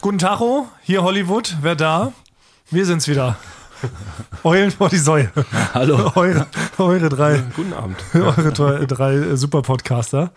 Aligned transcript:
Guten 0.00 0.18
Tacho, 0.18 0.68
hier 0.82 1.02
Hollywood, 1.02 1.56
wer 1.60 1.74
da? 1.74 2.12
Wir 2.70 2.86
sind's 2.86 3.08
wieder. 3.08 3.36
Eulen 4.44 4.70
vor 4.70 4.88
die 4.88 4.98
Säue. 4.98 5.32
Hallo. 5.74 6.12
Eure, 6.14 6.46
eure 6.78 7.08
drei, 7.08 7.42
Guten 7.56 7.72
Abend. 7.72 7.96
eure 8.14 8.52
drei, 8.52 8.86
drei 8.86 9.14
äh, 9.14 9.36
Super-Podcaster. 9.36 10.30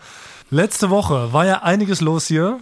Letzte 0.50 0.90
Woche 0.90 1.32
war 1.32 1.46
ja 1.46 1.62
einiges 1.62 2.00
los 2.00 2.26
hier. 2.26 2.58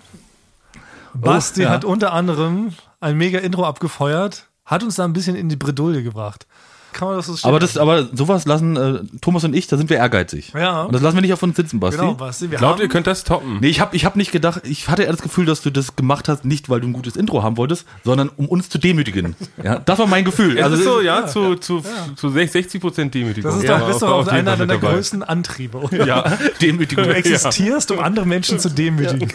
Basti 1.14 1.62
ja. 1.62 1.70
hat 1.70 1.86
unter 1.86 2.12
anderem 2.12 2.74
ein 3.00 3.16
mega 3.16 3.38
Intro 3.38 3.64
abgefeuert, 3.64 4.50
hat 4.66 4.82
uns 4.82 4.96
da 4.96 5.04
ein 5.06 5.14
bisschen 5.14 5.36
in 5.36 5.48
die 5.48 5.56
Bredouille 5.56 6.02
gebracht. 6.02 6.46
Kann 6.92 7.08
man 7.08 7.16
das 7.16 7.26
so 7.26 7.48
Aber, 7.48 7.58
das, 7.58 7.76
aber 7.78 8.08
sowas 8.12 8.46
lassen 8.46 8.76
äh, 8.76 9.00
Thomas 9.20 9.44
und 9.44 9.54
ich, 9.54 9.66
da 9.66 9.76
sind 9.76 9.90
wir 9.90 9.96
ehrgeizig. 9.98 10.52
Ja. 10.54 10.82
Und 10.82 10.92
das 10.92 11.02
lassen 11.02 11.16
wir 11.16 11.22
nicht 11.22 11.32
auf 11.32 11.42
uns 11.42 11.56
sitzen, 11.56 11.80
Basti. 11.80 12.00
Genau, 12.00 12.14
Basti, 12.14 12.50
wir 12.50 12.58
Glaubt 12.58 12.74
haben, 12.74 12.82
ihr 12.82 12.88
könnt 12.88 13.06
das 13.06 13.24
toppen? 13.24 13.58
Nee, 13.60 13.68
ich 13.68 13.80
habe 13.80 13.94
ich 13.96 14.04
hab 14.04 14.16
nicht 14.16 14.32
gedacht, 14.32 14.62
ich 14.64 14.88
hatte 14.88 15.02
eher 15.04 15.12
das 15.12 15.22
Gefühl, 15.22 15.46
dass 15.46 15.62
du 15.62 15.70
das 15.70 15.96
gemacht 15.96 16.28
hast, 16.28 16.44
nicht 16.44 16.68
weil 16.68 16.80
du 16.80 16.88
ein 16.88 16.92
gutes 16.92 17.16
Intro 17.16 17.42
haben 17.42 17.56
wolltest, 17.56 17.86
sondern 18.04 18.28
um 18.36 18.46
uns 18.46 18.68
zu 18.68 18.78
demütigen. 18.78 19.34
Ja, 19.62 19.78
das 19.78 19.98
war 19.98 20.06
mein 20.06 20.24
Gefühl. 20.24 20.56
Es 20.56 20.64
Also, 20.64 20.76
ist 20.76 20.84
so, 20.84 21.00
ja, 21.02 21.26
zu, 21.26 21.54
zu, 21.56 21.82
zu 22.16 22.30
60 22.30 22.80
Prozent 22.80 23.14
Demütigung. 23.14 23.50
das 23.50 23.60
ist 23.62 23.68
Ja, 23.68 23.78
doch, 23.78 23.86
bist 23.88 24.02
auf- 24.02 24.24
doch 24.26 24.32
einer 24.32 24.56
deiner 24.56 24.78
größten 24.78 25.22
Antriebe. 25.22 25.76
Oder? 25.78 26.06
Ja, 26.06 26.24
Demütigung. 26.62 27.04
Du 27.04 27.14
existierst, 27.14 27.90
um 27.90 27.98
andere 28.00 28.26
Menschen 28.26 28.58
zu 28.58 28.70
demütigen. 28.70 29.30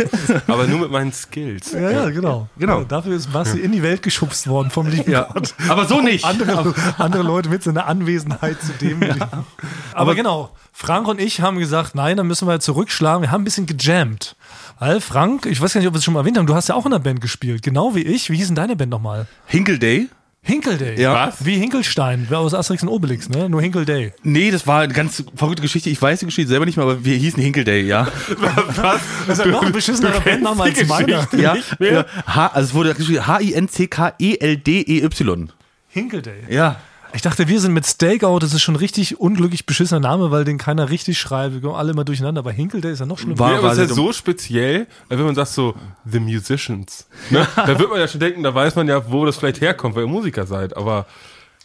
aber 0.46 0.66
nur 0.66 0.80
mit 0.80 0.90
meinen 0.90 1.12
Skills. 1.12 1.72
Ja, 1.72 1.90
ja, 1.90 2.10
genau. 2.10 2.48
Genau. 2.58 2.84
Dafür 2.84 3.16
ist 3.16 3.32
Basti 3.32 3.58
in 3.60 3.72
die 3.72 3.82
Welt 3.82 4.02
geschubst 4.02 4.46
worden 4.48 4.70
vom 4.70 4.86
lieben 4.86 5.10
Ja. 5.10 5.28
Gott. 5.32 5.54
Aber 5.68 5.86
so 5.86 6.00
nicht. 6.00 6.24
Andere, 6.24 6.74
andere 6.98 7.22
Leute 7.22 7.48
mit 7.48 7.62
seiner 7.62 7.86
Anwesenheit 7.86 8.60
zu 8.60 8.72
demütigen. 8.72 9.28
Aber 9.92 10.14
genau, 10.14 10.50
Frank 10.72 11.08
und 11.08 11.20
ich 11.20 11.40
haben 11.40 11.58
gesagt, 11.58 11.94
nein, 11.94 12.16
dann 12.16 12.26
müssen 12.26 12.48
wir 12.48 12.60
zurückschlagen. 12.60 13.22
Wir 13.22 13.30
haben 13.30 13.42
ein 13.42 13.44
bisschen 13.44 13.66
gejammt. 13.66 14.36
Weil 14.78 15.00
Frank, 15.00 15.46
ich 15.46 15.60
weiß 15.60 15.72
gar 15.72 15.80
nicht, 15.80 15.88
ob 15.88 15.94
wir 15.94 15.98
es 15.98 16.04
schon 16.04 16.14
mal 16.14 16.20
erwähnt 16.20 16.38
haben, 16.38 16.46
du 16.46 16.54
hast 16.54 16.68
ja 16.68 16.74
auch 16.74 16.86
in 16.86 16.92
einer 16.92 17.02
Band 17.02 17.20
gespielt, 17.20 17.62
genau 17.62 17.94
wie 17.94 18.02
ich. 18.02 18.30
Wie 18.30 18.36
hieß 18.36 18.48
denn 18.48 18.56
deine 18.56 18.76
Band 18.76 18.90
nochmal? 18.90 19.26
Hinkle 19.46 19.78
Day? 19.78 20.08
Hinkelday. 20.46 20.98
Ja. 21.00 21.26
Was? 21.26 21.44
Wie 21.44 21.58
Hinkelstein, 21.58 22.28
aus 22.30 22.54
Asterix 22.54 22.84
und 22.84 22.88
Obelix, 22.88 23.28
ne? 23.28 23.50
Nur 23.50 23.60
Hinkelday. 23.60 24.12
Nee, 24.22 24.52
das 24.52 24.64
war 24.64 24.82
eine 24.82 24.92
ganz 24.92 25.24
verrückte 25.34 25.60
Geschichte. 25.60 25.90
Ich 25.90 26.00
weiß 26.00 26.20
die 26.20 26.26
Geschichte 26.26 26.48
selber 26.48 26.66
nicht 26.66 26.76
mehr, 26.76 26.84
aber 26.84 27.04
wir 27.04 27.16
hießen 27.16 27.42
Hinkle 27.42 27.64
Day, 27.64 27.82
ja. 27.82 28.06
Das 29.26 29.40
ist 29.40 29.44
ja 29.44 29.50
noch 29.50 29.64
ein 29.64 29.72
beschissenerer 29.72 30.20
Bandname 30.20 30.62
als 30.62 30.86
meiner. 30.86 31.26
ja, 31.36 31.56
ja. 31.80 32.04
H, 32.28 32.46
also 32.46 32.68
es 32.68 32.74
wurde 32.74 32.94
geschrieben 32.94 33.26
H-I-N-C-K-E-L-D-E-Y. 33.26 35.48
Hinkelday. 35.88 36.44
Ja. 36.48 36.76
Ich 37.16 37.22
dachte, 37.22 37.48
wir 37.48 37.60
sind 37.60 37.72
mit 37.72 37.84
Stakeout, 37.86 38.38
das 38.40 38.52
ist 38.54 38.62
schon 38.62 38.74
ein 38.74 38.78
richtig 38.78 39.18
unglücklich 39.18 39.66
beschissener 39.66 40.00
Name, 40.00 40.30
weil 40.30 40.44
den 40.44 40.58
keiner 40.58 40.90
richtig 40.90 41.18
schreibt. 41.18 41.54
Wir 41.54 41.60
kommen 41.62 41.74
alle 41.74 41.92
immer 41.92 42.04
durcheinander. 42.04 42.38
Aber 42.40 42.52
Hinkelday 42.52 42.92
ist 42.92 43.00
ja 43.00 43.06
noch 43.06 43.18
schlimmer. 43.18 43.38
War- 43.38 43.52
Ja, 43.52 43.58
aber 43.58 43.72
es 43.72 43.78
ist 43.78 43.88
ja 43.90 43.94
so 43.94 44.12
speziell, 44.12 44.86
wenn 45.08 45.18
man 45.22 45.34
sagt 45.34 45.48
so, 45.50 45.74
The 46.04 46.20
Musicians. 46.20 47.06
Ne? 47.30 47.46
Da 47.56 47.78
wird 47.78 47.90
man 47.90 47.98
ja 47.98 48.06
schon 48.06 48.20
denken, 48.20 48.42
da 48.42 48.54
weiß 48.54 48.76
man 48.76 48.86
ja, 48.86 49.10
wo 49.10 49.24
das 49.24 49.36
vielleicht 49.36 49.60
herkommt, 49.60 49.96
weil 49.96 50.02
ihr 50.04 50.08
Musiker 50.08 50.46
seid. 50.46 50.76
Aber 50.76 51.06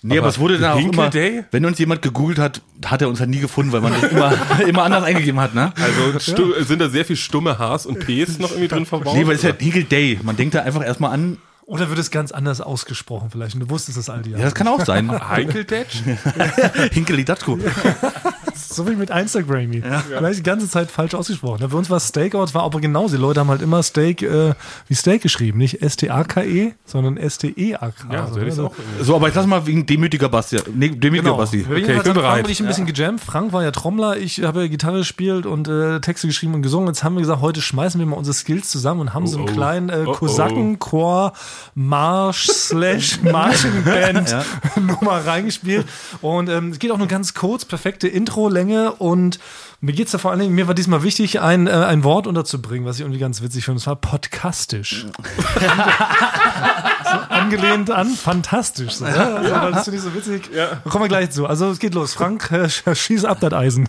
Nee, 0.04 0.16
aber, 0.18 0.22
Aber 0.22 0.30
es 0.30 0.40
wurde 0.40 0.58
dann 0.58 0.72
auch 0.72 0.78
Hinkle 0.80 0.94
immer, 1.00 1.10
Day? 1.12 1.44
wenn 1.52 1.64
uns 1.64 1.78
jemand 1.78 2.02
gegoogelt 2.02 2.40
hat, 2.40 2.62
hat 2.88 3.04
er 3.04 3.08
uns 3.10 3.20
halt 3.20 3.30
nie 3.30 3.38
gefunden, 3.40 3.72
weil 3.72 3.82
man 3.82 3.94
das 3.94 4.12
immer, 4.12 4.34
immer 4.68 4.82
anders 4.82 5.04
eingegeben 5.04 5.40
hat, 5.40 5.54
ne? 5.54 5.72
also 5.80 6.18
stu- 6.18 6.54
sind 6.64 6.80
da 6.80 6.90
sehr 6.90 7.06
viel 7.06 7.16
stumme 7.18 7.60
Hs 7.60 7.86
und 7.86 8.00
Ps 8.00 8.40
noch 8.40 8.50
irgendwie 8.50 8.68
drin 8.68 8.86
verbaut? 8.88 9.14
Nee, 9.14 9.28
weil 9.28 9.36
es 9.36 9.44
ist 9.44 9.50
ja 9.50 9.56
Hinkle 9.56 9.84
Day. 9.84 10.20
Man 10.24 10.36
denkt 10.38 10.56
da 10.56 10.64
einfach 10.64 10.84
erstmal 10.84 11.12
an, 11.12 11.38
Oder 11.72 11.88
wird 11.88 12.00
es 12.00 12.12
ganz 12.12 12.34
anders 12.34 12.60
ausgesprochen 12.60 13.30
vielleicht? 13.30 13.54
Und 13.54 13.62
du 13.62 13.70
wusstest 13.70 13.98
das 13.98 14.10
all 14.10 14.24
die 14.24 14.32
ja, 14.32 14.40
Jahre. 14.40 14.50
das 14.50 14.56
kann 14.56 14.68
auch 14.68 14.84
sein. 14.84 15.10
Heinkeldetsch? 15.10 16.02
Hinkeli 16.92 17.24
Datschko. 17.24 17.58
So 18.56 18.88
wie 18.90 18.96
mit 18.96 19.10
Instagrammy. 19.10 19.84
Vielleicht 20.08 20.40
die 20.40 20.44
ganze 20.44 20.70
Zeit 20.70 20.90
falsch 20.92 21.14
ausgesprochen. 21.14 21.68
Bei 21.70 21.78
uns 21.78 21.90
war 21.90 22.00
Stakeout, 22.00 22.54
war 22.54 22.64
aber 22.64 22.80
genauso. 22.82 23.16
Die 23.16 23.22
Leute 23.22 23.40
haben 23.40 23.50
halt 23.50 23.62
immer 23.62 23.82
Steak 23.84 24.22
äh, 24.22 24.54
wie 24.88 24.94
Steak 24.94 25.22
geschrieben. 25.22 25.58
Nicht 25.58 25.82
S-T-A-K-E, 25.82 26.74
sondern 26.86 27.18
S-T-E-A-K. 27.18 28.14
Ja, 28.14 28.28
so 28.28 28.36
hätte 28.36 28.48
ich 28.48 28.54
es 28.54 28.60
auch. 28.60 28.74
irgendwie- 28.78 29.04
So, 29.04 29.16
aber 29.16 29.28
jetzt 29.28 29.36
lass 29.36 29.46
mal 29.48 29.66
wegen 29.66 29.86
demütiger 29.86 30.30
Basti. 30.30 30.58
Nee, 30.74 30.90
demütiger 30.90 31.24
Genau. 31.24 31.38
Basti. 31.38 31.66
Okay, 31.70 31.80
ich 31.82 31.86
bin 31.88 31.96
Frank 32.02 32.14
bereit. 32.16 32.46
und 32.46 32.52
ich 32.52 32.60
ein 32.60 32.68
bisschen 32.68 32.86
gejammt. 32.86 33.22
Frank 33.22 33.54
war 33.54 33.64
ja 33.64 33.72
Trommler, 33.72 34.18
ich 34.18 34.42
habe 34.44 34.62
ja 34.62 34.68
Gitarre 34.68 35.00
gespielt 35.00 35.46
und 35.46 35.68
äh, 35.68 36.00
Texte 36.02 36.28
geschrieben 36.28 36.54
und 36.56 36.62
gesungen. 36.62 36.88
Jetzt 36.88 37.04
haben 37.04 37.16
wir 37.16 37.22
gesagt, 37.22 37.42
heute 37.42 37.62
schmeißen 37.62 38.00
wir 38.00 38.06
mal 38.08 38.16
unsere 38.18 38.34
Skills 38.34 38.70
zusammen 38.70 39.02
und 39.02 39.14
haben 39.14 39.28
so 39.28 39.38
einen 39.38 39.50
oh. 39.50 39.52
kleinen 39.52 39.90
äh, 39.90 40.04
Oh, 40.06 40.12
oh. 40.12 40.14
Kosakenchor 40.14 41.34
Marsch 41.76 42.48
slash 42.48 43.22
Marching 43.24 43.84
Band 43.84 44.36
Nummer 44.76 45.26
reingespielt. 45.26 45.86
Und 46.22 46.50
ähm, 46.50 46.70
es 46.70 46.80
geht 46.80 46.92
auch 46.92 46.98
nur 46.98 47.08
ganz 47.08 47.34
kurz, 47.34 47.66
perfekte 47.66 48.08
Intro-Länge 48.52 48.94
und 48.94 49.40
mir 49.82 49.94
geht's 49.94 50.12
da 50.12 50.18
vor 50.18 50.32
allen 50.32 50.40
Dingen, 50.40 50.54
mir 50.56 50.68
war 50.68 50.74
diesmal 50.76 51.04
wichtig, 51.04 51.40
ein, 51.42 51.68
äh, 51.68 51.72
ein 51.72 52.04
Wort 52.04 52.28
unterzubringen, 52.28 52.86
was 52.88 52.96
ich 52.98 53.02
irgendwie 53.02 53.20
ganz 53.20 53.42
witzig 53.42 53.66
finde. 53.66 53.78
Und 53.78 53.84
zwar 53.84 53.96
podcastisch. 53.96 55.06
so 55.08 55.12
angelehnt 57.30 57.90
an 57.92 58.10
fantastisch. 58.10 58.94
So, 58.94 59.06
ja. 59.06 59.36
Also, 59.36 59.52
weil 59.56 59.72
das 59.72 59.84
finde 59.86 59.98
ich 59.98 60.04
so 60.04 60.14
witzig. 60.14 60.50
Ja. 60.54 60.82
Kommen 60.90 61.06
wir 61.06 61.10
gleich 61.10 61.32
zu. 61.32 61.46
Also 61.48 61.70
es 61.70 61.80
geht 61.80 61.94
los. 61.94 62.14
Frank, 62.14 62.52
äh, 62.52 62.66
sch- 62.66 62.94
schieß 62.96 63.26
ab 63.26 63.38
das 63.42 63.54
Eisen. 63.54 63.88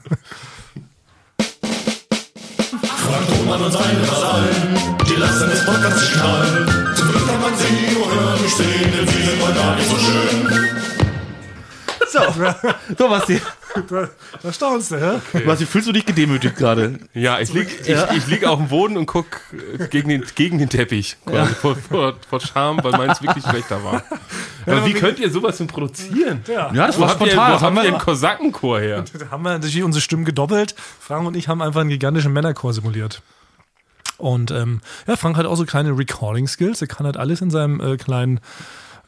Frank 2.80 3.26
Thoman 3.38 3.60
und 3.62 3.72
seine 3.72 4.08
Vasallen, 4.08 4.78
die 5.08 5.14
lassen 5.14 5.50
des 5.50 5.64
Podcasts 5.64 6.12
knallen. 6.12 6.94
Zum 6.96 7.08
Glück 7.10 7.26
kann 7.26 7.40
man 7.40 7.52
sie 7.56 7.94
nur 7.94 8.06
hören, 8.14 8.42
nicht 8.42 8.56
sehen, 8.56 8.92
denn 8.96 9.06
sie 9.08 9.22
sind 9.22 9.40
mal 9.40 9.52
gar 9.52 9.76
nicht 9.76 9.88
so 9.90 9.96
schön. 9.96 10.69
So, 12.10 12.20
so 12.98 13.08
Basti. 13.08 13.40
Da, 13.88 14.09
da 14.43 14.53
staunst 14.53 14.91
du, 14.91 14.97
hä? 15.00 15.41
Basti, 15.47 15.66
fühlst 15.66 15.88
du 15.88 15.93
dich 15.93 16.05
gedemütigt 16.05 16.56
gerade? 16.56 16.99
Ja, 17.15 17.41
ich 17.41 17.53
lieg, 17.53 17.69
ich, 17.87 18.16
ich 18.16 18.27
lieg 18.27 18.44
auf 18.44 18.59
dem 18.59 18.69
Boden 18.69 18.97
und 18.97 19.06
guck 19.06 19.27
äh, 19.78 19.87
gegen 19.88 20.09
den, 20.10 20.25
gegen 20.34 20.59
den 20.59 20.69
Teppich. 20.69 21.16
Quasi, 21.25 21.55
vor, 21.55 21.77
vor, 21.77 22.15
vor 22.28 22.41
Scham, 22.41 22.82
weil 22.82 22.93
meins 22.93 23.22
wirklich 23.22 23.44
schlechter 23.44 23.82
war. 23.82 24.03
Aber 24.66 24.84
wie 24.87 24.93
könnt 24.93 25.19
ihr 25.19 25.31
sowas 25.31 25.56
denn 25.59 25.66
produzieren? 25.69 26.43
Ja. 26.47 26.72
Ja, 26.72 26.87
das 26.87 26.99
Wo 26.99 27.03
war 27.03 27.09
habt 27.11 27.21
ihr, 27.22 27.28
spontan. 27.28 27.49
wo 27.49 27.53
Das 27.55 27.62
haben 27.62 27.77
wir, 27.77 27.82
einen 27.82 27.99
Kosakenchor 27.99 28.81
her? 28.81 29.05
Da 29.19 29.31
haben 29.31 29.43
wir 29.43 29.50
natürlich 29.53 29.82
unsere 29.82 30.03
Stimmen 30.03 30.25
gedoppelt. 30.25 30.75
Frank 31.00 31.27
und 31.27 31.37
ich 31.37 31.49
haben 31.49 31.62
einfach 31.62 31.81
einen 31.81 31.91
gigantischen 31.91 32.32
Männerchor 32.32 32.72
simuliert. 32.72 33.22
Und 34.19 34.50
ähm, 34.53 34.81
ja, 35.06 35.16
Frank 35.16 35.37
hat 35.37 35.47
auch 35.47 35.56
so 35.56 35.65
kleine 35.65 35.97
Recording-Skills. 35.99 36.81
Er 36.81 36.87
kann 36.88 37.06
halt 37.06 37.16
alles 37.16 37.41
in 37.41 37.50
seinem 37.50 37.81
äh, 37.81 37.97
kleinen 37.97 38.41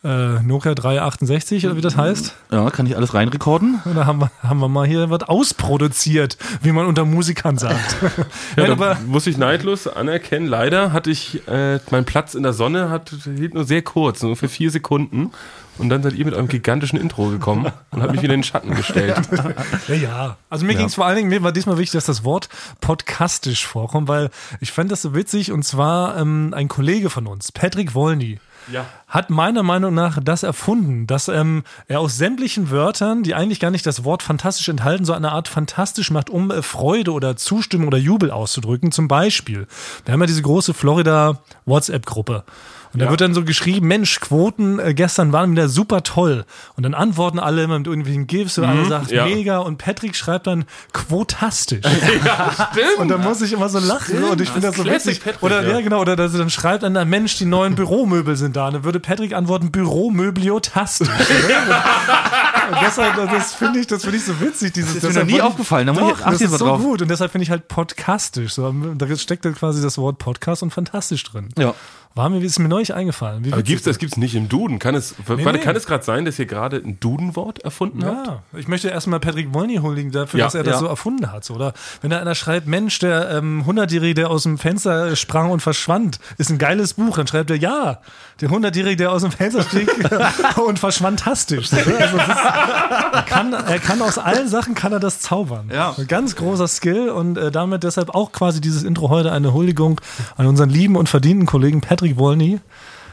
äh, 0.05 0.41
Nokia 0.43 0.75
368 0.75 1.67
oder 1.67 1.77
wie 1.77 1.81
das 1.81 1.97
heißt. 1.97 2.35
ja, 2.53 2.71
kann 2.71 2.87
ich 2.87 2.97
alles 2.97 3.15
reinrekorden? 3.15 3.81
Und 3.85 3.95
da 3.97 4.05
haben 4.07 4.21
wir, 4.21 4.31
haben 4.43 4.61
wir 4.61 4.69
mal 4.69 4.87
hier 4.87 5.09
was 5.11 5.23
ausproduziert, 5.23 6.37
wie 6.63 6.73
man 6.73 6.87
unter 6.87 7.05
Musikern 7.05 7.59
sagt. 7.59 7.97
Ja, 8.57 8.71
aber 8.71 8.97
muss 9.07 9.27
ich 9.27 9.37
neidlos 9.39 9.89
anerkennen. 9.89 10.47
Leider 10.47 10.93
hatte 10.93 11.11
ich, 11.11 11.47
äh, 11.49 11.81
mein 11.91 12.05
Platz 12.05 12.35
in 12.35 12.43
der 12.43 12.53
Sonne 12.53 12.89
hat, 12.91 13.11
hielt 13.25 13.55
nur 13.55 13.65
sehr 13.65 13.83
kurz, 13.83 14.23
nur 14.23 14.37
für 14.37 14.49
vier 14.49 14.71
Sekunden. 14.71 15.33
Und 15.79 15.89
dann 15.89 16.03
seid 16.05 16.13
ihr 16.13 16.25
mit 16.25 16.35
eurem 16.35 16.47
gigantischen 16.47 17.01
Intro 17.01 17.31
gekommen 17.31 17.73
und 17.91 18.03
habt 18.03 18.13
mich 18.13 18.23
wieder 18.23 18.35
in 18.35 18.41
den 18.41 18.45
Schatten 18.45 18.75
gestellt. 18.75 19.17
Ja, 19.89 19.95
ja. 19.95 20.37
Also 20.49 20.65
mir 20.67 20.75
ging 20.75 20.87
es 20.87 20.95
vor 20.95 21.05
allen 21.07 21.17
Dingen, 21.17 21.29
mir 21.31 21.43
war 21.43 21.51
diesmal 21.53 21.79
wichtig, 21.79 21.93
dass 21.93 22.05
das 22.07 22.23
Wort 22.25 22.49
podcastisch 22.81 23.67
vorkommt, 23.67 24.07
weil 24.09 24.31
ich 24.61 24.71
fand 24.73 24.93
das 24.93 25.03
so 25.03 25.15
witzig 25.15 25.51
und 25.51 25.65
zwar 25.65 26.17
ähm, 26.17 26.53
ein 26.55 26.69
Kollege 26.69 27.11
von 27.11 27.27
uns, 27.27 27.51
Patrick 27.51 27.95
Wolny, 27.95 28.39
Ja. 28.73 28.87
Hat 29.09 29.31
meiner 29.31 29.63
Meinung 29.63 29.95
nach 29.95 30.19
das 30.23 30.43
erfunden, 30.43 31.07
dass 31.07 31.29
ähm, 31.29 31.63
er 31.89 32.01
aus 32.01 32.17
sämtlichen 32.17 32.71
Wörtern, 32.71 33.23
die 33.23 33.35
eigentlich 33.35 33.61
gar 33.61 33.71
nicht 33.71 33.87
das 33.87 34.05
Wort 34.05 34.23
fantastisch 34.23 34.69
enthalten, 34.69 35.05
so 35.05 35.13
eine 35.13 35.33
Art 35.33 35.47
fantastisch 35.49 36.11
macht, 36.11 36.31
um 36.31 36.51
äh, 36.51 36.63
Freude 36.63 37.13
oder 37.13 37.37
Zustimmung 37.37 37.89
oder 37.89 37.99
Jubel 37.99 38.31
auszudrücken. 38.31 38.93
Zum 38.93 39.07
Beispiel, 39.09 39.67
wir 40.05 40.13
haben 40.13 40.21
ja 40.21 40.27
diese 40.27 40.43
große 40.43 40.75
Florida 40.75 41.39
WhatsApp-Gruppe. 41.67 42.45
Und 42.93 43.01
da 43.01 43.07
Ja. 43.07 43.11
wird 43.11 43.23
dann 43.23 43.35
so 43.35 43.43
geschrieben, 43.43 43.89
Mensch, 43.89 44.21
Quoten 44.21 44.79
äh, 44.79 44.95
gestern 44.95 45.33
waren 45.33 45.51
wieder 45.51 45.69
super 45.69 46.05
toll. 46.05 46.45
Und 46.77 46.85
dann 46.85 46.95
antworten 46.95 47.41
alle 47.41 47.65
immer 47.65 47.77
mit 47.79 47.89
irgendwelchen 47.89 48.29
GIFs 48.29 48.57
und 48.59 48.65
alle 48.67 48.85
sagt 48.85 49.11
Mhm. 49.11 49.17
ja. 49.17 49.25
mega. 49.27 49.59
Und 49.59 49.79
Patrick 49.79 50.15
schreibt 50.15 50.47
dann 50.47 50.65
quotastisch. 50.93 51.85
ja, 52.25 52.53
stimmt. 52.73 52.99
Und 52.99 53.09
da 53.09 53.19
muss 53.19 53.43
ich 53.43 53.53
immer 53.53 53.69
so 53.69 53.81
lachen. 53.81 54.23
Und 54.23 54.41
ich 54.41 54.49
finde 54.49 54.69
das 54.69 54.77
so 54.77 54.85
Classic 54.85 55.07
witzig. 55.09 55.25
Patrick, 55.25 55.43
oder 55.43 55.63
ja. 55.65 55.71
ja. 55.73 55.81
genau, 55.81 56.01
oder 56.01 56.15
dass 56.15 56.33
er 56.35 56.39
dann 56.39 56.51
schreibt 56.51 56.85
einer 56.85 57.05
Mensch, 57.05 57.37
die 57.37 57.47
neuen 57.47 57.75
Büromöbel 57.75 58.37
sind 58.37 58.55
da. 58.55 58.69
Und 58.69 58.75
dann 58.75 58.85
würde 58.85 59.01
Patrick 59.05 59.35
antworten, 59.35 59.71
Büromöbliotastisch. 59.71 61.09
und 62.71 62.77
deshalb, 62.83 63.17
das 63.31 63.55
finde 63.55 63.81
ich, 63.81 63.87
das 63.87 64.03
finde 64.03 64.17
ich 64.17 64.25
so 64.25 64.41
witzig. 64.41 64.73
Dieses, 64.73 64.95
Das 64.95 65.05
ist 65.05 65.15
mir 65.15 65.21
noch 65.21 65.31
nie 65.31 65.41
aufgefallen, 65.43 65.87
da 65.87 65.93
muss 65.93 66.03
Doch, 66.03 66.21
achten 66.23 66.31
das 66.33 66.41
ist 66.41 66.51
so 66.59 66.65
drauf. 66.65 66.81
gut. 66.81 67.03
Und 67.03 67.09
deshalb 67.09 67.31
finde 67.31 67.43
ich 67.45 67.51
halt 67.51 67.69
podcastisch. 67.69 68.55
So, 68.55 68.73
da 68.73 69.17
steckt 69.17 69.45
dann 69.45 69.55
quasi 69.55 69.83
das 69.83 69.99
Wort 69.99 70.19
Podcast 70.19 70.63
und 70.63 70.71
fantastisch 70.73 71.23
drin. 71.25 71.51
Ja. 71.59 71.75
War 72.17 72.29
mir, 72.29 72.41
ist 72.41 72.61
mir 72.61 72.69
neulich 72.69 72.95
eingefallen. 72.95 73.45
Wie 73.45 73.53
Aber 73.53 73.65
gibt's, 73.65 73.83
das 73.83 73.99
gibt's 73.99 74.17
nicht 74.17 74.37
im 74.37 74.49
Duden. 74.49 74.79
Kann 74.79 74.95
es, 74.95 75.17
warte, 75.27 75.43
nee. 75.53 75.59
kann 75.59 75.75
es 75.75 75.85
gerade 75.85 76.05
sein, 76.05 76.25
dass 76.25 76.39
ihr 76.39 76.47
gerade 76.47 76.77
ein 76.77 77.01
Dudenwort 77.01 77.59
erfunden 77.59 78.05
habt? 78.05 78.27
Ja, 78.29 78.43
ich 78.57 78.69
möchte 78.69 78.87
erstmal 78.87 79.19
Patrick 79.19 79.53
Wolny 79.53 79.79
huldigen 79.79 80.13
dafür, 80.13 80.39
Ja, 80.39 80.47
dass 80.47 80.55
er 80.55 80.63
das 80.63 80.75
ja. 80.75 80.79
so 80.79 80.87
erfunden 80.87 81.33
hat. 81.33 81.51
Oder 81.51 81.73
wenn 82.03 82.11
da 82.11 82.21
einer 82.21 82.37
schreibt, 82.37 82.69
Mensch, 82.69 83.01
der 83.01 83.31
ähm, 83.33 83.65
100-Jährige, 83.67 84.15
der 84.15 84.31
aus 84.31 84.45
dem 84.45 84.59
Fenster 84.59 85.17
sprang 85.17 85.51
und 85.51 85.59
verschwand, 85.59 86.21
ist 86.39 86.51
ein 86.51 86.59
geiles 86.59 86.95
Buch. 86.95 87.17
Dann 87.17 87.27
schreibt 87.27 87.51
er, 87.51 87.57
ja, 87.57 87.99
der 88.41 88.49
100-Jährige, 88.49 88.97
der 88.97 89.11
aus 89.11 89.23
dem 89.23 89.33
Fenster 89.33 89.65
stieg 89.65 89.91
und 90.65 90.79
verschwand 90.79 91.27
ne? 91.27 91.33
also 91.33 91.57
ist, 91.57 91.69
er, 91.69 93.25
kann, 93.27 93.53
er 93.53 93.79
kann 93.81 94.01
aus 94.03 94.19
allen 94.19 94.47
Sachen 94.47 94.77
kann 94.77 94.93
er 94.93 95.01
das 95.01 95.19
zaubern. 95.19 95.69
Ja. 95.73 95.97
Ein 95.99 96.07
ganz 96.07 96.37
großer 96.37 96.69
Skill 96.69 97.09
und 97.09 97.37
äh, 97.39 97.51
damit 97.51 97.83
deshalb 97.83 98.15
auch 98.15 98.31
quasi 98.31 98.61
dieses 98.61 98.85
Intro 98.85 99.09
heute 99.09 99.33
eine 99.33 99.53
Huldigung 99.53 100.01
an 100.37 100.47
unseren 100.47 100.71
lieben 100.71 100.95
und 100.95 101.09
verdienten 101.09 101.47
Kollegen 101.47 101.81
Patrick 101.81 102.04
Patrick 102.05 102.19
Wolny. 102.19 102.61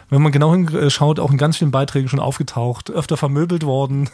Wenn 0.09 0.21
man 0.21 0.33
genau 0.33 0.53
hinschaut, 0.53 1.19
auch 1.21 1.31
in 1.31 1.37
ganz 1.37 1.55
vielen 1.57 1.71
Beiträgen 1.71 2.09
schon 2.09 2.19
aufgetaucht, 2.19 2.91
öfter 2.91 3.15
vermöbelt 3.15 3.65
worden. 3.65 4.09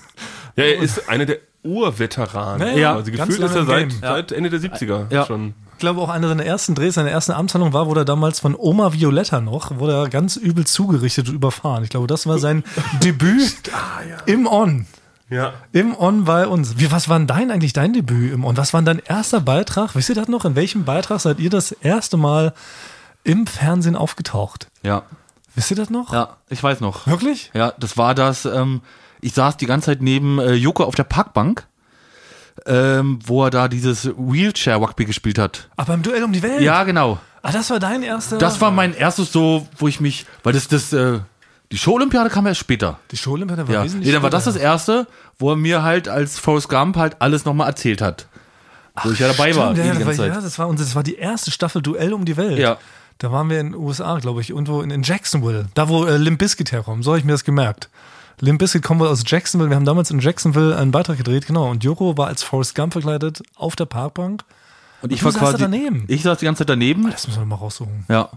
Ja, 0.56 0.65
er 0.65 0.79
ist 0.79 1.09
einer 1.09 1.25
der 1.25 1.38
Urveteranen. 1.63 2.68
Ja, 2.68 2.74
ja, 2.77 2.95
also 2.95 3.12
ganz 3.12 3.29
gefühlt 3.29 3.50
ist 3.50 3.56
er 3.56 3.65
seit, 3.65 3.91
seit 3.94 4.31
Ende 4.31 4.51
der 4.51 4.59
70er 4.59 5.07
Ja. 5.12 5.25
schon. 5.25 5.56
Ich 5.74 5.79
glaube 5.79 6.00
auch 6.01 6.09
einer 6.09 6.27
seiner 6.27 6.45
ersten 6.45 6.75
Drehs, 6.75 6.95
seine 6.95 7.09
erste 7.09 7.35
Amtshandlung 7.35 7.74
war, 7.74 7.88
wurde 7.88 8.01
er 8.01 8.06
damals 8.06 8.39
von 8.39 8.56
Oma 8.56 8.94
Violetta 8.94 9.41
noch, 9.41 9.77
wurde 9.79 9.94
er 9.94 10.09
ganz 10.09 10.35
übel 10.35 10.65
zugerichtet 10.65 11.30
und 11.30 11.35
überfahren. 11.35 11.83
Ich 11.83 11.89
glaube, 11.89 12.06
das 12.07 12.27
war 12.27 12.38
sein 12.38 12.63
Debüt 13.03 13.56
im 14.27 14.45
On. 14.45 14.85
Ja. 15.31 15.53
Im 15.73 15.95
On 15.97 16.25
bei 16.25 16.47
uns. 16.47 16.77
Wie, 16.80 16.91
was 16.91 17.09
war 17.09 17.18
denn 17.18 17.27
dein 17.27 17.50
eigentlich 17.51 17.73
dein 17.73 17.94
Debüt 17.94 18.33
im 18.33 18.45
On? 18.45 18.56
Was 18.56 18.73
war 18.73 18.81
denn 18.83 18.97
dein 18.97 19.06
erster 19.18 19.41
Beitrag? 19.41 19.95
Wisst 19.95 20.09
ihr 20.09 20.15
das 20.15 20.27
noch? 20.27 20.45
In 20.45 20.56
welchem 20.56 20.85
Beitrag 20.85 21.19
seid 21.19 21.39
ihr 21.39 21.50
das 21.50 21.71
erste 21.71 22.18
Mal 22.18 22.53
im 23.27 23.45
Fernsehen 23.45 23.95
aufgetaucht? 23.95 24.68
Ja. 24.83 25.03
Wisst 25.53 25.71
ihr 25.71 25.77
das 25.77 25.89
noch? 25.89 26.13
Ja, 26.13 26.38
ich 26.50 26.63
weiß 26.63 26.79
noch. 26.81 27.07
Wirklich? 27.07 27.51
Ja, 27.53 27.74
das 27.77 27.97
war 27.97 28.15
das, 28.15 28.45
ähm, 28.45 28.81
ich 29.21 29.33
saß 29.33 29.57
die 29.57 29.65
ganze 29.65 29.88
Zeit 29.88 30.01
neben 30.01 30.39
äh, 30.39 30.53
Joko 30.53 30.83
auf 30.83 30.95
der 30.95 31.03
Parkbank, 31.03 31.68
ähm, 32.65 33.19
wo 33.25 33.44
er 33.44 33.50
da 33.50 33.68
dieses 33.68 34.06
Wheelchair-Rugby 34.06 35.06
gespielt 35.06 35.39
hat. 35.39 35.68
Ach, 35.75 35.85
beim 35.85 36.03
Duell 36.03 36.24
um 36.24 36.31
die 36.31 36.41
Welt? 36.41 36.62
Ja, 36.62 36.83
genau. 36.83 37.19
Ah, 37.41 37.51
das 37.51 37.69
war 37.69 37.79
dein 37.79 38.03
erster. 38.03 38.38
Das 38.38 38.62
war 38.62 38.71
mein 38.71 38.94
erstes 38.94 39.31
so, 39.31 39.68
wo 39.77 39.88
ich 39.88 40.00
mich, 40.00 40.25
weil 40.44 40.53
das, 40.53 40.68
das, 40.68 40.94
äh, 40.94 41.19
die 41.71 41.77
Show-Olympiade 41.77 42.30
kam 42.30 42.45
erst 42.45 42.62
später. 42.62 43.00
Die 43.12 43.18
Schulolympiade 43.18 43.68
war 43.68 43.75
Ja, 43.75 43.83
wesentlich 43.83 44.07
nee, 44.07 44.13
dann 44.13 44.23
war 44.23 44.30
das 44.30 44.45
das 44.45 44.56
erste, 44.56 45.07
wo 45.38 45.51
er 45.51 45.57
mir 45.57 45.83
halt 45.83 46.07
als 46.07 46.39
Forrest 46.39 46.69
Gump 46.69 46.95
halt 46.95 47.18
alles 47.19 47.44
nochmal 47.44 47.68
erzählt 47.68 48.01
hat. 48.01 48.27
Wo 49.03 49.12
ich 49.12 49.19
ja 49.19 49.27
dabei 49.27 49.56
war, 49.56 49.71
Stimmt, 49.73 49.83
die 49.83 50.00
ja, 50.00 50.06
das 50.06 50.18
war, 50.18 50.27
ja, 50.27 50.41
das 50.41 50.59
war, 50.59 50.73
das 50.75 50.95
war 50.95 51.03
die 51.03 51.15
erste 51.15 51.51
Staffel 51.51 51.81
Duell 51.81 52.13
um 52.13 52.25
die 52.25 52.38
Welt. 52.38 52.57
Ja. 52.57 52.77
Da 53.19 53.31
waren 53.31 53.49
wir 53.49 53.59
in 53.59 53.71
den 53.71 53.75
USA, 53.75 54.19
glaube 54.19 54.41
ich, 54.41 54.51
irgendwo 54.51 54.81
in, 54.81 54.91
in 54.91 55.03
Jacksonville, 55.03 55.67
da 55.73 55.89
wo 55.89 56.05
äh, 56.05 56.17
Limp 56.17 56.39
Bizkit 56.39 56.71
herkommt. 56.71 57.03
So 57.03 57.11
habe 57.11 57.19
ich 57.19 57.25
mir 57.25 57.31
das 57.31 57.43
gemerkt. 57.43 57.89
Limp 58.39 58.59
Bizkit 58.59 58.83
kommen 58.83 58.99
wohl 58.99 59.07
aus 59.07 59.23
Jacksonville. 59.25 59.69
Wir 59.69 59.75
haben 59.75 59.85
damals 59.85 60.11
in 60.11 60.19
Jacksonville 60.19 60.75
einen 60.77 60.91
Beitrag 60.91 61.17
gedreht, 61.17 61.47
genau. 61.47 61.69
Und 61.69 61.83
Joko 61.83 62.17
war 62.17 62.27
als 62.27 62.43
Forrest 62.43 62.75
Gump 62.75 62.93
verkleidet 62.93 63.41
auf 63.55 63.75
der 63.75 63.85
Parkbank. 63.85 64.43
Und 65.01 65.11
ich 65.11 65.19
du 65.19 65.25
war 65.25 65.33
quasi, 65.33 65.57
daneben? 65.57 66.05
ich 66.07 66.23
saß 66.23 66.39
die 66.39 66.45
ganze 66.45 66.59
Zeit 66.59 66.69
daneben. 66.69 67.09
Das 67.09 67.27
müssen 67.27 67.41
wir 67.41 67.45
mal 67.45 67.55
raussuchen. 67.55 68.05
Ja. 68.09 68.29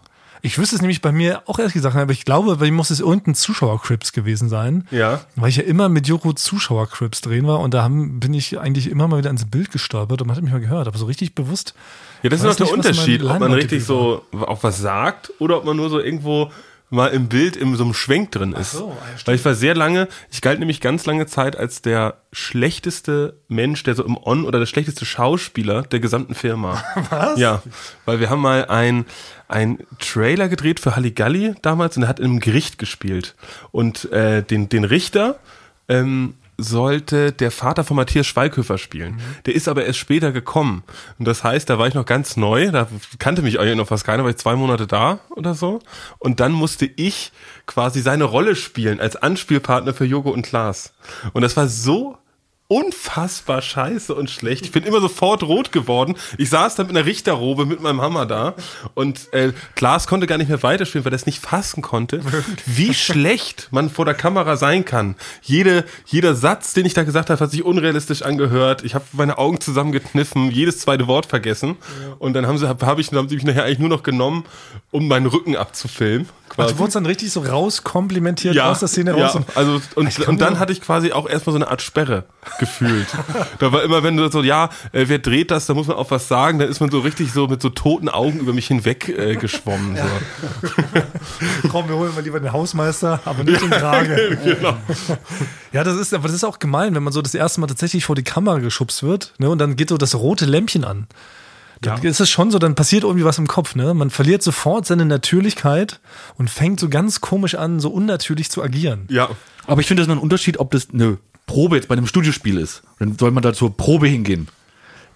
Ich 0.42 0.58
wüsste 0.58 0.76
es 0.76 0.82
nämlich 0.82 1.02
bei 1.02 1.12
mir 1.12 1.42
auch 1.46 1.58
ehrlich 1.58 1.74
gesagt, 1.74 1.96
aber 1.96 2.12
ich 2.12 2.24
glaube, 2.24 2.56
bei 2.56 2.66
mir 2.66 2.72
muss 2.72 2.90
es 2.90 3.00
irgendein 3.00 3.34
Zuschauercrips 3.34 4.12
gewesen 4.12 4.48
sein. 4.48 4.86
Ja. 4.90 5.20
Weil 5.36 5.50
ich 5.50 5.56
ja 5.56 5.64
immer 5.64 5.88
mit 5.88 6.06
Joko 6.08 6.32
Zuschauercrips 6.32 7.20
drehen 7.20 7.46
war 7.46 7.60
und 7.60 7.74
da 7.74 7.82
haben, 7.82 8.20
bin 8.20 8.32
ich 8.32 8.58
eigentlich 8.58 8.90
immer 8.90 9.08
mal 9.08 9.18
wieder 9.18 9.30
ins 9.30 9.44
Bild 9.50 9.70
gestolpert 9.70 10.22
und 10.22 10.28
man 10.28 10.36
hat 10.36 10.42
mich 10.42 10.52
mal 10.52 10.60
gehört, 10.60 10.88
aber 10.88 10.98
so 10.98 11.06
richtig 11.06 11.34
bewusst. 11.34 11.74
Ja, 12.22 12.30
das 12.30 12.40
ist 12.40 12.46
noch 12.46 12.56
der 12.56 12.66
nicht, 12.66 12.74
Unterschied, 12.74 13.22
ob 13.22 13.38
man 13.38 13.52
richtig 13.52 13.84
so 13.84 14.22
auch 14.32 14.62
was 14.62 14.78
sagt 14.78 15.32
oder 15.38 15.58
ob 15.58 15.64
man 15.64 15.76
nur 15.76 15.90
so 15.90 16.00
irgendwo 16.00 16.50
mal 16.90 17.08
im 17.08 17.28
Bild 17.28 17.56
in 17.56 17.74
so 17.76 17.84
einem 17.84 17.94
Schwenk 17.94 18.32
drin 18.32 18.52
ist. 18.52 18.72
so, 18.72 18.90
ah, 18.90 19.06
ja. 19.16 19.26
Weil 19.26 19.36
ich 19.36 19.44
war 19.44 19.54
sehr 19.54 19.74
lange, 19.74 20.08
ich 20.30 20.40
galt 20.42 20.58
nämlich 20.58 20.80
ganz 20.80 21.06
lange 21.06 21.26
Zeit 21.26 21.56
als 21.56 21.82
der 21.82 22.18
schlechteste 22.32 23.38
Mensch, 23.48 23.82
der 23.84 23.94
so 23.94 24.04
im 24.04 24.16
On 24.16 24.44
oder 24.44 24.58
der 24.58 24.66
schlechteste 24.66 25.06
Schauspieler 25.06 25.82
der 25.82 26.00
gesamten 26.00 26.34
Firma. 26.34 26.82
Was? 27.10 27.38
Ja, 27.38 27.62
weil 28.04 28.20
wir 28.20 28.28
haben 28.28 28.40
mal 28.40 28.66
ein 28.66 29.06
ein 29.48 29.78
Trailer 29.98 30.48
gedreht 30.48 30.78
für 30.78 30.94
Halligalli 30.94 31.54
damals 31.62 31.96
und 31.96 32.04
er 32.04 32.08
hat 32.08 32.20
in 32.20 32.26
einem 32.26 32.40
Gericht 32.40 32.78
gespielt 32.78 33.34
und 33.72 34.10
äh, 34.12 34.42
den 34.42 34.68
den 34.68 34.84
Richter 34.84 35.40
ähm, 35.88 36.34
sollte 36.62 37.32
der 37.32 37.50
Vater 37.50 37.84
von 37.84 37.96
Matthias 37.96 38.26
Schweighöfer 38.26 38.78
spielen. 38.78 39.20
Der 39.46 39.54
ist 39.54 39.68
aber 39.68 39.84
erst 39.84 39.98
später 39.98 40.32
gekommen. 40.32 40.82
Und 41.18 41.26
das 41.26 41.44
heißt, 41.44 41.68
da 41.68 41.78
war 41.78 41.88
ich 41.88 41.94
noch 41.94 42.06
ganz 42.06 42.36
neu, 42.36 42.70
da 42.70 42.88
kannte 43.18 43.42
mich 43.42 43.58
eigentlich 43.58 43.76
noch 43.76 43.88
fast 43.88 44.04
keiner, 44.04 44.22
war 44.22 44.30
ich 44.30 44.36
zwei 44.36 44.56
Monate 44.56 44.86
da 44.86 45.20
oder 45.30 45.54
so. 45.54 45.80
Und 46.18 46.40
dann 46.40 46.52
musste 46.52 46.86
ich 46.86 47.32
quasi 47.66 48.00
seine 48.00 48.24
Rolle 48.24 48.56
spielen 48.56 49.00
als 49.00 49.16
Anspielpartner 49.16 49.94
für 49.94 50.04
Joko 50.04 50.30
und 50.30 50.42
Klaas. 50.42 50.92
Und 51.32 51.42
das 51.42 51.56
war 51.56 51.68
so 51.68 52.16
unfassbar 52.70 53.62
scheiße 53.62 54.14
und 54.14 54.30
schlecht. 54.30 54.64
Ich 54.64 54.70
bin 54.70 54.84
immer 54.84 55.00
sofort 55.00 55.42
rot 55.42 55.72
geworden. 55.72 56.14
Ich 56.38 56.50
saß 56.50 56.76
dann 56.76 56.86
mit 56.86 56.96
einer 56.96 57.04
Richterrobe 57.04 57.66
mit 57.66 57.80
meinem 57.80 58.00
Hammer 58.00 58.26
da 58.26 58.54
und 58.94 59.32
äh, 59.32 59.52
Klaas 59.74 60.06
konnte 60.06 60.28
gar 60.28 60.38
nicht 60.38 60.46
mehr 60.46 60.62
weiterspielen, 60.62 61.04
weil 61.04 61.12
er 61.12 61.16
es 61.16 61.26
nicht 61.26 61.44
fassen 61.44 61.82
konnte, 61.82 62.20
wie 62.66 62.94
schlecht 62.94 63.66
man 63.72 63.90
vor 63.90 64.04
der 64.04 64.14
Kamera 64.14 64.56
sein 64.56 64.84
kann. 64.84 65.16
Jede, 65.42 65.84
jeder 66.06 66.36
Satz, 66.36 66.72
den 66.72 66.86
ich 66.86 66.94
da 66.94 67.02
gesagt 67.02 67.28
habe, 67.28 67.40
hat 67.40 67.50
sich 67.50 67.64
unrealistisch 67.64 68.22
angehört. 68.22 68.84
Ich 68.84 68.94
habe 68.94 69.04
meine 69.14 69.38
Augen 69.38 69.60
zusammengekniffen, 69.60 70.52
jedes 70.52 70.78
zweite 70.78 71.08
Wort 71.08 71.26
vergessen 71.26 71.76
und 72.20 72.34
dann 72.34 72.46
haben 72.46 72.56
sie, 72.56 72.68
hab, 72.68 72.80
hab 72.84 73.00
ich, 73.00 73.10
haben 73.10 73.28
sie 73.28 73.34
mich 73.34 73.44
nachher 73.44 73.64
eigentlich 73.64 73.80
nur 73.80 73.88
noch 73.88 74.04
genommen, 74.04 74.44
um 74.92 75.08
meinen 75.08 75.26
Rücken 75.26 75.56
abzufilmen. 75.56 76.28
Also 76.56 76.74
du 76.74 76.78
wurdest 76.80 76.96
dann 76.96 77.06
richtig 77.06 77.30
so 77.32 77.40
rauskomplimentiert 77.40 78.58
aus 78.58 78.80
der 78.80 78.88
Szene 78.88 79.12
raus. 79.12 79.20
ja, 79.20 79.30
Und, 79.32 79.56
also 79.56 79.80
und, 79.94 80.28
und 80.28 80.40
dann 80.40 80.58
hatte 80.58 80.72
ich 80.72 80.80
quasi 80.80 81.12
auch 81.12 81.28
erstmal 81.28 81.52
so 81.52 81.58
eine 81.58 81.68
Art 81.68 81.80
Sperre 81.80 82.24
gefühlt. 82.60 83.08
da 83.58 83.72
war 83.72 83.82
immer, 83.82 84.04
wenn 84.04 84.16
du 84.16 84.30
so, 84.30 84.42
ja, 84.44 84.70
äh, 84.92 85.06
wer 85.08 85.18
dreht 85.18 85.50
das, 85.50 85.66
da 85.66 85.74
muss 85.74 85.88
man 85.88 85.96
auch 85.96 86.10
was 86.12 86.28
sagen, 86.28 86.60
dann 86.60 86.68
ist 86.68 86.78
man 86.78 86.90
so 86.90 87.00
richtig 87.00 87.32
so 87.32 87.48
mit 87.48 87.60
so 87.60 87.70
toten 87.70 88.08
Augen 88.08 88.38
über 88.38 88.52
mich 88.52 88.68
hinweg 88.68 89.08
äh, 89.08 89.34
geschwommen. 89.34 89.96
So. 89.96 91.68
komm, 91.68 91.88
wir 91.88 91.96
holen 91.96 92.14
mal 92.14 92.22
lieber 92.22 92.38
den 92.38 92.52
Hausmeister, 92.52 93.20
aber 93.24 93.42
nicht 93.42 93.60
den 93.60 93.70
Krage. 93.70 94.38
genau. 94.44 94.76
Ja, 95.72 95.82
das 95.84 95.96
ist, 95.96 96.14
aber 96.14 96.28
das 96.28 96.36
ist 96.36 96.44
auch 96.44 96.58
gemein, 96.60 96.94
wenn 96.94 97.02
man 97.02 97.12
so 97.12 97.22
das 97.22 97.34
erste 97.34 97.60
Mal 97.60 97.66
tatsächlich 97.66 98.04
vor 98.04 98.14
die 98.14 98.22
Kamera 98.24 98.58
geschubst 98.58 99.02
wird, 99.02 99.32
ne, 99.38 99.48
und 99.50 99.58
dann 99.58 99.74
geht 99.76 99.88
so 99.88 99.96
das 99.98 100.14
rote 100.14 100.44
Lämpchen 100.46 100.84
an. 100.84 101.06
Dann 101.80 102.02
Ja. 102.02 102.10
ist 102.10 102.20
es 102.20 102.28
schon 102.28 102.50
so, 102.50 102.58
dann 102.58 102.74
passiert 102.74 103.04
irgendwie 103.04 103.24
was 103.24 103.38
im 103.38 103.46
Kopf, 103.46 103.74
ne? 103.74 103.94
Man 103.94 104.10
verliert 104.10 104.42
sofort 104.42 104.84
seine 104.84 105.06
Natürlichkeit 105.06 106.00
und 106.36 106.50
fängt 106.50 106.78
so 106.78 106.90
ganz 106.90 107.22
komisch 107.22 107.54
an, 107.54 107.80
so 107.80 107.88
unnatürlich 107.88 108.50
zu 108.50 108.62
agieren. 108.62 109.06
Ja. 109.08 109.30
Aber 109.66 109.80
ich 109.80 109.86
finde, 109.86 110.02
das 110.02 110.04
ist 110.08 110.14
noch 110.14 110.20
ein 110.20 110.22
Unterschied, 110.22 110.58
ob 110.60 110.72
das 110.72 110.88
eine 110.92 111.16
Probe 111.50 111.76
jetzt 111.76 111.88
bei 111.88 111.96
einem 111.96 112.06
Studiospiel 112.06 112.56
ist. 112.58 112.82
Dann 113.00 113.16
soll 113.18 113.32
man 113.32 113.42
da 113.42 113.52
zur 113.52 113.76
Probe 113.76 114.06
hingehen. 114.06 114.46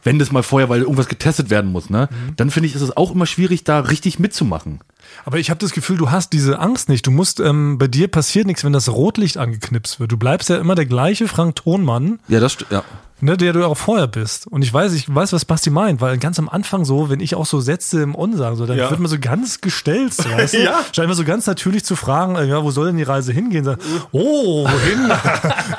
Wenn 0.03 0.19
das 0.19 0.33
mal 0.33 0.43
vorher, 0.43 0.69
weil 0.69 0.83
irgendwas 0.83 1.09
getestet 1.09 1.49
werden 1.49 1.71
muss, 1.73 1.89
ne? 1.89 2.09
Dann 2.37 2.51
finde 2.51 2.69
ich, 2.69 2.75
ist 2.75 2.83
es 2.83 2.95
auch 2.97 3.13
immer 3.13 3.25
schwierig, 3.25 3.63
da 3.65 3.79
richtig 3.81 4.19
mitzumachen. 4.19 4.81
Aber 5.25 5.39
ich 5.39 5.49
habe 5.49 5.61
das 5.61 5.71
Gefühl, 5.73 5.97
du 5.97 6.11
hast 6.11 6.33
diese 6.33 6.59
Angst 6.59 6.89
nicht. 6.89 7.07
Du 7.07 7.11
musst, 7.11 7.39
ähm, 7.41 7.79
bei 7.79 7.87
dir 7.87 8.09
passiert 8.09 8.47
nichts, 8.47 8.65
wenn 8.65 8.73
das 8.75 8.89
Rotlicht 8.91 9.39
angeknipst 9.39 10.01
wird. 10.01 10.11
Du 10.13 10.17
bleibst 10.19 10.49
ja 10.51 10.57
immer 10.59 10.75
der 10.75 10.87
gleiche 10.87 11.27
Frank 11.29 11.55
Tonmann, 11.57 12.19
Ja, 12.29 12.41
das 12.41 12.55
st- 12.59 12.67
ja. 12.71 12.83
Ne, 13.25 13.37
der 13.39 13.53
du 13.55 13.65
auch 13.67 13.77
vorher 13.77 14.07
bist. 14.07 14.47
Und 14.47 14.63
ich 14.63 14.73
weiß, 14.73 14.93
ich 14.93 15.13
weiß, 15.13 15.33
was 15.33 15.45
Basti 15.45 15.71
meint, 15.71 16.01
weil 16.01 16.19
ganz 16.19 16.39
am 16.39 16.49
Anfang 16.49 16.85
so, 16.85 17.09
wenn 17.09 17.21
ich 17.21 17.35
auch 17.35 17.47
so 17.47 17.59
Sätze 17.61 18.03
im 18.03 18.15
On 18.15 18.37
sagen 18.37 18.57
soll, 18.57 18.67
dann 18.67 18.77
Ja. 18.77 18.91
wird 18.91 19.01
man 19.01 19.09
so 19.11 19.19
ganz 19.19 19.61
gestellt, 19.61 20.13
weißt 20.19 20.55
du? 20.55 20.59
Ja. 20.65 20.81
Scheint 20.93 21.09
mir 21.09 21.15
so 21.15 21.25
ganz 21.25 21.47
natürlich 21.47 21.85
zu 21.85 21.97
fragen, 21.97 22.37
äh, 22.37 22.45
ja, 22.45 22.63
wo 22.63 22.71
soll 22.71 22.87
denn 22.89 22.97
die 22.97 23.03
Reise 23.03 23.33
hingehen? 23.33 23.65
Sag, 23.65 23.79
oh, 24.13 24.65
wohin 24.69 25.11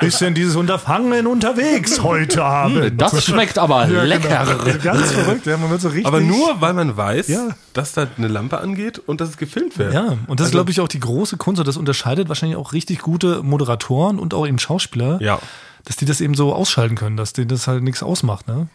ist 0.06 0.20
denn 0.20 0.34
dieses 0.34 0.56
Unterfangen 0.56 1.26
unterwegs 1.26 2.02
heute 2.02 2.44
Abend? 2.44 3.00
Das 3.00 3.24
schmeckt 3.24 3.58
aber 3.58 3.86
Ja, 3.90 4.02
lecker. 4.02 4.46
Genau. 4.64 4.78
Ganz 4.82 5.12
verrückt, 5.12 5.46
ja, 5.46 5.56
man 5.56 5.70
wird 5.70 5.80
so 5.80 5.88
richtig. 5.88 6.06
Aber 6.06 6.20
nur, 6.20 6.60
weil 6.60 6.72
man 6.74 6.96
weiß, 6.96 7.28
Ja. 7.28 7.48
dass 7.72 7.92
da 7.92 8.06
eine 8.18 8.28
Lampe 8.28 8.58
angeht 8.58 9.00
und 9.06 9.20
dass 9.20 9.28
es 9.30 9.36
gefilmt 9.36 9.78
wird. 9.78 9.94
Ja, 9.94 10.16
und 10.26 10.40
das 10.40 10.46
ist, 10.48 10.50
Also- 10.50 10.52
glaube 10.52 10.70
ich, 10.72 10.80
auch 10.80 10.88
die 10.88 11.00
große 11.00 11.36
Kunst 11.36 11.60
und 11.60 11.68
das 11.68 11.76
unterscheidet 11.76 12.28
wahrscheinlich 12.28 12.56
auch 12.58 12.72
richtig 12.72 12.98
gute 13.00 13.42
Moderatoren 13.42 14.18
und 14.18 14.34
auch 14.34 14.46
eben 14.46 14.58
Schauspieler, 14.58 15.18
Ja. 15.22 15.38
Dass 15.86 15.96
die 15.96 16.04
das 16.04 16.20
eben 16.20 16.34
so 16.34 16.54
ausschalten 16.54 16.94
können, 16.96 17.16
dass 17.16 17.32
denen 17.32 17.48
das 17.48 17.66
halt 17.66 17.82
nichts 17.82 18.02
ausmacht, 18.02 18.46
ne? 18.46 18.68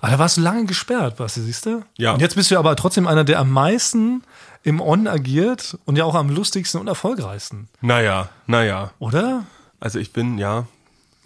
Aber 0.00 0.12
da 0.12 0.18
warst 0.18 0.38
du 0.38 0.40
lange 0.40 0.64
gesperrt, 0.64 1.14
was 1.18 1.34
du 1.34 1.42
siehst 1.42 1.66
du? 1.66 1.82
Ja. 1.98 2.12
Und 2.14 2.20
jetzt 2.20 2.34
bist 2.34 2.50
du 2.50 2.58
aber 2.58 2.74
trotzdem 2.74 3.06
einer, 3.06 3.22
der 3.22 3.38
am 3.38 3.50
meisten 3.50 4.22
im 4.62 4.80
On 4.80 5.06
agiert 5.06 5.78
und 5.84 5.96
ja 5.96 6.04
auch 6.04 6.14
am 6.14 6.30
lustigsten 6.30 6.80
und 6.80 6.88
erfolgreichsten, 6.88 7.68
Naja, 7.82 8.30
naja. 8.46 8.92
oder? 8.98 9.44
Also 9.78 9.98
ich 9.98 10.12
bin, 10.12 10.38
ja. 10.38 10.64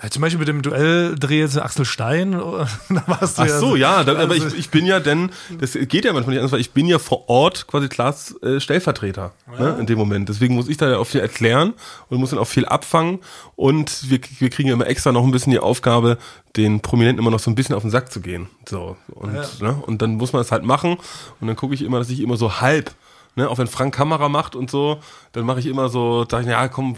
Ja, 0.05 0.11
zum 0.11 0.21
Beispiel 0.21 0.39
mit 0.39 0.49
dem 0.49 0.61
Duelldreh 0.61 1.41
jetzt 1.41 1.59
Axel 1.59 1.87
Stein, 1.87 2.33
da 2.91 3.03
warst 3.07 3.39
du 3.39 3.43
Ach 3.43 3.49
so, 3.49 3.75
ja, 3.75 4.05
dann, 4.05 4.19
aber 4.19 4.35
also- 4.35 4.49
ich, 4.49 4.55
ich 4.59 4.69
bin 4.69 4.85
ja 4.85 5.01
denn, 5.01 5.31
das 5.59 5.73
geht 5.73 6.05
ja 6.05 6.13
manchmal 6.13 6.35
nicht 6.35 6.41
anders, 6.41 6.53
weil 6.53 6.61
ich 6.61 6.73
bin 6.73 6.87
ja 6.87 6.99
vor 6.99 7.31
Ort 7.31 7.67
quasi 7.69 7.89
Klaas 7.89 8.35
äh, 8.43 8.61
Stellvertreter 8.61 9.33
ne, 9.59 9.79
in 9.81 9.87
dem 9.87 9.97
Moment. 9.97 10.29
Deswegen 10.29 10.57
muss 10.57 10.69
ich 10.69 10.77
da 10.77 10.91
ja 10.91 10.99
auch 10.99 11.07
viel 11.07 11.23
erklären 11.23 11.73
und 12.11 12.19
muss 12.19 12.31
dann 12.31 12.39
auch 12.39 12.47
viel 12.47 12.67
abfangen. 12.67 13.21
Und 13.57 14.11
wir, 14.11 14.21
wir 14.41 14.51
kriegen 14.51 14.69
ja 14.69 14.75
immer 14.75 14.87
extra 14.87 15.11
noch 15.11 15.25
ein 15.25 15.31
bisschen 15.31 15.53
die 15.53 15.59
Aufgabe, 15.59 16.19
den 16.57 16.81
Prominenten 16.81 17.19
immer 17.23 17.31
noch 17.31 17.41
so 17.41 17.51
ein 17.51 17.55
bisschen 17.55 17.75
auf 17.75 17.81
den 17.83 17.91
Sack 17.91 18.13
zu 18.13 18.21
gehen. 18.21 18.49
So 18.69 18.99
und, 19.09 19.33
ne, 19.63 19.75
und 19.87 20.03
dann 20.03 20.17
muss 20.17 20.35
man 20.35 20.43
es 20.43 20.53
halt 20.53 20.65
machen. 20.65 20.99
Und 21.41 21.47
dann 21.47 21.57
gucke 21.57 21.73
ich 21.73 21.81
immer, 21.81 21.99
dass 21.99 22.11
ich 22.11 22.21
immer 22.21 22.37
so 22.37 22.61
halb, 22.61 22.91
ne, 23.37 23.49
auch 23.49 23.57
wenn 23.57 23.69
Frank 23.69 23.95
Kamera 23.95 24.29
macht 24.29 24.55
und 24.55 24.71
so, 24.71 24.99
dann 25.33 25.47
mache 25.47 25.61
ich 25.61 25.67
immer 25.67 25.89
so, 25.89 26.27
sag 26.31 26.43
ich, 26.43 26.49
ja 26.49 26.69
komm, 26.69 26.97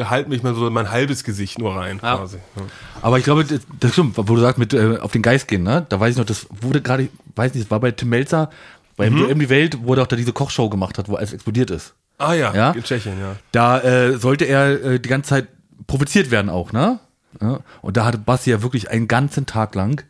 halt 0.00 0.28
mich 0.28 0.42
mal 0.42 0.54
so 0.54 0.68
mein 0.70 0.90
halbes 0.90 1.24
Gesicht 1.24 1.58
nur 1.58 1.74
rein 1.76 2.00
Ja. 2.02 2.16
quasi. 2.16 2.38
Ja. 2.56 2.62
Aber 3.02 3.18
ich 3.18 3.24
glaube, 3.24 3.44
das, 3.44 3.60
das 3.80 3.92
stimmt, 3.92 4.16
wo 4.16 4.22
du 4.22 4.40
sagst, 4.40 4.58
mit 4.58 4.72
äh, 4.74 4.98
auf 4.98 5.12
den 5.12 5.22
Geist 5.22 5.48
gehen, 5.48 5.62
ne? 5.62 5.86
Da 5.88 5.98
weiß 6.00 6.12
ich 6.12 6.18
noch, 6.18 6.24
das 6.26 6.46
wurde 6.60 6.80
gerade, 6.82 7.04
ich 7.04 7.10
weiß 7.36 7.54
nicht, 7.54 7.66
das 7.66 7.70
war 7.70 7.80
bei 7.80 7.90
Tim 7.90 8.08
Melzer, 8.10 8.50
bei 8.96 9.08
Mhm. 9.10 9.22
MDM 9.24 9.38
die 9.40 9.48
Welt, 9.48 9.78
wo 9.82 9.94
er 9.94 10.02
auch 10.02 10.06
da 10.06 10.16
diese 10.16 10.32
Kochshow 10.32 10.68
gemacht 10.68 10.98
hat, 10.98 11.08
wo 11.08 11.16
alles 11.16 11.32
explodiert 11.32 11.70
ist. 11.70 11.94
Ah 12.18 12.34
ja, 12.34 12.54
Ja? 12.54 12.70
in 12.72 12.82
Tschechien, 12.84 13.18
ja. 13.18 13.36
Da 13.52 13.80
äh, 13.80 14.18
sollte 14.18 14.44
er 14.44 14.84
äh, 14.84 15.00
die 15.00 15.08
ganze 15.08 15.30
Zeit 15.30 15.48
provoziert 15.86 16.30
werden 16.30 16.48
auch, 16.50 16.72
ne? 16.72 16.98
Ja? 17.40 17.60
Und 17.80 17.96
da 17.96 18.04
hatte 18.04 18.18
Basti 18.18 18.50
ja 18.50 18.62
wirklich 18.62 18.90
einen 18.90 19.08
ganzen 19.08 19.46
Tag 19.46 19.74
lang 19.74 20.02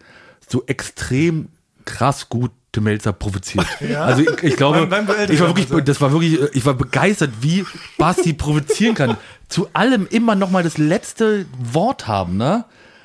so 0.49 0.65
extrem 0.67 1.49
krass 1.85 2.29
gut 2.29 2.51
Tim 2.73 2.85
Melzer 2.85 3.13
provoziert. 3.13 3.67
Also 3.97 4.23
ich, 4.23 4.43
ich 4.43 4.57
glaube, 4.57 4.87
Beim- 4.87 5.07
beim 5.07 5.31
ich 5.31 5.41
war 5.41 5.49
wirklich, 5.49 5.67
das 5.85 6.01
war 6.01 6.13
wirklich, 6.13 6.41
ich 6.55 6.65
war 6.65 6.75
begeistert, 6.75 7.31
wie 7.41 7.65
Basti 7.99 8.33
provozieren 8.33 8.95
kann. 8.95 9.17
Zu 9.49 9.69
allem 9.75 10.07
immer 10.11 10.35
noch 10.35 10.51
mal 10.51 10.63
das 10.63 10.79
letzte 10.79 11.45
Wort 11.59 12.07
haben, 12.09 12.37
ne? 12.39 12.65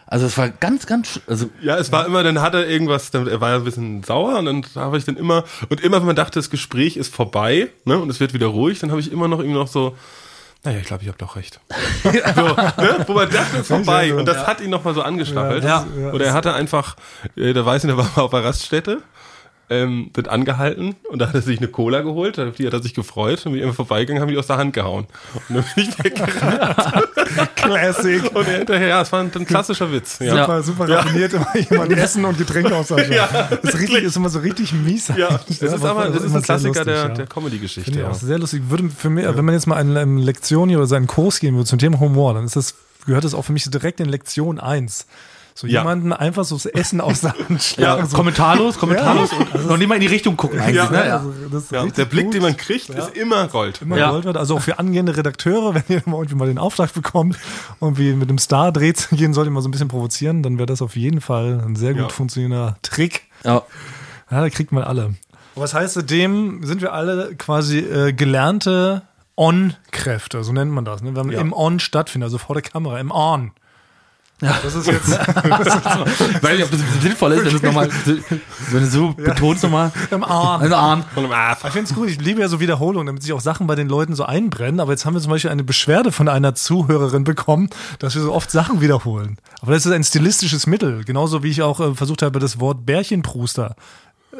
Also 0.09 0.25
es 0.25 0.37
war 0.37 0.47
ganz, 0.47 0.85
ganz, 0.85 1.19
also 1.27 1.49
Ja, 1.61 1.77
es 1.77 1.91
war 1.91 2.05
immer, 2.05 2.23
dann 2.23 2.39
hat 2.41 2.53
er 2.53 2.65
irgendwas, 2.65 3.11
dann, 3.11 3.27
er 3.27 3.41
war 3.41 3.49
ja 3.49 3.55
ein 3.57 3.65
bisschen 3.65 4.03
sauer 4.03 4.39
und 4.39 4.45
dann 4.45 4.65
habe 4.75 4.97
ich 4.97 5.03
dann 5.03 5.17
immer, 5.17 5.43
und 5.67 5.81
immer 5.81 5.97
wenn 5.99 6.05
man 6.07 6.15
dachte, 6.15 6.39
das 6.39 6.49
Gespräch 6.49 6.95
ist 6.95 7.13
vorbei, 7.13 7.67
ne, 7.83 7.99
und 7.99 8.09
es 8.09 8.21
wird 8.21 8.33
wieder 8.33 8.47
ruhig, 8.47 8.79
dann 8.79 8.89
habe 8.91 9.01
ich 9.01 9.11
immer 9.11 9.27
noch 9.27 9.39
irgendwie 9.39 9.57
noch 9.59 9.67
so, 9.67 9.97
naja, 10.63 10.79
ich 10.79 10.87
glaube, 10.87 11.03
ich 11.03 11.09
habe 11.09 11.17
doch 11.17 11.35
recht. 11.35 11.59
so, 12.03 12.09
ne? 12.11 13.03
Wo 13.05 13.13
man 13.13 13.29
dachte, 13.29 13.55
es 13.55 13.59
ist 13.63 13.67
vorbei. 13.67 14.13
Und 14.13 14.25
das 14.25 14.47
hat 14.47 14.61
ihn 14.61 14.69
nochmal 14.69 14.93
so 14.95 15.01
angestachelt. 15.01 15.63
Ja, 15.65 15.85
ja. 15.99 16.11
Oder 16.13 16.25
er 16.27 16.33
hatte 16.33 16.53
einfach, 16.53 16.95
äh, 17.35 17.51
da 17.53 17.65
weiß 17.65 17.83
ich, 17.83 17.87
der 17.89 17.97
war 17.97 18.09
mal 18.15 18.21
auf 18.23 18.31
der 18.31 18.43
Raststätte, 18.45 19.01
ähm, 19.69 20.11
wird 20.13 20.29
angehalten 20.29 20.95
und 21.09 21.19
da 21.19 21.27
hat 21.27 21.35
er 21.35 21.41
sich 21.41 21.57
eine 21.57 21.67
Cola 21.67 22.01
geholt, 22.01 22.39
auf 22.39 22.55
die 22.55 22.65
hat 22.65 22.73
er 22.73 22.81
sich 22.81 22.93
gefreut 22.93 23.45
und 23.45 23.53
wie 23.53 23.59
immer 23.59 23.73
vorbeigegangen, 23.73 24.21
haben 24.21 24.29
die 24.29 24.37
aus 24.37 24.47
der 24.47 24.57
Hand 24.57 24.73
gehauen. 24.73 25.07
Und 25.49 25.57
dann 25.57 25.65
bin 25.75 25.83
ich 25.89 26.03
weggerannt 26.03 27.55
Classic. 27.55 28.23
und 28.33 28.47
er 28.47 28.57
hinterher, 28.59 28.87
ja, 28.87 29.01
es 29.01 29.11
war 29.11 29.19
ein, 29.19 29.31
ein 29.33 29.45
klassischer 29.45 29.91
Witz. 29.91 30.19
Ja. 30.19 30.41
Super, 30.41 30.63
super 30.63 30.89
raffiniert, 30.89 31.33
immer 31.33 31.57
jemand 31.57 31.91
Essen 31.97 32.23
und 32.23 32.37
Getränke 32.37 32.75
austauschen. 32.75 33.11
Ja, 33.11 33.49
das 33.49 33.73
ist, 33.73 33.79
richtig, 33.79 34.03
ist 34.03 34.15
immer 34.15 34.29
so 34.29 34.39
richtig 34.39 34.71
mies. 34.71 35.09
Ja, 35.09 35.39
das 35.47 35.61
ist 35.61 35.85
aber, 35.85 36.09
das 36.09 36.23
ist 36.23 36.35
ein 36.35 36.41
Klassiker 36.41 36.85
lustig, 36.85 36.85
der, 36.85 36.95
ja. 36.95 37.07
der 37.09 37.27
Comedy-Geschichte. 37.27 37.99
Ja. 37.99 38.13
sehr 38.13 38.39
lustig. 38.39 38.63
Würde 38.69 38.89
für 38.89 39.09
mich, 39.09 39.25
wenn 39.25 39.45
man 39.45 39.53
jetzt 39.53 39.67
mal 39.67 39.75
eine 39.75 40.01
ähm, 40.01 40.17
Lektion 40.17 40.69
hier 40.69 40.77
oder 40.77 40.87
seinen 40.87 41.07
Kurs 41.07 41.39
gehen 41.41 41.55
würde 41.55 41.65
zum 41.65 41.79
Thema 41.79 41.99
Humor, 41.99 42.33
dann 42.35 42.45
ist 42.45 42.55
das, 42.55 42.75
gehört 43.05 43.25
das 43.25 43.33
auch 43.33 43.43
für 43.43 43.51
mich 43.51 43.65
so 43.65 43.71
direkt 43.71 43.99
in 43.99 44.07
Lektion 44.07 44.59
1. 44.59 45.07
So 45.59 45.65
Ja. 45.65 45.79
jemanden 45.81 46.13
einfach 46.13 46.43
so 46.45 46.53
das 46.55 46.67
Essen 46.67 47.01
aus 47.01 47.21
der 47.21 47.33
Hand 47.49 47.63
schlagen. 47.63 47.99
ja, 48.01 48.05
so. 48.05 48.15
kommentarlos, 48.15 48.77
kommentarlos 48.77 49.31
Ja. 49.31 49.37
und 49.59 49.65
noch 49.67 49.77
nicht 49.77 49.87
mal 49.87 49.95
in 49.95 50.01
die 50.01 50.07
Richtung 50.07 50.37
gucken 50.37 50.59
eigentlich, 50.59 50.75
Ja. 50.75 50.91
ne? 50.91 51.13
Also, 51.51 51.89
der 51.89 52.05
Blick, 52.05 52.25
gut. 52.25 52.33
den 52.35 52.43
man 52.43 52.55
kriegt, 52.55 52.89
ist 52.89 53.17
immer 53.17 53.47
Gold. 53.47 53.81
immer 53.81 53.97
Ja. 53.97 54.09
gewollt 54.09 54.25
wird. 54.25 54.37
Also 54.37 54.57
auch 54.57 54.61
für 54.61 54.77
angehende 54.77 55.17
Redakteure, 55.17 55.73
wenn 55.73 55.83
ihr 55.89 56.03
mal 56.05 56.17
irgendwie 56.17 56.35
mal 56.35 56.47
den 56.47 56.59
Auftrag 56.59 56.93
bekommt 56.93 57.39
und 57.79 57.97
wie 57.97 58.13
mit 58.13 58.29
einem 58.29 58.37
Star 58.37 58.71
dreht 58.71 58.97
zu 58.97 59.15
gehen, 59.15 59.33
sollte 59.33 59.49
ihr 59.49 59.53
mal 59.53 59.61
so 59.61 59.67
ein 59.67 59.71
bisschen 59.71 59.87
provozieren, 59.87 60.43
dann 60.43 60.59
wäre 60.59 60.67
das 60.67 60.83
auf 60.83 60.95
jeden 60.95 61.21
Fall 61.21 61.59
ein 61.65 61.75
sehr 61.75 61.93
gut 61.93 62.03
Ja. 62.03 62.09
funktionierender 62.09 62.77
Trick. 62.83 63.23
Ja. 63.43 63.63
Ja, 64.29 64.41
da 64.41 64.49
kriegt 64.51 64.71
man 64.71 64.83
alle. 64.83 65.05
Und 65.05 65.15
was 65.55 65.73
heißt, 65.73 65.95
seitdem 65.95 66.63
sind 66.65 66.81
wir 66.83 66.93
alle 66.93 67.33
quasi 67.35 67.79
äh, 67.79 68.13
gelernte 68.13 69.01
On-Kräfte, 69.35 70.43
so 70.43 70.51
nennt 70.53 70.71
man 70.71 70.85
das. 70.85 71.01
Ne? 71.01 71.15
Wenn 71.15 71.25
man 71.27 71.31
Ja. 71.35 71.41
im 71.41 71.53
On 71.53 71.79
stattfindet, 71.79 72.27
also 72.27 72.37
vor 72.37 72.53
der 72.55 72.61
Kamera, 72.63 72.99
im 72.99 73.09
On. 73.11 73.51
Ja. 74.39 74.55
Das 74.61 74.75
ist 74.75 74.85
jetzt 74.85 75.07
Ich 75.09 76.43
weiß 76.43 76.57
nicht, 76.57 76.63
ob 76.63 76.71
das 76.71 76.79
sinnvoll 77.01 77.31
ist, 77.33 77.45
wenn 77.45 77.49
du 77.51 77.55
es 77.55 77.63
nochmal, 77.63 77.89
wenn 78.71 78.81
du 78.81 78.85
so 78.87 79.13
betonst 79.13 79.63
nochmal. 79.63 79.91
im 80.11 80.21
On. 80.21 80.29
Also 80.61 80.75
Arm. 80.75 81.03
Und, 81.15 81.31
ah, 81.31 81.53
Ich 81.53 81.71
finde 81.71 81.89
es 81.89 81.95
gut, 81.95 82.07
ich 82.09 82.21
liebe 82.21 82.41
ja 82.41 82.47
so 82.47 82.59
Wiederholungen, 82.59 83.07
damit 83.07 83.23
sich 83.23 83.33
auch 83.33 83.41
Sachen 83.41 83.65
bei 83.65 83.73
den 83.73 83.89
Leuten 83.89 84.13
so 84.13 84.25
einbrennen. 84.25 84.79
Aber 84.79 84.91
jetzt 84.91 85.05
haben 85.05 85.15
wir 85.15 85.21
zum 85.21 85.31
Beispiel 85.31 85.49
eine 85.49 85.63
Beschwerde 85.63 86.11
von 86.11 86.27
einer 86.29 86.53
Zuhörerin 86.53 87.23
bekommen, 87.23 87.69
dass 87.97 88.13
wir 88.13 88.21
so 88.21 88.31
oft 88.31 88.51
Sachen 88.51 88.79
wiederholen. 88.79 89.37
Aber 89.61 89.71
das 89.73 89.87
ist 89.87 89.91
ein 89.91 90.03
stilistisches 90.03 90.67
Mittel. 90.67 91.03
Genauso 91.03 91.41
wie 91.41 91.49
ich 91.49 91.63
auch 91.63 91.79
äh, 91.79 91.95
versucht 91.95 92.21
habe, 92.21 92.37
das 92.39 92.59
Wort 92.59 92.85
Bärchenpruster 92.85 93.75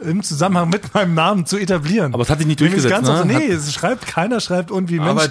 im 0.02 0.24
Zusammenhang 0.24 0.70
mit 0.70 0.94
meinem 0.94 1.14
Namen 1.14 1.46
zu 1.46 1.58
etablieren. 1.58 2.14
Aber 2.14 2.24
es 2.24 2.30
hat 2.30 2.38
sich 2.40 2.48
nicht 2.48 2.60
durchgesetzt, 2.60 2.94
ganz 2.94 3.08
ne? 3.08 3.14
oft, 3.16 3.26
nee, 3.26 3.48
es 3.48 3.74
schreibt, 3.74 4.08
keiner 4.08 4.40
schreibt 4.40 4.72
irgendwie, 4.72 5.00
Mensch, 5.00 5.24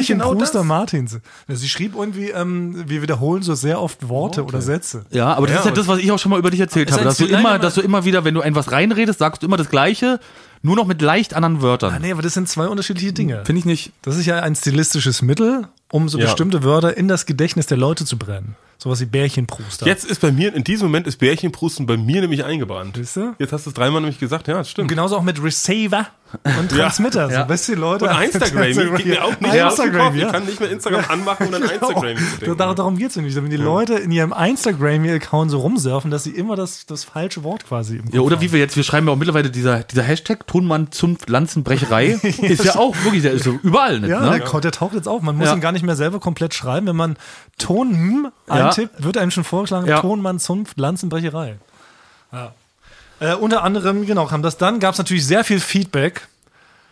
sie 0.00 0.06
genau 0.06 0.34
das? 0.34 0.52
Martins. 0.54 1.18
Sie 1.48 1.68
schrieb 1.68 1.94
irgendwie, 1.94 2.30
ähm, 2.30 2.84
wir 2.88 3.02
wiederholen 3.02 3.42
so 3.42 3.54
sehr 3.54 3.80
oft 3.80 4.08
Worte, 4.08 4.44
oder 4.44 4.60
Sätze. 4.60 5.04
Ja, 5.10 5.34
aber 5.34 5.46
das 5.46 5.54
Ja, 5.54 5.60
ist 5.60 5.66
ja 5.66 5.72
das, 5.72 5.88
was 5.88 5.98
ich 5.98 6.10
auch 6.12 6.18
schon 6.18 6.30
mal 6.30 6.38
über 6.38 6.50
dich 6.50 6.60
erzählt 6.60 6.90
habe, 6.92 7.04
dass 7.04 7.18
du 7.18 7.26
immer, 7.26 7.58
dass 7.58 7.74
du 7.74 7.80
immer 7.80 8.04
wieder, 8.04 8.24
wenn 8.24 8.34
du 8.34 8.40
ein 8.40 8.54
was 8.54 8.72
reinredest, 8.72 9.18
sagst 9.18 9.42
du 9.42 9.46
immer 9.46 9.56
das 9.56 9.68
Gleiche, 9.68 10.20
nur 10.62 10.74
noch 10.76 10.86
mit 10.86 11.02
leicht 11.02 11.34
anderen 11.34 11.58
Ah, 11.58 11.62
Wörtern. 11.62 12.00
nee, 12.02 12.10
aber 12.12 12.22
das 12.22 12.34
sind 12.34 12.48
zwei 12.48 12.66
unterschiedliche 12.66 13.12
Dinge. 13.12 13.42
Finde 13.44 13.58
ich 13.60 13.64
nicht. 13.66 13.92
Das 14.02 14.16
ist 14.16 14.26
ja 14.26 14.40
ein 14.40 14.54
stilistisches 14.56 15.22
Mittel, 15.22 15.68
um 15.92 16.08
so 16.08 16.18
Ja. 16.18 16.24
bestimmte 16.24 16.64
Wörter 16.64 16.96
in 16.96 17.08
das 17.08 17.26
Gedächtnis 17.26 17.66
der 17.66 17.76
Leute 17.76 18.04
zu 18.04 18.16
brennen. 18.18 18.56
Sowas 18.78 19.00
wie 19.00 19.06
Bärchenpruster. 19.06 19.86
Jetzt 19.86 20.04
ist 20.04 20.20
bei 20.20 20.30
mir, 20.32 20.54
in 20.54 20.62
diesem 20.64 20.88
Moment 20.88 21.06
ist 21.06 21.16
Bärchenprusten 21.18 21.86
bei 21.86 21.96
mir 21.96 22.20
nämlich 22.20 22.44
eingebrannt. 22.44 22.96
Siehst 22.96 23.16
du? 23.16 23.34
Jetzt 23.38 23.52
hast 23.52 23.64
du 23.66 23.70
es 23.70 23.74
dreimal 23.74 24.00
nämlich 24.02 24.18
gesagt, 24.18 24.48
ja, 24.48 24.54
das 24.54 24.66
Und 24.68 24.70
stimmt. 24.72 24.88
genauso 24.88 25.16
auch 25.16 25.22
mit 25.22 25.42
Receiver 25.42 26.06
und 26.58 26.70
Transmitter. 26.70 27.30
Ja. 27.30 27.44
So, 27.44 27.48
weißt 27.48 27.68
du, 27.68 27.72
die 27.74 27.80
Leute. 27.80 28.04
Und 28.06 28.20
Instagram, 28.22 28.62
geht 28.96 29.06
mir 29.06 29.24
auch 29.24 29.40
nicht 29.40 29.54
Ja. 29.54 29.68
Instagram, 29.68 30.14
Ich 30.16 30.22
ja. 30.22 30.30
kann 30.32 30.44
nicht 30.44 30.60
mehr 30.60 30.70
Instagram 30.70 31.04
anmachen 31.08 31.46
und 31.48 31.54
an 31.54 31.62
Instagram 31.70 31.86
zu 31.94 31.94
Genau. 31.94 32.36
denken. 32.40 32.56
Dar 32.58 32.74
darum 32.74 32.98
geht's 32.98 33.14
ja 33.14 33.22
nicht. 33.22 33.36
Wenn 33.36 33.48
die 33.48 33.56
Leute 33.56 33.94
in 33.94 34.10
ihrem 34.10 34.32
Instagram-Account 34.32 35.50
so 35.50 35.60
rumsurfen, 35.60 36.10
dass 36.10 36.24
sie 36.24 36.30
immer 36.32 36.56
das, 36.56 36.86
das 36.86 37.04
falsche 37.04 37.44
Wort 37.44 37.64
quasi 37.66 38.00
Ja, 38.12 38.20
oder 38.20 38.36
haben. 38.36 38.42
wie 38.42 38.52
wir 38.52 38.58
jetzt, 38.58 38.76
wir 38.76 38.82
schreiben 38.84 39.06
ja 39.06 39.12
auch 39.12 39.16
mittlerweile 39.16 39.50
dieser, 39.50 39.80
dieser 39.84 40.02
Hashtag 40.02 40.46
Tonmann 40.46 40.90
Zunft 40.92 41.28
Lanzenbrecherei 41.30 42.06
ist 42.22 42.64
ja 42.64 42.76
auch 42.76 42.94
wirklich, 43.04 43.22
der 43.22 43.32
ist 43.32 43.44
so 43.44 43.52
überall 43.62 44.00
nicht, 44.00 44.10
Ja, 44.10 44.20
ne? 44.20 44.40
der, 44.40 44.60
der 44.60 44.72
taucht 44.72 44.94
jetzt 44.94 45.08
auf. 45.08 45.22
Man 45.22 45.36
muss 45.36 45.52
ihn 45.52 45.60
gar 45.60 45.72
nicht 45.72 45.84
mehr 45.84 45.96
selber 45.96 46.20
komplett 46.20 46.54
schreiben. 46.54 46.86
Wenn 46.86 46.96
man 46.96 47.16
Ton 47.58 48.30
eintippt, 48.48 49.02
wird 49.02 49.16
einem 49.16 49.30
schon 49.30 49.44
vorgeschlagen. 49.44 49.86
Tonmann, 50.00 50.38
Zunft, 50.38 50.78
Lanzenbrecherei. 50.78 51.56
Ja. 52.32 52.52
Äh, 53.20 53.34
unter 53.34 53.62
anderem, 53.62 54.06
genau, 54.06 54.26
kam 54.26 54.42
das 54.42 54.56
dann, 54.58 54.80
gab 54.80 54.92
es 54.92 54.98
natürlich 54.98 55.26
sehr 55.26 55.44
viel 55.44 55.60
Feedback 55.60 56.28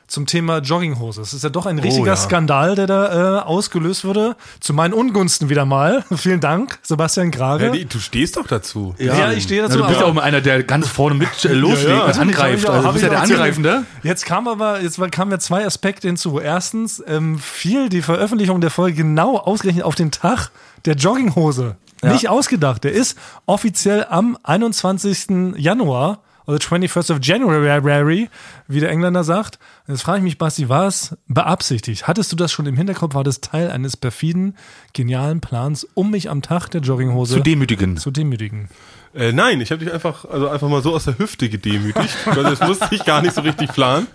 zum 0.06 0.26
Thema 0.26 0.58
Jogginghose. 0.58 1.20
Es 1.22 1.32
ist 1.32 1.44
ja 1.44 1.50
doch 1.50 1.66
ein 1.66 1.78
richtiger 1.78 2.08
ja. 2.08 2.16
Skandal, 2.16 2.74
der 2.74 2.86
da 2.86 3.38
äh, 3.38 3.42
ausgelöst 3.42 4.04
wurde. 4.04 4.36
Zu 4.60 4.74
meinen 4.74 4.92
Ungunsten 4.92 5.48
wieder 5.48 5.64
mal. 5.64 6.04
Vielen 6.16 6.40
Dank, 6.40 6.78
Sebastian 6.82 7.30
Grage. 7.30 7.74
Ja, 7.74 7.84
du 7.84 7.98
stehst 7.98 8.36
doch 8.36 8.46
dazu. 8.46 8.94
Ja, 8.98 9.32
ich 9.32 9.44
stehe 9.44 9.62
dazu, 9.62 9.78
Ja, 9.78 9.82
du 9.82 9.88
bist 9.88 10.00
ja 10.00 10.06
auch 10.06 10.16
einer, 10.16 10.40
der 10.40 10.62
ganz 10.62 10.88
vorne 10.88 11.16
mit 11.16 11.44
äh, 11.44 11.52
loslegt 11.52 11.88
Ja, 11.88 11.96
ja. 11.96 12.04
und 12.04 12.18
angreift. 12.18 12.68
Also, 12.68 12.86
du 12.86 12.92
bist 12.92 13.02
ja 13.02 13.10
der 13.10 13.18
erzählt. 13.18 13.38
Angreifende. 13.38 13.84
Jetzt 14.02 14.26
kam 14.26 14.46
aber, 14.46 14.80
jetzt 14.80 15.00
kamen 15.10 15.30
ja 15.30 15.38
zwei 15.38 15.64
Aspekte 15.64 16.06
hinzu. 16.06 16.38
Erstens 16.38 17.02
ähm, 17.06 17.38
fiel 17.38 17.88
die 17.88 18.02
Veröffentlichung 18.02 18.60
der 18.60 18.70
Folge 18.70 18.96
genau 18.96 19.38
ausgerechnet 19.38 19.84
auf 19.84 19.94
den 19.94 20.10
Tag 20.10 20.50
der 20.84 20.94
Jogginghose. 20.94 21.76
Nicht 22.12 22.28
ausgedacht. 22.28 22.84
Der 22.84 22.92
ist 22.92 23.18
offiziell 23.46 24.06
am 24.08 24.38
21. 24.42 25.56
Januar, 25.56 26.20
oder 26.46 26.58
21st 26.58 27.12
of 27.12 27.18
January, 27.22 28.28
wie 28.68 28.80
der 28.80 28.90
Engländer 28.90 29.24
sagt. 29.24 29.58
Und 29.86 29.94
Jetzt 29.94 30.02
frage 30.02 30.18
ich 30.18 30.24
mich, 30.24 30.38
Basti, 30.38 30.68
war 30.68 30.86
es 30.86 31.16
beabsichtigt? 31.26 32.06
Hattest 32.06 32.32
du 32.32 32.36
das 32.36 32.52
schon 32.52 32.66
im 32.66 32.76
Hinterkopf? 32.76 33.14
War 33.14 33.24
das 33.24 33.40
Teil 33.40 33.70
eines 33.70 33.96
perfiden, 33.96 34.56
genialen 34.92 35.40
Plans, 35.40 35.86
um 35.94 36.10
mich 36.10 36.28
am 36.28 36.42
Tag 36.42 36.68
der 36.68 36.82
Jogginghose 36.82 37.36
Zu 37.36 37.40
demütigen. 37.40 37.96
zu 37.96 38.10
demütigen? 38.10 38.68
Äh, 39.14 39.32
nein, 39.32 39.60
ich 39.60 39.70
habe 39.70 39.82
dich 39.84 39.92
einfach, 39.92 40.24
also 40.24 40.48
einfach 40.48 40.68
mal 40.68 40.82
so 40.82 40.94
aus 40.94 41.04
der 41.04 41.18
Hüfte 41.18 41.48
gedemütigt. 41.48 42.14
also 42.26 42.42
das 42.42 42.60
musste 42.60 42.88
ich 42.90 43.04
gar 43.04 43.22
nicht 43.22 43.34
so 43.34 43.40
richtig 43.40 43.72
planen. 43.72 44.06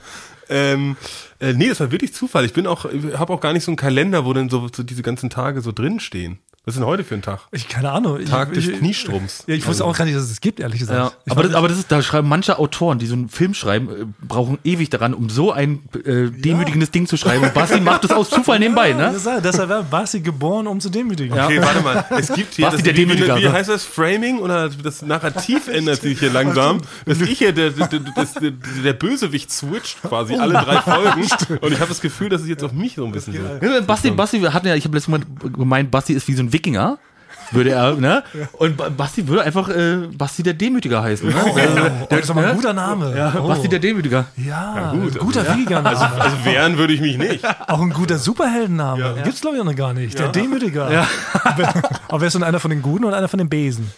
Ähm, 0.50 0.98
äh, 1.40 1.54
nee, 1.54 1.70
das 1.70 1.80
war 1.80 1.92
wirklich 1.92 2.14
Zufall. 2.14 2.44
Ich 2.44 2.54
bin 2.54 2.68
auch, 2.68 2.86
habe 2.86 3.34
auch 3.34 3.40
gar 3.40 3.54
nicht 3.54 3.64
so 3.64 3.72
einen 3.72 3.78
Kalender, 3.78 4.26
wo 4.26 4.34
dann 4.34 4.50
so, 4.50 4.68
so 4.76 4.84
diese 4.84 5.04
ganzen 5.04 5.30
Tage 5.30 5.62
so 5.62 5.72
drin 5.72 6.00
stehen. 6.00 6.40
Was 6.70 6.76
ist 6.76 6.82
denn 6.82 6.88
heute 6.88 7.04
für 7.04 7.16
ein 7.16 7.24
Tag? 7.24 7.40
Ich 7.52 7.68
keine 7.68 7.90
Ahnung. 7.90 8.20
Ich, 8.20 8.30
Tag 8.30 8.54
des 8.54 8.68
ich, 8.68 8.78
Kniestroms. 8.78 9.44
Ja, 9.48 9.56
ich 9.56 9.66
wusste 9.66 9.84
auch 9.86 9.98
gar 9.98 10.06
nicht, 10.06 10.16
dass 10.16 10.26
es 10.26 10.30
das 10.30 10.40
gibt, 10.40 10.60
ehrlich 10.60 10.78
gesagt. 10.78 11.00
Ja, 11.00 11.20
Ich 11.26 11.32
aber, 11.32 11.42
das, 11.42 11.56
aber 11.56 11.68
das 11.68 11.80
ist, 11.80 11.92
da 11.92 12.00
schreiben 12.04 12.30
manche 12.30 12.60
Autoren, 12.60 13.00
die 13.00 13.08
so 13.08 13.16
einen 13.16 13.28
Film 13.28 13.56
schreiben, 13.56 13.90
äh, 13.90 14.06
brauchen 14.22 14.60
ewig 14.64 14.92
daran, 14.92 15.16
um 15.16 15.32
so 15.32 15.52
ein 15.52 15.80
äh, 16.06 16.30
demütigendes 16.30 16.92
Ding 16.92 17.08
zu 17.08 17.18
schreiben. 17.18 17.44
Und 17.44 17.56
Basti 17.56 17.80
macht 17.80 18.04
das 18.04 18.12
aus 18.12 18.30
Zufall 18.30 18.60
nebenbei, 18.60 18.94
ne? 18.94 19.12
Das 19.12 19.16
ist, 19.16 19.28
deshalb 19.44 19.70
war 19.70 19.82
Basti 19.82 20.20
geboren, 20.20 20.68
um 20.68 20.80
zu 20.80 20.92
demütigen. 20.92 21.36
Okay, 21.36 21.60
warte 21.60 21.82
mal. 21.82 22.06
Es 22.12 22.32
gibt 22.32 22.54
hier, 22.54 22.66
Basti 22.66 22.78
das, 22.78 22.84
der 22.84 22.94
wie, 22.94 22.98
wie, 22.98 23.06
Demütiger, 23.06 23.38
wie 23.38 23.46
also. 23.46 23.52
heißt 23.52 23.70
das? 23.70 23.86
Framing 23.86 24.38
oder 24.38 24.70
das 24.70 25.02
Narrativ 25.02 25.68
ändert 25.74 26.04
sich 26.04 26.20
hier 26.20 26.32
langsam. 26.32 26.82
Dass 27.08 27.20
ich 27.20 27.36
hier 27.36 27.52
der, 27.52 27.72
der, 27.72 27.88
der, 27.88 28.52
der, 28.84 28.94
Bösewicht 28.94 29.52
switcht 29.52 30.04
quasi 30.04 30.36
alle 30.36 30.54
drei 30.54 30.82
Folgen. 30.82 31.28
Und 31.62 31.74
ich 31.74 31.80
habe 31.80 31.90
das 31.90 32.02
Gefühl, 32.02 32.30
dass 32.30 32.44
es 32.44 32.48
jetzt 32.48 32.64
auf 32.64 32.74
mich 32.74 32.94
so 32.94 33.06
ein 33.06 33.12
bisschen 33.12 33.34
so. 33.34 33.66
Ja, 33.66 33.82
Basti, 33.82 34.12
Basti, 34.12 34.40
wir 34.40 34.54
hatten 34.54 34.68
ja, 34.68 34.76
ich 34.76 34.84
habe 34.84 34.96
letztes 34.96 35.10
Mal 35.10 35.22
gemeint, 35.52 35.90
Basti 35.90 36.14
ist 36.14 36.28
wie 36.28 36.36
so 36.36 36.44
ein 36.44 36.54
Wikinger. 36.60 36.98
Würde 37.52 37.72
er, 37.72 37.96
ne? 37.96 38.24
Und 38.54 38.78
Ba- 38.78 38.90
Basti 38.90 39.28
würde 39.28 39.42
einfach 39.44 39.70
äh, 39.70 40.08
Basti 40.16 40.44
der 40.44 40.54
Demütiger 40.54 41.02
heißen. 41.02 41.28
Ne? 41.30 41.36
Oh, 41.44 41.58
das 42.08 42.20
ist 42.20 42.30
aber 42.30 42.46
ein 42.46 42.56
guter 42.56 42.74
Name. 42.74 43.18
Ja, 43.18 43.34
oh. 43.42 43.48
Basti 43.48 43.68
der 43.68 43.80
Demütiger. 43.80 44.26
Ja, 44.38 44.92
gut, 44.92 45.14
ein 45.20 45.26
guter 45.26 45.58
Vegan. 45.58 45.84
Also, 45.88 46.04
also 46.04 46.46
wehren 46.46 46.78
würde 46.78 46.94
ich 46.94 47.02
mich 47.02 47.18
nicht. 47.18 47.44
auch 47.68 47.82
ein 47.82 47.90
guter 47.90 48.20
Superheldenname. 48.20 49.22
Gibt's 49.24 49.42
glaube 49.42 49.56
ich 49.56 49.62
auch 49.62 49.66
noch 49.66 49.76
gar 49.76 49.94
nicht. 49.94 50.20
Der 50.20 50.28
Demütiger. 50.28 51.08
Aber 52.08 52.22
wer 52.22 52.28
ist 52.28 52.34
denn 52.34 52.44
einer 52.44 52.60
von 52.60 52.70
den 52.70 52.84
Guten 52.84 53.06
und 53.06 53.14
einer 53.16 53.28
von 53.28 53.40
den 53.40 53.50
Besen? 53.50 53.90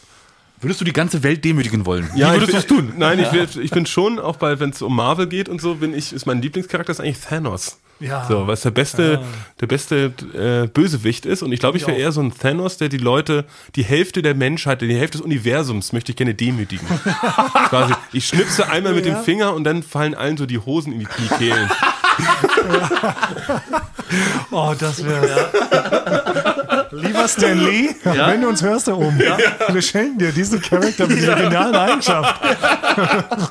Würdest 0.62 0.80
du 0.80 0.86
die 0.86 0.94
ganze 0.94 1.22
Welt 1.24 1.44
demütigen 1.44 1.86
wollen? 1.86 2.08
Ja, 2.16 2.30
Wie 2.30 2.36
würdest 2.40 2.50
ich, 2.50 2.54
du 2.54 2.60
es 2.60 2.68
tun? 2.68 2.94
Nein, 2.96 3.20
ich, 3.20 3.34
will- 3.34 3.48
ich 3.62 3.72
bin 3.72 3.86
schon, 3.88 4.18
auch 4.20 4.36
bei, 4.38 4.60
wenn 4.60 4.70
es 4.70 4.82
um 4.84 4.96
Marvel 4.96 5.26
geht 5.28 5.50
und 5.50 5.60
so, 5.60 5.76
bin 5.76 5.94
ich, 5.94 6.14
ist 6.14 6.26
mein 6.28 6.42
Lieblingscharakter 6.42 6.92
ist 6.92 7.02
eigentlich 7.02 7.20
Thanos. 7.20 7.80
Ja. 8.02 8.26
So, 8.28 8.48
was 8.48 8.62
der 8.62 8.72
beste, 8.72 9.22
der 9.60 9.68
beste 9.68 10.12
äh, 10.34 10.68
Bösewicht 10.68 11.26
ist. 11.26 11.44
Und 11.44 11.52
ich 11.52 11.60
glaube, 11.60 11.78
ich 11.78 11.86
wäre 11.86 11.98
eher 11.98 12.12
so 12.12 12.22
ein 12.22 12.34
Thanos, 12.38 12.78
der 12.78 12.90
die 12.90 12.98
Leute, 12.98 13.46
die 13.76 13.84
Hälfte 13.84 14.22
der 14.22 14.34
Menschheit, 14.34 14.82
die 14.82 14.96
Hälfte 14.96 15.20
des 15.20 15.26
Universums 15.26 15.94
möchte 15.94 16.12
ich 16.12 16.16
gerne 16.16 16.34
demütigen. 16.34 16.88
Quasi, 17.70 17.94
ich 18.12 18.28
schnipse 18.28 18.70
einmal 18.70 18.94
mit 18.94 19.06
dem 19.06 19.18
Finger 19.18 19.54
und 19.54 19.64
dann 19.64 19.84
fallen 19.84 20.16
allen 20.16 20.38
so 20.38 20.46
die 20.46 20.60
Hosen 20.60 20.94
in 20.94 21.00
die 21.00 21.06
Kniekehlen. 21.06 21.70
Oh, 24.52 24.74
das 24.78 25.06
wäre. 25.06 26.68
Lieber 26.92 27.28
Stan 27.28 27.58
Lee, 27.58 27.90
wenn 28.04 28.42
du 28.42 28.50
uns 28.50 28.62
hörst 28.62 28.88
da 28.88 28.94
oben, 28.94 29.20
wir 29.20 29.82
schenken 29.82 30.20
dir 30.20 30.32
diesen 30.32 30.62
Charakter 30.62 31.08
mit 31.08 31.18
dieser 31.18 31.36
genialen 31.36 31.76
Eigenschaft. 31.76 32.42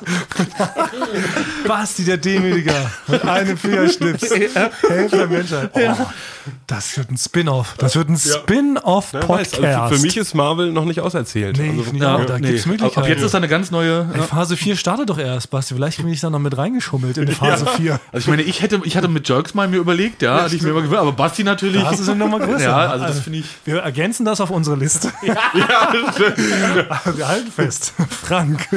Basti, 1.67 2.03
der 2.03 2.17
Demütiger, 2.17 2.91
mit 3.07 3.25
einem 3.25 3.57
Fingerschnips. 3.57 4.29
Hälfte 4.31 5.17
der 5.17 5.27
Menschheit. 5.27 5.71
Oh, 5.73 6.05
das 6.67 6.97
wird 6.97 7.11
ein 7.11 7.17
Spin-off. 7.17 7.75
Das 7.77 7.95
wird 7.95 8.09
ein 8.09 8.17
Spin-off-Podcast. 8.17 9.59
also 9.59 9.95
für 9.95 10.01
mich 10.01 10.17
ist 10.17 10.33
Marvel 10.33 10.71
noch 10.71 10.85
nicht 10.85 10.99
auserzählt. 10.99 11.57
Nee, 11.57 11.69
also, 11.69 11.83
finde 11.83 11.99
ich 11.99 12.05
auch. 12.05 12.25
Da 12.25 12.39
gibt's 12.39 12.65
Möglichkeiten. 12.65 12.99
Ab 12.99 13.07
jetzt 13.07 13.21
ist 13.21 13.33
da 13.33 13.37
eine 13.37 13.47
ganz 13.47 13.71
neue. 13.71 14.07
Ey, 14.13 14.21
Phase 14.21 14.57
4 14.57 14.75
startet 14.75 15.09
doch 15.09 15.17
erst, 15.17 15.49
Basti. 15.49 15.75
Vielleicht 15.75 15.97
bin 15.97 16.07
ich 16.09 16.21
da 16.21 16.29
noch 16.29 16.39
mit 16.39 16.57
reingeschummelt 16.57 17.17
in 17.17 17.27
Phase 17.29 17.65
4. 17.65 17.99
Also 18.11 18.25
ich 18.25 18.27
meine, 18.27 18.41
ich 18.43 18.61
hätte, 18.61 18.81
ich 18.83 18.97
hatte 18.97 19.07
mit 19.07 19.27
Jerks 19.27 19.53
mal 19.53 19.67
mir 19.67 19.77
überlegt, 19.77 20.21
ja, 20.21 20.43
hatte 20.43 20.55
ich 20.55 20.61
mir 20.61 20.73
mal 20.73 20.81
gewöhnt, 20.81 21.01
aber 21.01 21.11
Basti 21.11 21.43
natürlich. 21.43 21.83
Das 21.83 21.99
ist 21.99 22.09
eine 22.09 22.19
Nummer 22.19 22.39
größer. 22.39 22.63
Ja, 22.63 22.77
also 22.87 23.05
das 23.05 23.19
finde 23.19 23.30
ich. 23.33 23.45
Wir 23.65 23.79
ergänzen 23.79 24.25
das 24.25 24.41
auf 24.41 24.49
unsere 24.49 24.75
Liste. 24.75 25.11
Wir 25.21 27.27
halten 27.27 27.51
fest. 27.51 27.93
Frank 28.09 28.67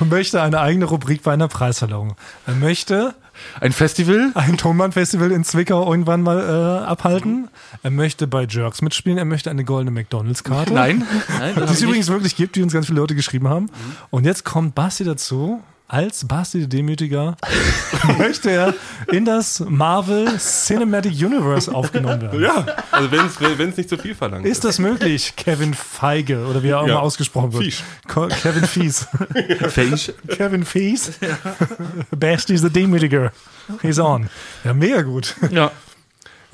möchte 0.00 0.42
eine 0.42 0.60
eigene 0.60 0.84
Rubrik 0.86 1.22
bei 1.22 1.32
einer 1.32 1.48
Preisverleihung. 1.48 2.16
Er 2.46 2.54
möchte 2.54 3.14
Ein 3.60 3.72
Festival? 3.72 4.30
ein 4.34 4.56
Tonband-Festival 4.56 5.30
in 5.32 5.44
Zwickau 5.44 5.90
irgendwann 5.90 6.22
mal 6.22 6.40
äh, 6.40 6.86
abhalten. 6.86 7.48
Er 7.82 7.90
möchte 7.90 8.26
bei 8.26 8.46
Jerks 8.48 8.82
mitspielen. 8.82 9.18
Er 9.18 9.24
möchte 9.24 9.50
eine 9.50 9.64
goldene 9.64 9.90
McDonalds-Karte. 9.90 10.72
Nein. 10.72 11.06
Nein, 11.38 11.54
das 11.56 11.70
Die 11.70 11.76
es 11.76 11.82
übrigens 11.82 12.08
wirklich 12.08 12.36
gibt, 12.36 12.56
die 12.56 12.62
uns 12.62 12.72
ganz 12.72 12.86
viele 12.86 13.00
Leute 13.00 13.14
geschrieben 13.14 13.48
haben. 13.48 13.70
Und 14.10 14.24
jetzt 14.24 14.44
kommt 14.44 14.74
Basti 14.74 15.04
dazu. 15.04 15.62
Als 15.94 16.26
Basti 16.26 16.58
der 16.58 16.66
Demütiger 16.66 17.36
möchte 18.18 18.50
er 18.50 18.74
in 19.12 19.24
das 19.24 19.60
Marvel 19.60 20.26
Cinematic 20.38 21.12
Universe 21.12 21.72
aufgenommen 21.72 22.20
werden. 22.20 22.42
Ja, 22.42 22.66
also 22.90 23.12
wenn 23.12 23.68
es 23.68 23.76
nicht 23.76 23.88
zu 23.88 23.96
viel 23.96 24.16
verlangt. 24.16 24.44
Ist 24.44 24.64
das 24.64 24.80
möglich, 24.80 25.34
Kevin 25.36 25.72
Feige 25.72 26.46
oder 26.46 26.64
wie 26.64 26.70
er 26.70 26.80
auch 26.80 26.86
Ja. 26.88 26.94
immer 26.94 27.02
ausgesprochen 27.02 27.52
wird? 27.52 27.62
Fies. 27.62 27.82
Ko- 28.08 28.26
Kevin 28.26 28.64
Fies. 28.64 29.06
Fähig. 29.68 30.12
Kevin 30.30 30.64
Fies. 30.64 31.12
Basti 32.10 32.58
the 32.58 32.70
Demütiger. 32.70 33.30
He's 33.80 34.00
on. 34.00 34.28
Ja, 34.64 34.74
mega 34.74 35.02
gut. 35.02 35.36
Ja. 35.52 35.70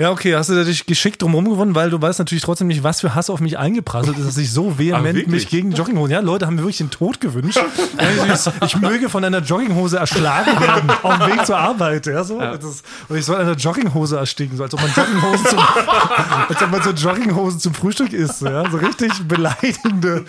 Ja, 0.01 0.13
okay, 0.13 0.35
hast 0.35 0.49
du 0.49 0.65
dich 0.65 0.87
geschickt 0.87 1.21
drum 1.21 1.33
gewonnen, 1.45 1.75
weil 1.75 1.91
du 1.91 2.01
weißt 2.01 2.21
natürlich 2.21 2.43
trotzdem 2.43 2.69
nicht, 2.69 2.83
was 2.83 3.03
für 3.03 3.15
Hass 3.15 3.29
auf 3.29 3.41
mich 3.41 3.59
eingeprasselt 3.59 4.17
ist, 4.17 4.27
dass 4.27 4.39
ich 4.39 4.51
so 4.51 4.79
vehement 4.79 5.15
wirklich? 5.15 5.27
mich 5.27 5.49
gegen 5.49 5.73
Jogginghose. 5.73 6.15
Ja, 6.15 6.21
Leute 6.21 6.47
haben 6.47 6.55
mir 6.55 6.63
wirklich 6.63 6.79
den 6.79 6.89
Tod 6.89 7.21
gewünscht. 7.21 7.61
Ja, 8.01 8.35
ich, 8.65 8.81
möge 8.81 9.11
von 9.11 9.25
einer 9.25 9.41
Jogginghose 9.41 9.99
erschlagen 9.99 10.59
werden 10.59 10.91
auf 11.03 11.19
dem 11.19 11.27
Weg 11.27 11.45
zur 11.45 11.59
Arbeit. 11.59 12.07
Ja, 12.07 12.25
so. 12.25 12.39
Das 12.39 12.65
ist, 12.65 12.85
und 13.09 13.17
ich 13.17 13.25
soll 13.25 13.37
an 13.37 13.43
einer 13.43 13.57
Jogginghose 13.57 14.17
ersticken, 14.17 14.57
so 14.57 14.63
als 14.63 14.73
ob 14.73 14.81
man 14.81 14.91
Jogginghosen 14.95 15.47
zum, 15.47 15.59
als 15.59 16.63
ob 16.63 16.71
man 16.71 16.83
so 16.83 16.91
Jogginghosen 16.91 17.61
zum 17.61 17.75
Frühstück 17.75 18.15
isst. 18.15 18.41
Ja, 18.41 18.71
so 18.71 18.79
richtig 18.79 19.13
beleidigende 19.29 20.25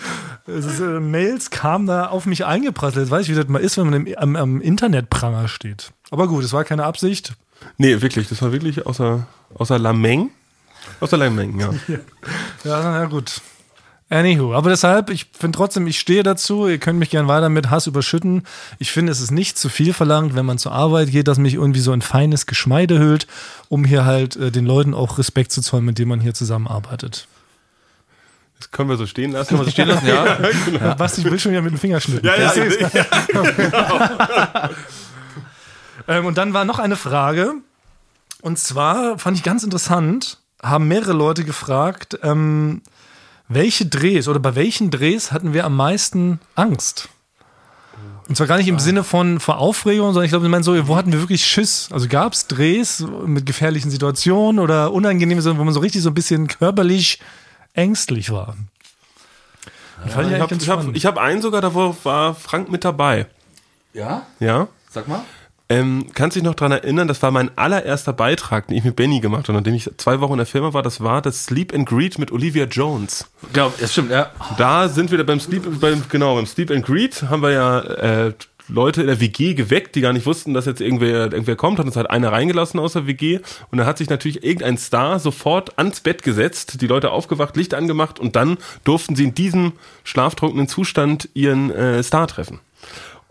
ist, 0.46 0.80
äh, 0.80 1.00
Mails 1.00 1.50
kamen 1.50 1.86
da 1.86 2.06
auf 2.06 2.26
mich 2.26 2.44
eingeprasselt. 2.44 3.04
Jetzt 3.04 3.10
weiß 3.10 3.22
ich, 3.22 3.30
wie 3.30 3.40
das 3.40 3.48
mal 3.48 3.60
ist, 3.62 3.78
wenn 3.78 3.88
man 3.88 4.06
im, 4.06 4.18
am, 4.18 4.36
am 4.36 4.60
Internetpranger 4.60 5.48
steht. 5.48 5.92
Aber 6.10 6.28
gut, 6.28 6.44
es 6.44 6.52
war 6.52 6.64
keine 6.64 6.84
Absicht. 6.84 7.34
Nee, 7.78 8.00
wirklich, 8.00 8.28
das 8.28 8.40
war 8.42 8.52
wirklich 8.52 8.86
außer, 8.86 9.26
außer 9.54 9.78
Lameng. 9.78 10.30
Außer 11.00 11.16
Lameng, 11.16 11.58
ja. 11.60 11.70
Ja, 12.64 12.82
na 12.82 13.04
gut. 13.06 13.40
Anywho, 14.08 14.54
aber 14.54 14.68
deshalb, 14.68 15.08
ich 15.08 15.28
finde 15.32 15.56
trotzdem, 15.56 15.86
ich 15.86 15.98
stehe 15.98 16.22
dazu, 16.22 16.68
ihr 16.68 16.76
könnt 16.76 16.98
mich 16.98 17.08
gern 17.08 17.28
weiter 17.28 17.48
mit 17.48 17.70
Hass 17.70 17.86
überschütten. 17.86 18.42
Ich 18.78 18.92
finde, 18.92 19.10
es 19.10 19.22
ist 19.22 19.30
nicht 19.30 19.56
zu 19.56 19.70
viel 19.70 19.94
verlangt, 19.94 20.34
wenn 20.34 20.44
man 20.44 20.58
zur 20.58 20.72
Arbeit 20.72 21.10
geht, 21.10 21.28
dass 21.28 21.38
mich 21.38 21.54
irgendwie 21.54 21.80
so 21.80 21.92
ein 21.92 22.02
feines 22.02 22.44
Geschmeide 22.44 22.98
hüllt, 22.98 23.26
um 23.70 23.86
hier 23.86 24.04
halt 24.04 24.36
äh, 24.36 24.50
den 24.50 24.66
Leuten 24.66 24.92
auch 24.92 25.16
Respekt 25.16 25.50
zu 25.50 25.62
zollen, 25.62 25.86
mit 25.86 25.98
denen 25.98 26.10
man 26.10 26.20
hier 26.20 26.34
zusammenarbeitet. 26.34 27.26
Das 28.58 28.70
können 28.70 28.90
wir 28.90 28.98
so 28.98 29.06
stehen 29.06 29.32
lassen. 29.32 29.48
Kann 29.48 29.56
man 29.56 29.64
so 29.64 29.72
stehen 29.72 29.88
lassen, 29.88 30.06
ja. 30.06 30.38
Ja. 30.72 30.94
Basti 30.94 31.24
will 31.24 31.38
schon 31.38 31.54
ja 31.54 31.62
mit 31.62 31.72
dem 31.72 31.78
Finger 31.78 31.98
schnippen. 31.98 32.28
Ja, 32.28 32.36
ja, 32.36 32.52
Ich 32.52 32.52
seh's. 32.52 32.76
ja. 36.06 36.18
Ähm, 36.18 36.26
und 36.26 36.38
dann 36.38 36.52
war 36.52 36.64
noch 36.64 36.78
eine 36.78 36.96
Frage. 36.96 37.54
Und 38.40 38.58
zwar 38.58 39.18
fand 39.18 39.36
ich 39.36 39.42
ganz 39.42 39.62
interessant, 39.62 40.38
haben 40.62 40.88
mehrere 40.88 41.12
Leute 41.12 41.44
gefragt, 41.44 42.18
ähm, 42.22 42.82
welche 43.48 43.86
Drehs 43.86 44.28
oder 44.28 44.40
bei 44.40 44.54
welchen 44.54 44.90
Drehs 44.90 45.32
hatten 45.32 45.52
wir 45.52 45.64
am 45.64 45.76
meisten 45.76 46.40
Angst? 46.54 47.08
Und 48.28 48.36
zwar 48.36 48.46
gar 48.46 48.56
nicht 48.56 48.68
im 48.68 48.78
Sinne 48.78 49.04
von 49.04 49.40
vor 49.40 49.58
Aufregung, 49.58 50.06
sondern 50.06 50.24
ich 50.24 50.30
glaube, 50.30 50.46
ich 50.46 50.50
meine 50.50 50.64
so, 50.64 50.88
wo 50.88 50.96
hatten 50.96 51.12
wir 51.12 51.20
wirklich 51.20 51.44
Schiss? 51.44 51.88
Also 51.92 52.08
gab 52.08 52.32
es 52.32 52.46
Drehs 52.46 53.04
mit 53.26 53.46
gefährlichen 53.46 53.90
Situationen 53.90 54.60
oder 54.60 54.92
unangenehmen 54.92 55.42
Situationen, 55.42 55.60
wo 55.60 55.64
man 55.64 55.74
so 55.74 55.80
richtig 55.80 56.02
so 56.02 56.10
ein 56.10 56.14
bisschen 56.14 56.46
körperlich 56.46 57.20
ängstlich 57.74 58.30
war? 58.30 58.56
Fand 60.08 60.32
Ich 60.32 60.40
habe 60.40 60.54
ich 60.54 60.68
hab, 60.68 60.96
ich 60.96 61.06
hab 61.06 61.18
einen 61.18 61.42
sogar, 61.42 61.60
da 61.60 61.74
war 61.74 62.34
Frank 62.34 62.70
mit 62.70 62.84
dabei. 62.84 63.26
Ja? 63.92 64.26
Ja. 64.40 64.68
Sag 64.90 65.08
mal. 65.08 65.22
Ähm, 65.72 66.06
kannst 66.12 66.36
dich 66.36 66.42
noch 66.42 66.54
dran 66.54 66.70
erinnern, 66.70 67.08
das 67.08 67.22
war 67.22 67.30
mein 67.30 67.50
allererster 67.56 68.12
Beitrag, 68.12 68.66
den 68.66 68.76
ich 68.76 68.84
mit 68.84 68.94
Benny 68.94 69.20
gemacht 69.20 69.48
habe, 69.48 69.56
nachdem 69.56 69.74
ich 69.74 69.88
zwei 69.96 70.20
Wochen 70.20 70.32
in 70.32 70.38
der 70.38 70.46
Firma 70.46 70.74
war. 70.74 70.82
Das 70.82 71.00
war 71.00 71.22
das 71.22 71.46
Sleep 71.46 71.72
and 71.72 71.88
Greet 71.88 72.18
mit 72.18 72.30
Olivia 72.30 72.64
Jones. 72.64 73.26
Ja, 73.56 73.72
das 73.80 73.92
stimmt, 73.92 74.10
ja. 74.10 74.30
Da 74.58 74.88
sind 74.88 75.10
wir 75.10 75.16
da 75.16 75.24
beim 75.24 75.40
Sleep, 75.40 75.80
beim, 75.80 76.02
genau, 76.10 76.34
beim 76.34 76.44
Sleep 76.44 76.70
and 76.70 76.84
Greet 76.84 77.22
haben 77.22 77.42
wir 77.42 77.52
ja 77.52 77.80
äh, 77.80 78.32
Leute 78.68 79.00
in 79.00 79.06
der 79.06 79.20
WG 79.20 79.54
geweckt, 79.54 79.94
die 79.94 80.02
gar 80.02 80.12
nicht 80.12 80.26
wussten, 80.26 80.52
dass 80.52 80.66
jetzt 80.66 80.80
irgendwer, 80.82 81.32
irgendwer 81.32 81.56
kommt, 81.56 81.78
hat 81.78 81.86
uns 81.86 81.96
halt 81.96 82.10
einer 82.10 82.32
reingelassen 82.32 82.78
aus 82.78 82.92
der 82.92 83.06
WG 83.06 83.40
und 83.70 83.78
da 83.78 83.86
hat 83.86 83.98
sich 83.98 84.10
natürlich 84.10 84.44
irgendein 84.44 84.76
Star 84.76 85.18
sofort 85.18 85.78
ans 85.78 86.00
Bett 86.00 86.22
gesetzt, 86.22 86.80
die 86.82 86.86
Leute 86.86 87.10
aufgewacht, 87.10 87.56
Licht 87.56 87.74
angemacht 87.74 88.20
und 88.20 88.36
dann 88.36 88.58
durften 88.84 89.16
sie 89.16 89.24
in 89.24 89.34
diesem 89.34 89.72
schlaftrunkenen 90.04 90.68
Zustand 90.68 91.28
ihren 91.34 91.70
äh, 91.70 92.02
Star 92.02 92.26
treffen. 92.26 92.60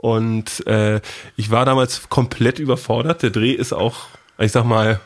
Und 0.01 0.65
äh, 0.65 0.99
ich 1.37 1.51
war 1.51 1.63
damals 1.65 2.09
komplett 2.09 2.57
überfordert. 2.57 3.21
Der 3.21 3.29
Dreh 3.29 3.51
ist 3.51 3.71
auch, 3.71 4.07
ich 4.39 4.51
sag 4.51 4.65
mal, 4.65 4.99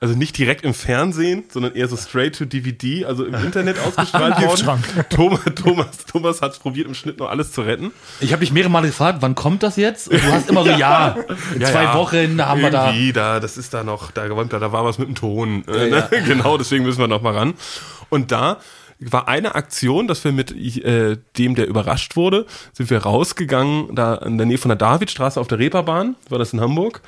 also 0.00 0.14
nicht 0.14 0.36
direkt 0.38 0.64
im 0.64 0.74
Fernsehen, 0.74 1.44
sondern 1.50 1.74
eher 1.74 1.88
so 1.88 1.96
straight 1.96 2.36
to 2.36 2.44
DVD, 2.44 3.04
also 3.06 3.24
im 3.24 3.34
Internet 3.34 3.76
ausgestrahlt 3.86 4.40
worden. 4.42 4.84
Thomas, 5.08 5.40
Thomas, 5.56 6.06
Thomas 6.06 6.42
hat 6.42 6.60
probiert, 6.60 6.86
im 6.86 6.94
Schnitt 6.94 7.18
noch 7.18 7.30
alles 7.30 7.50
zu 7.52 7.62
retten. 7.62 7.90
Ich 8.20 8.32
habe 8.32 8.40
dich 8.40 8.52
mehrere 8.52 8.70
Male 8.70 8.86
gefragt, 8.88 9.18
wann 9.22 9.34
kommt 9.34 9.64
das 9.64 9.76
jetzt? 9.76 10.08
Und 10.08 10.22
du 10.22 10.30
hast 10.32 10.48
immer 10.48 10.62
so, 10.62 10.70
ja, 10.78 11.16
in 11.54 11.60
Ja, 11.62 11.68
zwei 11.68 11.84
ja. 11.84 11.94
Wochen 11.94 12.40
haben 12.44 12.60
wir 12.60 12.70
da. 12.70 12.90
Irgendwie, 12.90 13.12
da, 13.12 13.40
das 13.40 13.56
ist 13.56 13.74
da 13.74 13.82
noch, 13.82 14.12
da, 14.12 14.28
da, 14.28 14.58
da 14.58 14.72
war 14.72 14.84
was 14.84 14.98
mit 14.98 15.08
dem 15.08 15.14
Ton. 15.16 15.64
Äh, 15.66 15.88
Ja, 15.88 16.08
ne? 16.10 16.22
Genau, 16.26 16.58
deswegen 16.58 16.84
müssen 16.84 17.00
wir 17.00 17.08
noch 17.08 17.22
mal 17.22 17.34
ran. 17.34 17.54
Und 18.10 18.30
da 18.30 18.58
war 19.00 19.28
eine 19.28 19.54
Aktion, 19.54 20.06
dass 20.08 20.24
wir 20.24 20.32
mit 20.32 20.50
äh, 20.52 21.16
dem, 21.38 21.54
der 21.54 21.66
überrascht 21.68 22.16
wurde, 22.16 22.46
sind 22.72 22.90
wir 22.90 22.98
rausgegangen, 22.98 23.94
da 23.94 24.14
in 24.16 24.38
der 24.38 24.46
Nähe 24.46 24.58
von 24.58 24.68
der 24.70 24.76
Davidstraße 24.76 25.40
auf 25.40 25.48
der 25.48 25.58
Reeperbahn, 25.58 26.16
war 26.28 26.38
das 26.38 26.52
in 26.52 26.60
Hamburg. 26.60 27.00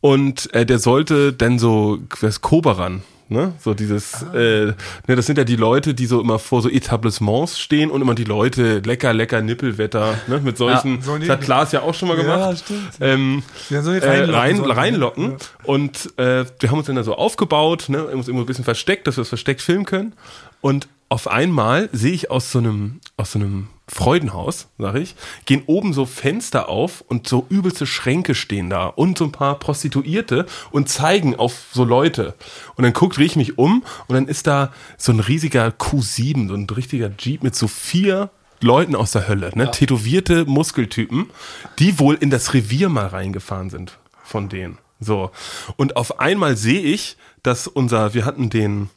Und 0.00 0.52
äh, 0.54 0.66
der 0.66 0.78
sollte 0.78 1.32
dann 1.32 1.58
so, 1.58 1.98
das 2.20 2.40
Koberan, 2.40 3.02
ne? 3.28 3.52
So 3.60 3.72
dieses, 3.72 4.22
äh, 4.34 4.66
ne, 4.66 4.74
das 5.16 5.26
sind 5.26 5.38
ja 5.38 5.44
die 5.44 5.54
Leute, 5.56 5.94
die 5.94 6.06
so 6.06 6.20
immer 6.20 6.40
vor 6.40 6.60
so 6.60 6.68
Etablissements 6.68 7.60
stehen 7.60 7.88
und 7.90 8.02
immer 8.02 8.14
die 8.16 8.24
Leute, 8.24 8.80
lecker, 8.80 9.12
lecker 9.12 9.42
Nippelwetter, 9.42 10.14
ne? 10.26 10.40
Mit 10.40 10.56
solchen, 10.58 11.00
So 11.02 11.16
das 11.18 11.28
hat 11.28 11.40
Klaas 11.42 11.70
ja 11.72 11.82
auch 11.82 11.94
schon 11.94 12.08
mal 12.08 12.16
Ja, 12.18 12.22
gemacht. 12.24 12.58
stimmt. 12.64 12.90
Ähm, 13.00 13.42
Ja, 13.70 13.82
so 13.82 13.92
äh, 13.92 13.98
reinlocken 13.98 14.34
rein, 14.34 14.56
sollten, 14.56 14.72
reinlocken. 14.72 15.30
ja. 15.32 15.36
Und 15.64 16.18
äh, 16.18 16.44
wir 16.58 16.70
haben 16.70 16.78
uns 16.78 16.86
dann 16.88 16.96
da 16.96 17.04
so 17.04 17.14
aufgebaut, 17.14 17.84
ne, 17.88 18.04
uns 18.04 18.26
irgendwo 18.26 18.42
ein 18.42 18.46
bisschen 18.46 18.64
versteckt, 18.64 19.06
dass 19.06 19.16
wir 19.16 19.22
das 19.22 19.28
versteckt 19.28 19.60
filmen 19.62 19.84
können. 19.84 20.14
Und 20.60 20.88
auf 21.12 21.28
einmal 21.28 21.90
sehe 21.92 22.12
ich 22.12 22.30
aus 22.30 22.50
so 22.50 22.58
einem, 22.58 23.00
aus 23.18 23.32
so 23.32 23.38
einem 23.38 23.68
Freudenhaus, 23.86 24.68
sag 24.78 24.94
ich, 24.94 25.14
gehen 25.44 25.62
oben 25.66 25.92
so 25.92 26.06
Fenster 26.06 26.70
auf 26.70 27.02
und 27.02 27.28
so 27.28 27.44
übelste 27.50 27.86
Schränke 27.86 28.34
stehen 28.34 28.70
da 28.70 28.86
und 28.86 29.18
so 29.18 29.24
ein 29.24 29.32
paar 29.32 29.58
Prostituierte 29.58 30.46
und 30.70 30.88
zeigen 30.88 31.36
auf 31.36 31.66
so 31.70 31.84
Leute. 31.84 32.34
Und 32.76 32.84
dann 32.84 32.94
guckt, 32.94 33.18
drehe 33.18 33.26
ich 33.26 33.36
mich 33.36 33.58
um 33.58 33.84
und 34.06 34.14
dann 34.14 34.26
ist 34.26 34.46
da 34.46 34.72
so 34.96 35.12
ein 35.12 35.20
riesiger 35.20 35.66
Q7, 35.66 36.48
so 36.48 36.54
ein 36.54 36.66
richtiger 36.70 37.10
Jeep 37.18 37.42
mit 37.42 37.54
so 37.54 37.68
vier 37.68 38.30
Leuten 38.62 38.96
aus 38.96 39.12
der 39.12 39.28
Hölle, 39.28 39.52
ne? 39.54 39.70
tätowierte 39.70 40.46
Muskeltypen, 40.46 41.28
die 41.78 41.98
wohl 41.98 42.14
in 42.14 42.30
das 42.30 42.54
Revier 42.54 42.88
mal 42.88 43.08
reingefahren 43.08 43.68
sind 43.68 43.98
von 44.24 44.48
denen. 44.48 44.78
So. 44.98 45.30
Und 45.76 45.96
auf 45.96 46.20
einmal 46.20 46.56
sehe 46.56 46.80
ich, 46.80 47.18
dass 47.42 47.66
unser, 47.66 48.14
wir 48.14 48.24
hatten 48.24 48.48
den, 48.48 48.88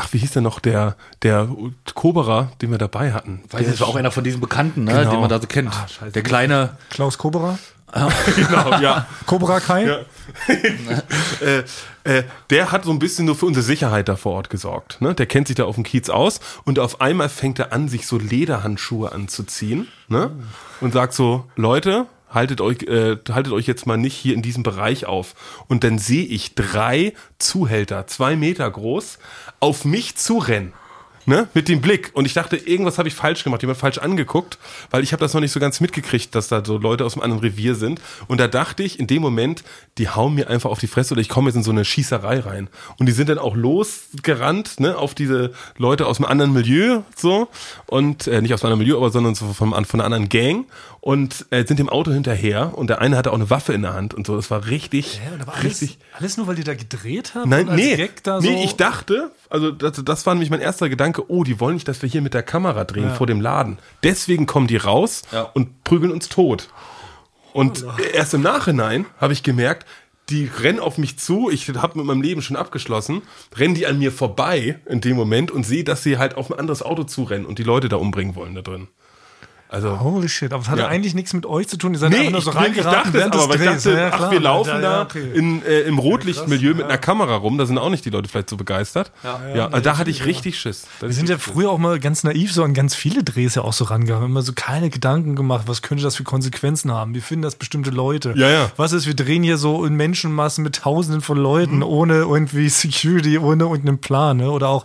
ach, 0.00 0.12
wie 0.12 0.18
hieß 0.18 0.32
der 0.32 0.42
noch, 0.42 0.60
der, 0.60 0.96
der 1.22 1.48
Koberer, 1.94 2.50
den 2.62 2.70
wir 2.70 2.78
dabei 2.78 3.12
hatten. 3.12 3.42
Weiß 3.50 3.66
das 3.66 3.80
war 3.80 3.88
auch 3.88 3.96
einer 3.96 4.10
von 4.10 4.24
diesen 4.24 4.40
Bekannten, 4.40 4.84
ne, 4.84 4.92
Genau. 4.92 5.10
den 5.10 5.20
man 5.20 5.28
da 5.28 5.40
so 5.40 5.46
kennt. 5.46 5.72
Der 6.14 6.22
kleine. 6.22 6.76
Klaus 6.88 7.18
Kobera? 7.18 7.58
genau, 8.36 8.78
ja. 8.80 9.06
Cobra 9.26 9.58
Kai? 9.58 9.84
Ja. 9.84 9.98
äh, 11.40 11.64
äh, 12.04 12.22
der 12.50 12.70
hat 12.70 12.84
so 12.84 12.92
ein 12.92 13.00
bisschen 13.00 13.26
nur 13.26 13.34
für 13.34 13.46
unsere 13.46 13.64
Sicherheit 13.64 14.08
da 14.08 14.14
vor 14.14 14.34
Ort 14.34 14.48
gesorgt. 14.48 15.00
Ne? 15.00 15.12
Der 15.12 15.26
kennt 15.26 15.48
sich 15.48 15.56
da 15.56 15.64
auf 15.64 15.74
dem 15.74 15.82
Kiez 15.82 16.08
aus 16.08 16.38
und 16.64 16.78
auf 16.78 17.00
einmal 17.00 17.28
fängt 17.28 17.58
er 17.58 17.72
an, 17.72 17.88
sich 17.88 18.06
so 18.06 18.16
Lederhandschuhe 18.16 19.10
anzuziehen 19.10 19.88
ne? 20.06 20.30
und 20.80 20.92
sagt 20.92 21.14
so, 21.14 21.46
Leute, 21.56 22.06
haltet 22.30 22.60
euch, 22.60 22.82
äh, 22.84 23.16
haltet 23.30 23.52
euch 23.52 23.66
jetzt 23.66 23.86
mal 23.86 23.96
nicht 23.96 24.14
hier 24.14 24.34
in 24.34 24.42
diesem 24.42 24.62
Bereich 24.62 25.06
auf. 25.06 25.34
Und 25.68 25.84
dann 25.84 25.98
sehe 25.98 26.24
ich 26.24 26.54
drei 26.54 27.12
Zuhälter, 27.38 28.06
zwei 28.06 28.36
Meter 28.36 28.70
groß, 28.70 29.18
auf 29.58 29.84
mich 29.84 30.16
zurennen. 30.16 30.72
Ne, 31.30 31.48
mit 31.54 31.68
dem 31.68 31.80
Blick. 31.80 32.10
Und 32.12 32.26
ich 32.26 32.34
dachte, 32.34 32.56
irgendwas 32.56 32.98
habe 32.98 33.08
ich 33.08 33.14
falsch 33.14 33.44
gemacht, 33.44 33.62
jemand 33.62 33.78
falsch 33.78 33.98
angeguckt, 33.98 34.58
weil 34.90 35.02
ich 35.02 35.12
habe 35.12 35.20
das 35.20 35.32
noch 35.32 35.40
nicht 35.40 35.52
so 35.52 35.60
ganz 35.60 35.80
mitgekriegt, 35.80 36.34
dass 36.34 36.48
da 36.48 36.62
so 36.62 36.76
Leute 36.76 37.06
aus 37.06 37.14
einem 37.14 37.22
anderen 37.22 37.42
Revier 37.42 37.74
sind. 37.74 38.00
Und 38.26 38.38
da 38.38 38.48
dachte 38.48 38.82
ich 38.82 38.98
in 38.98 39.06
dem 39.06 39.22
Moment, 39.22 39.62
die 39.96 40.08
hauen 40.10 40.34
mir 40.34 40.50
einfach 40.50 40.70
auf 40.70 40.80
die 40.80 40.88
Fresse 40.88 41.14
oder 41.14 41.20
ich 41.22 41.28
komme 41.28 41.48
jetzt 41.48 41.56
in 41.56 41.62
so 41.62 41.70
eine 41.70 41.84
Schießerei 41.84 42.40
rein. 42.40 42.68
Und 42.98 43.06
die 43.06 43.12
sind 43.12 43.28
dann 43.28 43.38
auch 43.38 43.54
losgerannt, 43.56 44.80
ne, 44.80 44.98
auf 44.98 45.14
diese 45.14 45.52
Leute 45.78 46.06
aus 46.06 46.18
einem 46.18 46.26
anderen 46.26 46.52
Milieu, 46.52 47.02
so. 47.16 47.48
Und 47.86 48.26
äh, 48.26 48.42
nicht 48.42 48.52
aus 48.52 48.62
einem 48.62 48.72
anderen 48.72 48.86
Milieu, 48.86 48.96
aber 48.96 49.10
sondern 49.10 49.34
so 49.34 49.52
vom, 49.52 49.72
von 49.72 50.00
einer 50.00 50.04
anderen 50.04 50.28
Gang. 50.28 50.66
Und 51.00 51.46
äh, 51.50 51.64
sind 51.64 51.78
dem 51.78 51.88
Auto 51.88 52.12
hinterher. 52.12 52.76
Und 52.76 52.90
der 52.90 53.00
eine 53.00 53.16
hatte 53.16 53.30
auch 53.30 53.36
eine 53.36 53.48
Waffe 53.48 53.72
in 53.72 53.82
der 53.82 53.94
Hand 53.94 54.12
und 54.12 54.26
so. 54.26 54.36
Das 54.36 54.50
war 54.50 54.66
richtig, 54.66 55.20
Ja, 55.24 55.46
war 55.46 55.54
alles, 55.54 55.80
richtig. 55.80 55.98
alles 56.12 56.36
nur, 56.36 56.46
weil 56.46 56.56
die 56.56 56.64
da 56.64 56.74
gedreht 56.74 57.34
haben? 57.34 57.48
Nein, 57.48 57.70
nee, 57.74 57.96
Gag 57.96 58.22
da 58.24 58.40
nee, 58.40 58.48
so 58.48 58.64
ich 58.64 58.76
dachte, 58.76 59.30
also 59.48 59.70
das, 59.70 60.02
das 60.04 60.26
war 60.26 60.34
nämlich 60.34 60.50
mein 60.50 60.60
erster 60.60 60.88
Gedanke, 60.88 61.19
oh, 61.28 61.44
die 61.44 61.60
wollen 61.60 61.74
nicht, 61.74 61.88
dass 61.88 62.02
wir 62.02 62.08
hier 62.08 62.22
mit 62.22 62.34
der 62.34 62.42
Kamera 62.42 62.84
drehen 62.84 63.08
Ja. 63.08 63.14
vor 63.14 63.26
dem 63.26 63.40
Laden. 63.40 63.78
Deswegen 64.02 64.46
kommen 64.46 64.66
die 64.66 64.76
raus 64.76 65.22
Ja. 65.32 65.42
und 65.54 65.84
prügeln 65.84 66.12
uns 66.12 66.28
tot. 66.28 66.68
Und 67.52 67.84
erst 68.14 68.34
im 68.34 68.42
Nachhinein 68.42 69.06
habe 69.20 69.32
ich 69.32 69.42
gemerkt, 69.42 69.86
die 70.28 70.48
rennen 70.60 70.78
auf 70.78 70.96
mich 70.98 71.18
zu, 71.18 71.50
ich 71.50 71.68
habe 71.70 71.98
mit 71.98 72.06
meinem 72.06 72.22
Leben 72.22 72.40
schon 72.42 72.56
abgeschlossen, 72.56 73.22
rennen 73.56 73.74
die 73.74 73.86
an 73.88 73.98
mir 73.98 74.12
vorbei 74.12 74.78
in 74.86 75.00
dem 75.00 75.16
Moment 75.16 75.50
und 75.50 75.64
sehe, 75.66 75.82
dass 75.82 76.04
sie 76.04 76.18
halt 76.18 76.36
auf 76.36 76.52
ein 76.52 76.58
anderes 76.58 76.82
Auto 76.82 77.02
zurennen 77.02 77.46
und 77.46 77.58
die 77.58 77.64
Leute 77.64 77.88
da 77.88 77.96
umbringen 77.96 78.36
wollen 78.36 78.54
da 78.54 78.62
drin. 78.62 78.86
Also 79.72 80.00
Holy 80.00 80.28
shit, 80.28 80.52
aber 80.52 80.62
es 80.62 80.68
hatte 80.68 80.80
Ja. 80.82 80.88
eigentlich 80.88 81.14
nichts 81.14 81.32
mit 81.32 81.46
euch 81.46 81.68
zu 81.68 81.76
tun. 81.76 81.92
Ihr 81.92 82.00
seid 82.00 82.10
Nee, 82.10 82.16
einfach 82.26 82.30
nur 82.32 82.38
ich, 82.40 82.44
so 82.44 82.50
nee, 82.50 82.56
ich 82.56 82.62
reingeraten 82.64 83.12
dachte 83.12 83.38
aber, 83.38 83.54
ich 83.54 83.64
dachte, 83.64 83.92
Ja, 83.92 84.10
ach, 84.12 84.30
wir 84.32 84.40
laufen 84.40 84.68
Ja, 84.68 84.80
da 84.80 84.92
ja, 84.96 85.02
okay. 85.02 85.30
in, 85.32 85.64
äh, 85.64 85.80
im 85.82 85.98
Rotlichtmilieu 85.98 86.70
krass, 86.70 86.76
mit 86.78 86.86
einer 86.86 86.98
Kamera 86.98 87.36
rum, 87.36 87.56
da 87.56 87.66
sind 87.66 87.78
auch 87.78 87.88
nicht 87.90 88.04
die 88.04 88.10
Leute 88.10 88.28
vielleicht 88.28 88.50
so 88.50 88.56
begeistert. 88.56 89.12
Ja, 89.54 89.66
also 89.68 89.80
da 89.80 89.96
hatte 89.96 90.10
ich 90.10 90.24
richtig 90.26 90.58
Schiss. 90.58 90.86
Da 90.98 91.06
Wir 91.06 91.14
sind 91.14 91.28
ja 91.28 91.38
früher 91.38 91.70
auch 91.70 91.78
mal 91.78 92.00
ganz 92.00 92.24
naiv 92.24 92.52
so 92.52 92.64
an 92.64 92.74
ganz 92.74 92.96
viele 92.96 93.22
Drehs 93.22 93.54
ja 93.54 93.62
auch 93.62 93.72
so 93.72 93.84
rangegangen. 93.84 94.24
Immer 94.26 94.42
so 94.42 94.52
keine 94.54 94.90
Gedanken 94.90 95.36
gemacht, 95.36 95.62
was 95.66 95.82
könnte 95.82 96.02
das 96.02 96.16
für 96.16 96.24
Konsequenzen 96.24 96.90
haben? 96.92 97.14
Wie 97.14 97.20
finden 97.20 97.42
das 97.42 97.54
bestimmte 97.54 97.90
Leute? 97.90 98.34
Ja, 98.36 98.50
ja. 98.50 98.70
Was 98.76 98.90
ist, 98.92 99.06
wir 99.06 99.14
drehen 99.14 99.44
hier 99.44 99.56
so 99.56 99.84
in 99.84 99.94
Menschenmassen 99.94 100.64
mit 100.64 100.76
tausenden 100.82 101.20
von 101.22 101.38
Leuten, 101.38 101.76
Mhm. 101.76 101.82
ohne 101.84 102.14
irgendwie 102.14 102.68
Security, 102.68 103.38
ohne 103.38 103.62
irgendeinen 103.64 103.98
Plan. 104.00 104.38
Ne? 104.38 104.50
Oder 104.50 104.68
auch 104.68 104.84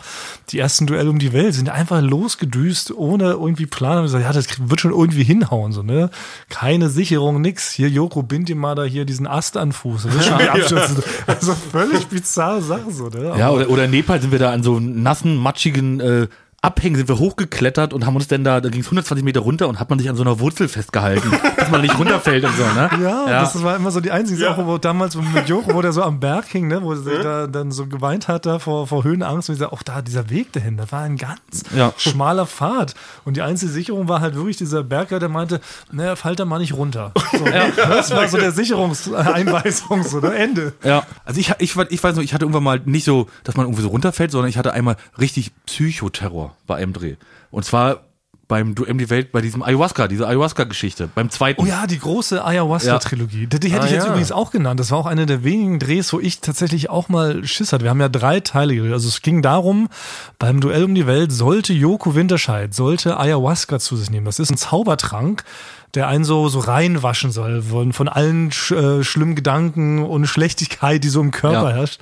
die 0.50 0.60
ersten 0.60 0.86
Duelle 0.86 1.10
um 1.10 1.17
die 1.17 1.34
Welt 1.34 1.56
sind 1.56 1.69
einfach 1.69 2.02
losgedüst, 2.02 2.91
ohne 2.95 3.32
irgendwie 3.32 3.65
Plan. 3.65 3.98
Haben 3.98 4.04
gesagt, 4.04 4.24
ja, 4.24 4.32
das 4.32 4.48
wird 4.69 4.74
schon 4.81 4.91
irgendwie 4.91 5.23
hinhauen. 5.23 5.71
So, 5.71 5.83
ne? 5.83 6.09
Keine 6.49 6.89
Sicherung, 6.89 7.41
nix. 7.41 7.71
Hier, 7.71 7.89
Joko, 7.89 8.23
bind 8.23 8.49
dir 8.49 8.55
mal 8.55 8.75
da 8.75 8.83
hier 8.83 9.05
diesen 9.05 9.27
Ast 9.27 9.57
an 9.57 9.71
Fuß. 9.71 10.03
Das 10.03 10.15
ist 10.15 10.25
schon 10.25 10.41
Abstürze. 10.49 11.03
Also 11.27 11.53
völlig 11.53 12.07
bizarre 12.07 12.61
Sache. 12.61 12.91
So, 12.91 13.09
ne? 13.09 13.35
Ja, 13.38 13.51
oder, 13.51 13.69
oder 13.69 13.85
in 13.85 13.91
Nepal 13.91 14.21
sind 14.21 14.31
wir 14.31 14.39
da 14.39 14.51
an 14.51 14.63
so 14.63 14.79
nassen, 14.79 15.35
matschigen 15.38 15.99
äh, 15.99 16.27
Abhängen 16.65 16.95
sind 16.95 17.08
wir 17.08 17.19
hochgeklettert 17.19 17.93
und 17.93 18.06
haben 18.06 18.15
uns 18.15 18.28
dann 18.28 18.43
da, 18.43 18.60
da 18.62 18.69
ging 18.69 18.82
es 18.82 18.88
120 18.88 19.23
Meter 19.23 19.41
runter 19.41 19.67
und 19.67 19.80
hat 19.80 19.89
man 19.89 19.99
sich 19.99 20.10
an 20.10 20.15
so 20.15 20.23
einer 20.23 20.39
Wurzel 20.39 20.67
festgehalten, 20.67 21.32
dass 21.58 21.69
man 21.69 21.82
nicht 21.82 21.97
runterfällt 21.97 22.43
und 22.43 22.56
so, 22.58 22.63
ne? 22.63 22.89
Ja, 23.04 23.25
das 23.41 23.62
war 23.63 23.75
immer 23.75 23.91
so 23.91 23.99
die 24.01 24.12
einzige 24.12 24.41
Ja. 24.41 24.49
Sache, 24.49 24.65
wo 24.65 24.78
damals 24.78 25.15
mit 25.15 25.47
Joko, 25.47 25.73
wo 25.75 25.82
der 25.82 25.91
so 25.93 26.01
am 26.04 26.19
Berg 26.19 26.45
hing, 26.47 26.67
ne, 26.67 26.82
wo 26.82 26.93
er 26.93 27.23
da 27.23 27.47
dann 27.47 27.71
so 27.71 27.86
geweint 27.88 28.28
hat 28.28 28.45
da 28.45 28.60
vor, 28.60 28.88
vor 28.88 29.04
Höhenangst 29.04 29.49
und 29.49 29.54
ich 29.56 29.60
sag, 29.60 29.71
auch 29.71 29.84
da 29.84 30.01
dieser 30.01 30.30
Weg 30.30 30.51
dahin, 30.54 30.78
das 30.78 30.91
war 30.91 31.01
ein 31.04 31.17
ganz 31.17 31.39
Ja. 31.75 31.93
schmaler 31.97 32.45
Pfad 32.47 32.95
und 33.25 33.38
die 33.38 33.41
einzige 33.41 33.71
Sicherung 33.71 34.08
war 34.08 34.21
halt 34.21 34.36
wirklich 34.36 34.58
dieser 34.58 34.84
Berger, 34.84 35.19
der 35.19 35.30
meinte, 35.30 35.62
naja, 35.91 36.15
fall 36.15 36.36
da 36.36 36.45
mal 36.45 36.60
nicht 36.60 36.73
runter. 36.73 37.12
So, 37.32 37.45
Das 37.45 38.12
war 38.12 38.28
so 38.28 38.38
der 38.38 38.51
Sicherungseinweisung, 38.51 40.04
so, 40.04 40.19
ne, 40.19 40.34
Ende. 40.36 40.73
Ja, 40.84 41.04
also 41.25 41.39
ich, 41.39 41.51
ich, 41.60 41.75
ich 41.89 42.04
weiß 42.04 42.15
noch, 42.15 42.23
ich 42.23 42.34
hatte 42.34 42.45
irgendwann 42.45 42.63
mal 42.63 42.82
nicht 42.86 43.06
so, 43.06 43.28
dass 43.43 43.56
man 43.56 43.65
irgendwie 43.65 43.84
so 43.84 43.89
runterfällt, 43.89 44.32
sondern 44.32 44.49
ich 44.49 44.58
hatte 44.58 44.73
einmal 44.73 44.95
richtig 45.19 45.51
Psychoterror 45.65 46.55
bei 46.68 46.76
einem 46.76 46.94
Dreh. 46.94 47.15
Und 47.52 47.65
zwar 47.65 48.02
beim 48.48 48.76
Duell 48.76 48.91
um 48.91 49.00
die 49.00 49.10
Welt, 49.10 49.32
bei 49.32 49.41
diesem 49.41 49.63
Ayahuasca, 49.63 50.08
diese 50.08 50.28
Ayahuasca-Geschichte, 50.28 51.10
beim 51.15 51.32
zweiten. 51.32 51.60
Oh 51.63 51.65
ja, 51.65 51.88
die 51.88 51.98
große 51.98 52.46
Ayahuasca-Trilogie. 52.46 53.48
Die, 53.48 53.60
die 53.60 53.70
hätte 53.72 53.82
Ah, 53.82 53.86
ich 53.86 53.91
jetzt 53.91 54.04
ja. 54.04 54.10
übrigens 54.10 54.32
auch 54.32 54.52
genannt. 54.52 54.80
Das 54.80 54.91
war 54.91 55.00
auch 55.00 55.08
eine 55.08 55.26
der 55.26 55.44
wenigen 55.44 55.80
Drehs, 55.80 56.13
wo 56.13 56.20
ich 56.20 56.41
tatsächlich 56.41 56.91
auch 56.91 57.10
mal 57.10 57.44
Schiss 57.46 57.74
hatte. 57.74 57.84
Wir 57.84 57.89
haben 57.89 58.00
ja 58.02 58.08
drei 58.10 58.41
Teile 58.41 58.76
gedreht. 58.76 58.94
Also 58.94 59.08
es 59.08 59.24
ging 59.24 59.41
darum, 59.41 59.89
beim 60.38 60.62
Duell 60.62 60.84
um 60.84 60.94
die 60.94 61.08
Welt 61.08 61.32
sollte 61.32 61.74
Joko 61.74 62.13
Winterscheid, 62.13 62.72
sollte 62.76 63.20
Ayahuasca 63.20 63.80
zu 63.80 63.98
sich 63.98 64.12
nehmen. 64.12 64.28
Das 64.28 64.38
ist 64.38 64.52
ein 64.52 64.58
Zaubertrank, 64.58 65.44
der 65.93 66.08
einen 66.08 66.26
so, 66.26 66.50
so 66.50 66.60
reinwaschen 66.60 67.32
soll 67.32 67.62
von, 67.62 67.93
von 67.93 68.10
allen 68.10 68.52
sch, 68.52 68.71
äh, 68.71 69.04
schlimmen 69.04 69.36
Gedanken 69.36 70.04
und 70.04 70.26
Schlechtigkeit, 70.28 71.04
die 71.04 71.10
so 71.10 71.21
im 71.21 71.32
Körper 71.32 71.69
Ja. 71.69 71.76
herrscht. 71.78 72.00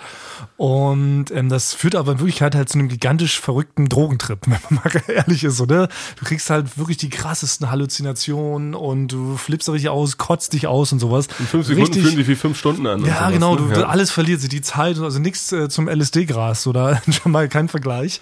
Und 0.58 1.26
ähm, 1.32 1.50
das 1.50 1.74
führt 1.74 1.96
aber 1.96 2.13
in 2.13 2.19
Wirklichkeit 2.19 2.56
halt 2.56 2.69
zu 2.69 2.78
einem 2.80 2.88
gigantisch 2.89 3.39
verrückten 3.39 3.89
Drogentrip, 3.89 4.39
wenn 4.48 4.58
man 4.69 4.82
mal 4.84 5.02
ehrlich 5.08 5.43
ist, 5.43 5.62
oder? 5.62 5.88
Du 6.17 6.26
kriegst 6.26 6.50
halt 6.50 6.78
wirklich 6.78 6.98
die 6.98 7.10
krassesten 7.10 7.69
Halluzinationen 7.69 8.74
und 8.76 9.10
du 9.10 9.38
flippst 9.38 9.69
richtig 9.69 9.89
aus, 9.89 10.17
kotzt 10.17 10.54
dich 10.54 10.67
aus 10.67 10.91
und 10.91 11.00
sowas. 11.00 11.28
In 11.39 11.46
fünf 11.48 11.67
Sekunden 11.67 11.93
fühlen 11.93 12.15
sich 12.15 12.28
wie 12.28 12.36
fünf 12.36 12.58
Stunden 12.58 12.88
an. 12.88 13.06
Ja, 13.06 13.19
sowas, 13.19 13.32
genau, 13.34 13.56
ne? 13.56 13.74
du, 13.74 13.80
Ja. 13.82 13.88
alles 13.88 14.12
verliert 14.12 14.41
sich, 14.41 14.50
die 14.50 14.62
Zeit, 14.62 14.98
also 15.00 15.19
nichts 15.19 15.52
äh, 15.52 15.69
zum 15.69 15.88
LSD-Gras 15.88 16.67
oder 16.67 17.02
schon 17.12 17.32
mal 17.32 17.48
kein 17.50 17.67
Vergleich. 17.67 18.22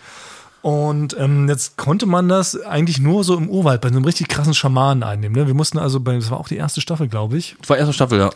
Und 0.62 1.16
ähm, 1.18 1.50
jetzt 1.50 1.78
konnte 1.78 2.06
man 2.06 2.30
das 2.30 2.60
eigentlich 2.62 3.00
nur 3.00 3.24
so 3.24 3.36
im 3.36 3.50
Urwald 3.50 3.82
bei 3.82 3.90
so 3.90 3.96
einem 3.96 4.06
richtig 4.06 4.28
krassen 4.28 4.54
Schamanen 4.54 5.02
einnehmen. 5.02 5.36
Ne? 5.36 5.48
Wir 5.48 5.56
mussten 5.56 5.80
also 5.80 6.00
bei, 6.00 6.16
das 6.16 6.30
war 6.30 6.40
auch 6.40 6.48
die 6.48 6.58
erste 6.58 6.82
Staffel, 6.82 7.08
glaube 7.08 7.38
ich. 7.38 7.56
Das 7.62 7.70
war 7.72 7.78
erste 7.78 7.94
Staffel, 7.94 8.20
ja. 8.20 8.30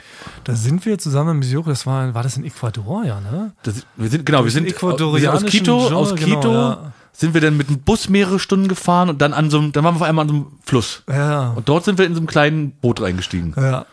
Da 0.43 0.55
sind 0.55 0.85
wir 0.85 0.97
zusammen 0.97 1.37
mit 1.37 1.47
Joko, 1.47 1.69
das 1.69 1.85
war, 1.85 2.15
war 2.15 2.23
das 2.23 2.35
in 2.37 2.43
Ecuador, 2.43 3.05
ja, 3.05 3.19
ne? 3.19 3.53
Das, 3.61 3.85
wir 3.95 4.09
sind, 4.09 4.25
genau, 4.25 4.43
wir 4.43 4.51
sind, 4.51 4.65
wir 4.65 4.73
sind 4.73 5.27
aus 5.27 5.45
Quito, 5.45 5.79
Dschungel, 5.79 5.93
aus 5.93 6.15
genau, 6.15 6.39
Quito 6.39 6.51
ja. 6.51 6.93
sind 7.13 7.35
wir 7.35 7.41
dann 7.41 7.57
mit 7.57 7.69
dem 7.69 7.79
Bus 7.79 8.09
mehrere 8.09 8.39
Stunden 8.39 8.67
gefahren 8.67 9.09
und 9.09 9.21
dann 9.21 9.33
an 9.33 9.51
so 9.51 9.59
einem, 9.59 9.71
dann 9.71 9.83
waren 9.83 9.93
wir 9.93 10.01
auf 10.01 10.07
einmal 10.07 10.23
an 10.23 10.29
so 10.29 10.35
einem 10.35 10.47
Fluss. 10.63 11.03
Ja. 11.07 11.51
Und 11.51 11.69
dort 11.69 11.85
sind 11.85 11.99
wir 11.99 12.05
in 12.05 12.15
so 12.15 12.19
einem 12.19 12.27
kleinen 12.27 12.71
Boot 12.71 13.01
reingestiegen. 13.01 13.53
Ja. 13.55 13.85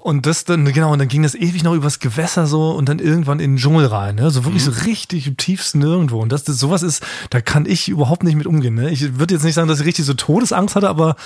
Und 0.00 0.24
das 0.24 0.44
dann, 0.44 0.64
genau, 0.72 0.92
und 0.92 0.98
dann 0.98 1.08
ging 1.08 1.22
das 1.22 1.34
ewig 1.34 1.62
noch 1.62 1.74
übers 1.74 1.98
Gewässer 1.98 2.46
so 2.46 2.70
und 2.70 2.88
dann 2.88 2.98
irgendwann 2.98 3.40
in 3.40 3.52
den 3.52 3.56
Dschungel 3.58 3.86
rein, 3.86 4.14
ne? 4.14 4.30
So 4.30 4.44
wirklich 4.44 4.64
so 4.64 4.70
richtig 4.86 5.26
im 5.26 5.36
tiefsten 5.36 5.80
nirgendwo. 5.80 6.20
Und 6.20 6.32
das, 6.32 6.44
das 6.44 6.58
sowas 6.58 6.82
ist, 6.82 7.04
da 7.28 7.42
kann 7.42 7.66
ich 7.66 7.88
überhaupt 7.88 8.22
nicht 8.22 8.36
mit 8.36 8.46
umgehen, 8.46 8.74
ne? 8.74 8.90
Ich 8.90 9.18
würde 9.18 9.34
jetzt 9.34 9.44
nicht 9.44 9.54
sagen, 9.54 9.68
dass 9.68 9.80
ich 9.80 9.86
richtig 9.86 10.06
so 10.06 10.14
Todesangst 10.14 10.76
hatte, 10.76 10.88
aber 10.88 11.16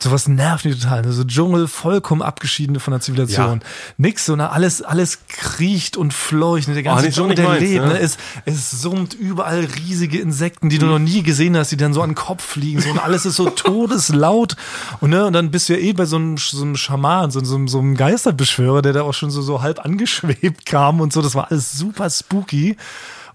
sowas 0.00 0.26
nervt 0.26 0.64
mich 0.64 0.80
total. 0.80 1.02
Ne? 1.02 1.12
So 1.12 1.22
Dschungel 1.22 1.68
vollkommen 1.68 2.20
abgeschieden 2.20 2.80
von 2.80 2.92
der 2.92 3.00
Zivilisation. 3.00 3.60
Nix, 3.96 4.24
so, 4.26 4.34
ne? 4.34 4.50
Alles, 4.50 4.82
alles 4.82 5.20
kriecht 5.28 5.96
und 5.96 6.12
fleucht, 6.12 6.66
ne? 6.66 6.74
Der 6.74 6.82
ganze 6.82 7.08
auch 7.08 7.12
Dschungel, 7.12 7.36
der 7.36 7.60
lebt, 7.60 7.84
ne? 7.84 7.92
ne? 7.92 7.98
Es, 8.00 8.16
es 8.44 8.70
summt 8.72 9.14
überall 9.14 9.68
riesige 9.86 10.18
Insekten, 10.18 10.68
die 10.68 10.78
du 10.78 10.86
noch 10.86 10.98
nie 10.98 11.22
gesehen 11.22 11.56
hast, 11.56 11.70
die 11.70 11.76
dann 11.76 11.94
so 11.94 12.02
an 12.02 12.10
den 12.10 12.16
Kopf 12.16 12.44
fliegen, 12.44 12.80
so 12.80 12.90
und 12.90 12.98
alles 12.98 13.24
ist 13.24 13.36
so 13.36 13.50
todeslaut. 13.50 14.56
Und, 15.00 15.10
ne? 15.10 15.26
und 15.26 15.32
dann 15.32 15.52
bist 15.52 15.68
du 15.68 15.74
ja 15.74 15.78
eh 15.78 15.92
bei 15.92 16.06
so 16.06 16.16
einem, 16.16 16.36
so 16.38 16.62
einem 16.62 16.76
Schaman, 16.76 17.30
so, 17.30 17.44
so, 17.44 17.66
so 17.66 17.78
einem 17.78 17.94
Geisterbeschwörer, 18.16 18.80
der 18.80 18.94
da 18.94 19.02
auch 19.02 19.12
schon 19.14 19.30
so, 19.30 19.42
so 19.42 19.60
halb 19.60 19.84
angeschwebt 19.84 20.64
kam 20.64 21.00
und 21.00 21.12
so. 21.12 21.20
Das 21.20 21.34
war 21.34 21.50
alles 21.50 21.72
super 21.72 22.08
spooky. 22.08 22.76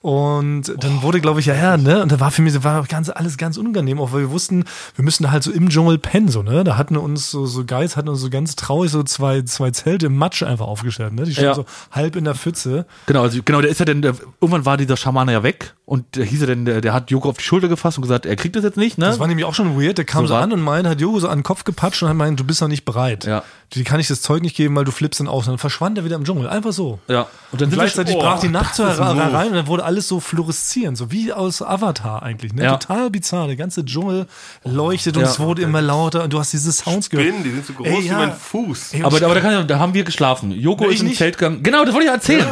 Und 0.01 0.63
dann 0.83 1.03
wurde, 1.03 1.21
glaube 1.21 1.41
ich, 1.41 1.45
ja, 1.45 1.53
ja, 1.53 1.77
ne? 1.77 2.01
Und 2.01 2.11
da 2.11 2.19
war 2.19 2.31
für 2.31 2.41
mich, 2.41 2.63
war 2.63 2.83
ganz, 2.87 3.09
alles 3.09 3.37
ganz 3.37 3.57
unangenehm, 3.57 3.99
auch 3.99 4.11
weil 4.13 4.21
wir 4.21 4.31
wussten, 4.31 4.63
wir 4.95 5.05
müssten 5.05 5.29
halt 5.29 5.43
so 5.43 5.51
im 5.51 5.69
Dschungel 5.69 5.99
pennen, 5.99 6.27
so, 6.27 6.41
ne? 6.41 6.63
Da 6.63 6.75
hatten 6.75 6.97
uns 6.97 7.29
so, 7.29 7.45
so 7.45 7.63
Guys 7.63 7.95
hatten 7.95 8.09
uns 8.09 8.19
so 8.19 8.31
ganz 8.31 8.55
traurig 8.55 8.89
so 8.89 9.03
zwei, 9.03 9.43
zwei 9.43 9.69
Zelte 9.69 10.07
im 10.07 10.17
Matsch 10.17 10.41
einfach 10.41 10.65
aufgestellt, 10.65 11.13
ne? 11.13 11.25
Die 11.25 11.33
standen 11.33 11.49
Ja. 11.49 11.53
so 11.53 11.65
halb 11.91 12.15
in 12.15 12.23
der 12.23 12.33
Pfütze. 12.33 12.87
Genau, 13.05 13.21
also 13.21 13.39
genau, 13.45 13.61
der 13.61 13.69
ist 13.69 13.77
ja 13.79 13.85
dann, 13.85 14.01
der, 14.01 14.15
irgendwann 14.41 14.65
war 14.65 14.75
dieser 14.77 14.97
Schamane 14.97 15.33
ja 15.33 15.43
weg 15.43 15.75
und 15.91 16.15
der 16.15 16.23
hieß 16.23 16.39
er 16.39 16.47
dann, 16.47 16.63
der, 16.63 16.79
der 16.79 16.93
hat 16.93 17.11
Joko 17.11 17.27
auf 17.27 17.35
die 17.37 17.43
Schulter 17.43 17.67
gefasst 17.67 17.97
und 17.97 18.03
gesagt, 18.03 18.25
er 18.25 18.37
kriegt 18.37 18.55
das 18.55 18.63
jetzt 18.63 18.77
nicht, 18.77 18.97
ne? 18.97 19.07
Das 19.07 19.19
war 19.19 19.27
nämlich 19.27 19.45
auch 19.45 19.53
schon 19.53 19.77
weird. 19.77 19.97
Der 19.97 20.05
kam 20.05 20.25
So 20.25 20.33
so, 20.33 20.35
an 20.39 20.53
und 20.53 20.61
meinte, 20.61 20.89
hat 20.89 21.01
Jogo 21.01 21.19
so 21.19 21.27
an 21.27 21.39
den 21.39 21.43
Kopf 21.43 21.65
gepatscht 21.65 22.01
und 22.01 22.07
hat 22.07 22.15
meint, 22.15 22.39
du 22.39 22.45
bist 22.45 22.61
noch 22.61 22.69
nicht 22.69 22.85
bereit. 22.85 23.25
Ja. 23.25 23.43
Die 23.73 23.83
kann 23.83 23.99
ich 23.99 24.07
das 24.07 24.21
Zeug 24.21 24.41
nicht 24.41 24.55
geben, 24.55 24.73
weil 24.77 24.85
du 24.85 24.91
flippst 24.91 25.19
dann 25.19 25.27
aus. 25.27 25.47
Und 25.47 25.51
dann 25.51 25.57
verschwand 25.57 25.97
er 25.97 26.05
wieder 26.05 26.15
im 26.15 26.23
Dschungel. 26.23 26.47
Einfach 26.47 26.71
so. 26.71 26.99
ja. 27.09 27.27
Und 27.51 27.59
dann 27.59 27.71
wir 27.71 27.75
Gleichzeitig 27.77 28.15
oh, 28.15 28.19
brach 28.19 28.39
die 28.39 28.47
Nacht 28.47 28.73
so 28.75 28.87
herein 28.87 29.19
rein 29.19 29.47
und 29.49 29.53
dann 29.55 29.67
wurde 29.67 29.83
alles 29.83 30.07
so 30.07 30.21
fluoreszierend, 30.21 30.97
so 30.97 31.11
wie 31.11 31.33
aus 31.33 31.61
Avatar 31.61 32.23
eigentlich. 32.23 32.53
Ne? 32.53 32.63
Ja. 32.63 32.77
Total 32.77 33.09
bizarr. 33.09 33.47
Der 33.47 33.57
ganze 33.57 33.83
Dschungel 33.83 34.27
leuchtet 34.63 35.17
und 35.17 35.23
Ja. 35.23 35.29
es 35.29 35.39
wurde 35.41 35.61
immer 35.61 35.81
lauter 35.81 36.23
und 36.23 36.31
du 36.31 36.39
hast 36.39 36.53
diese 36.53 36.71
Sounds 36.71 37.09
gehört. 37.09 37.27
Spinnen, 37.27 37.43
die 37.43 37.51
sind 37.51 37.65
so 37.65 37.73
groß 37.73 37.87
Ey, 37.87 38.03
wie 38.03 38.07
ja. 38.07 38.17
mein 38.17 38.33
Fuß. 38.33 38.93
Ey, 38.93 39.03
Aber, 39.03 39.17
und 39.17 39.23
aber 39.23 39.35
da, 39.35 39.41
kann, 39.41 39.59
ich- 39.61 39.67
da 39.67 39.77
haben 39.79 39.93
wir 39.93 40.05
geschlafen. 40.05 40.51
Joko 40.51 40.85
Nee, 40.87 40.93
ist 40.93 41.03
nicht. 41.03 41.17
Zelt 41.17 41.37
gegangen. 41.37 41.61
Genau, 41.63 41.83
das 41.83 41.93
wollte 41.93 42.07
ich 42.07 42.13
erzählen. 42.13 42.47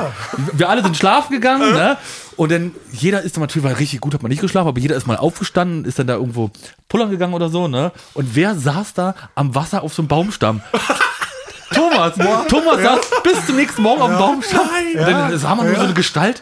Wir 0.51 0.67
alle 0.67 0.83
sind 0.83 0.97
schlafen 0.97 1.31
gegangen, 1.33 1.71
ne? 1.73 1.97
Und 2.39 2.53
dann, 2.53 2.71
jeder 2.93 3.21
ist 3.21 3.35
dann 3.35 3.41
natürlich, 3.41 3.67
war 3.67 3.77
richtig 3.77 3.99
gut, 3.99 4.13
hat 4.13 4.23
man 4.23 4.29
nicht 4.29 4.39
geschlafen, 4.39 4.69
aber 4.69 4.79
jeder 4.79 4.95
ist 4.95 5.05
mal 5.05 5.17
aufgestanden, 5.17 5.83
ist 5.83 5.99
dann 5.99 6.07
da 6.07 6.13
irgendwo 6.13 6.51
pullern 6.87 7.09
gegangen 7.09 7.33
oder 7.33 7.49
so, 7.49 7.67
ne? 7.67 7.91
Und 8.13 8.33
wer 8.33 8.55
saß 8.55 8.93
da 8.93 9.13
am 9.35 9.55
Wasser 9.55 9.83
auf 9.83 9.93
so 9.93 10.03
einem 10.03 10.07
Baumstamm? 10.07 10.61
Thomas! 11.73 12.13
Thomas 12.47 12.81
saß 12.81 12.99
bis 13.23 13.45
zum 13.45 13.57
nächsten 13.57 13.81
Morgen 13.81 14.01
auf 14.01 14.11
dem 14.11 14.17
Baumstamm. 14.19 14.61
Und 14.93 15.01
dann 15.01 15.37
sah 15.37 15.53
man 15.53 15.65
nur 15.67 15.75
so 15.75 15.81
eine 15.81 15.93
Gestalt. 15.93 16.41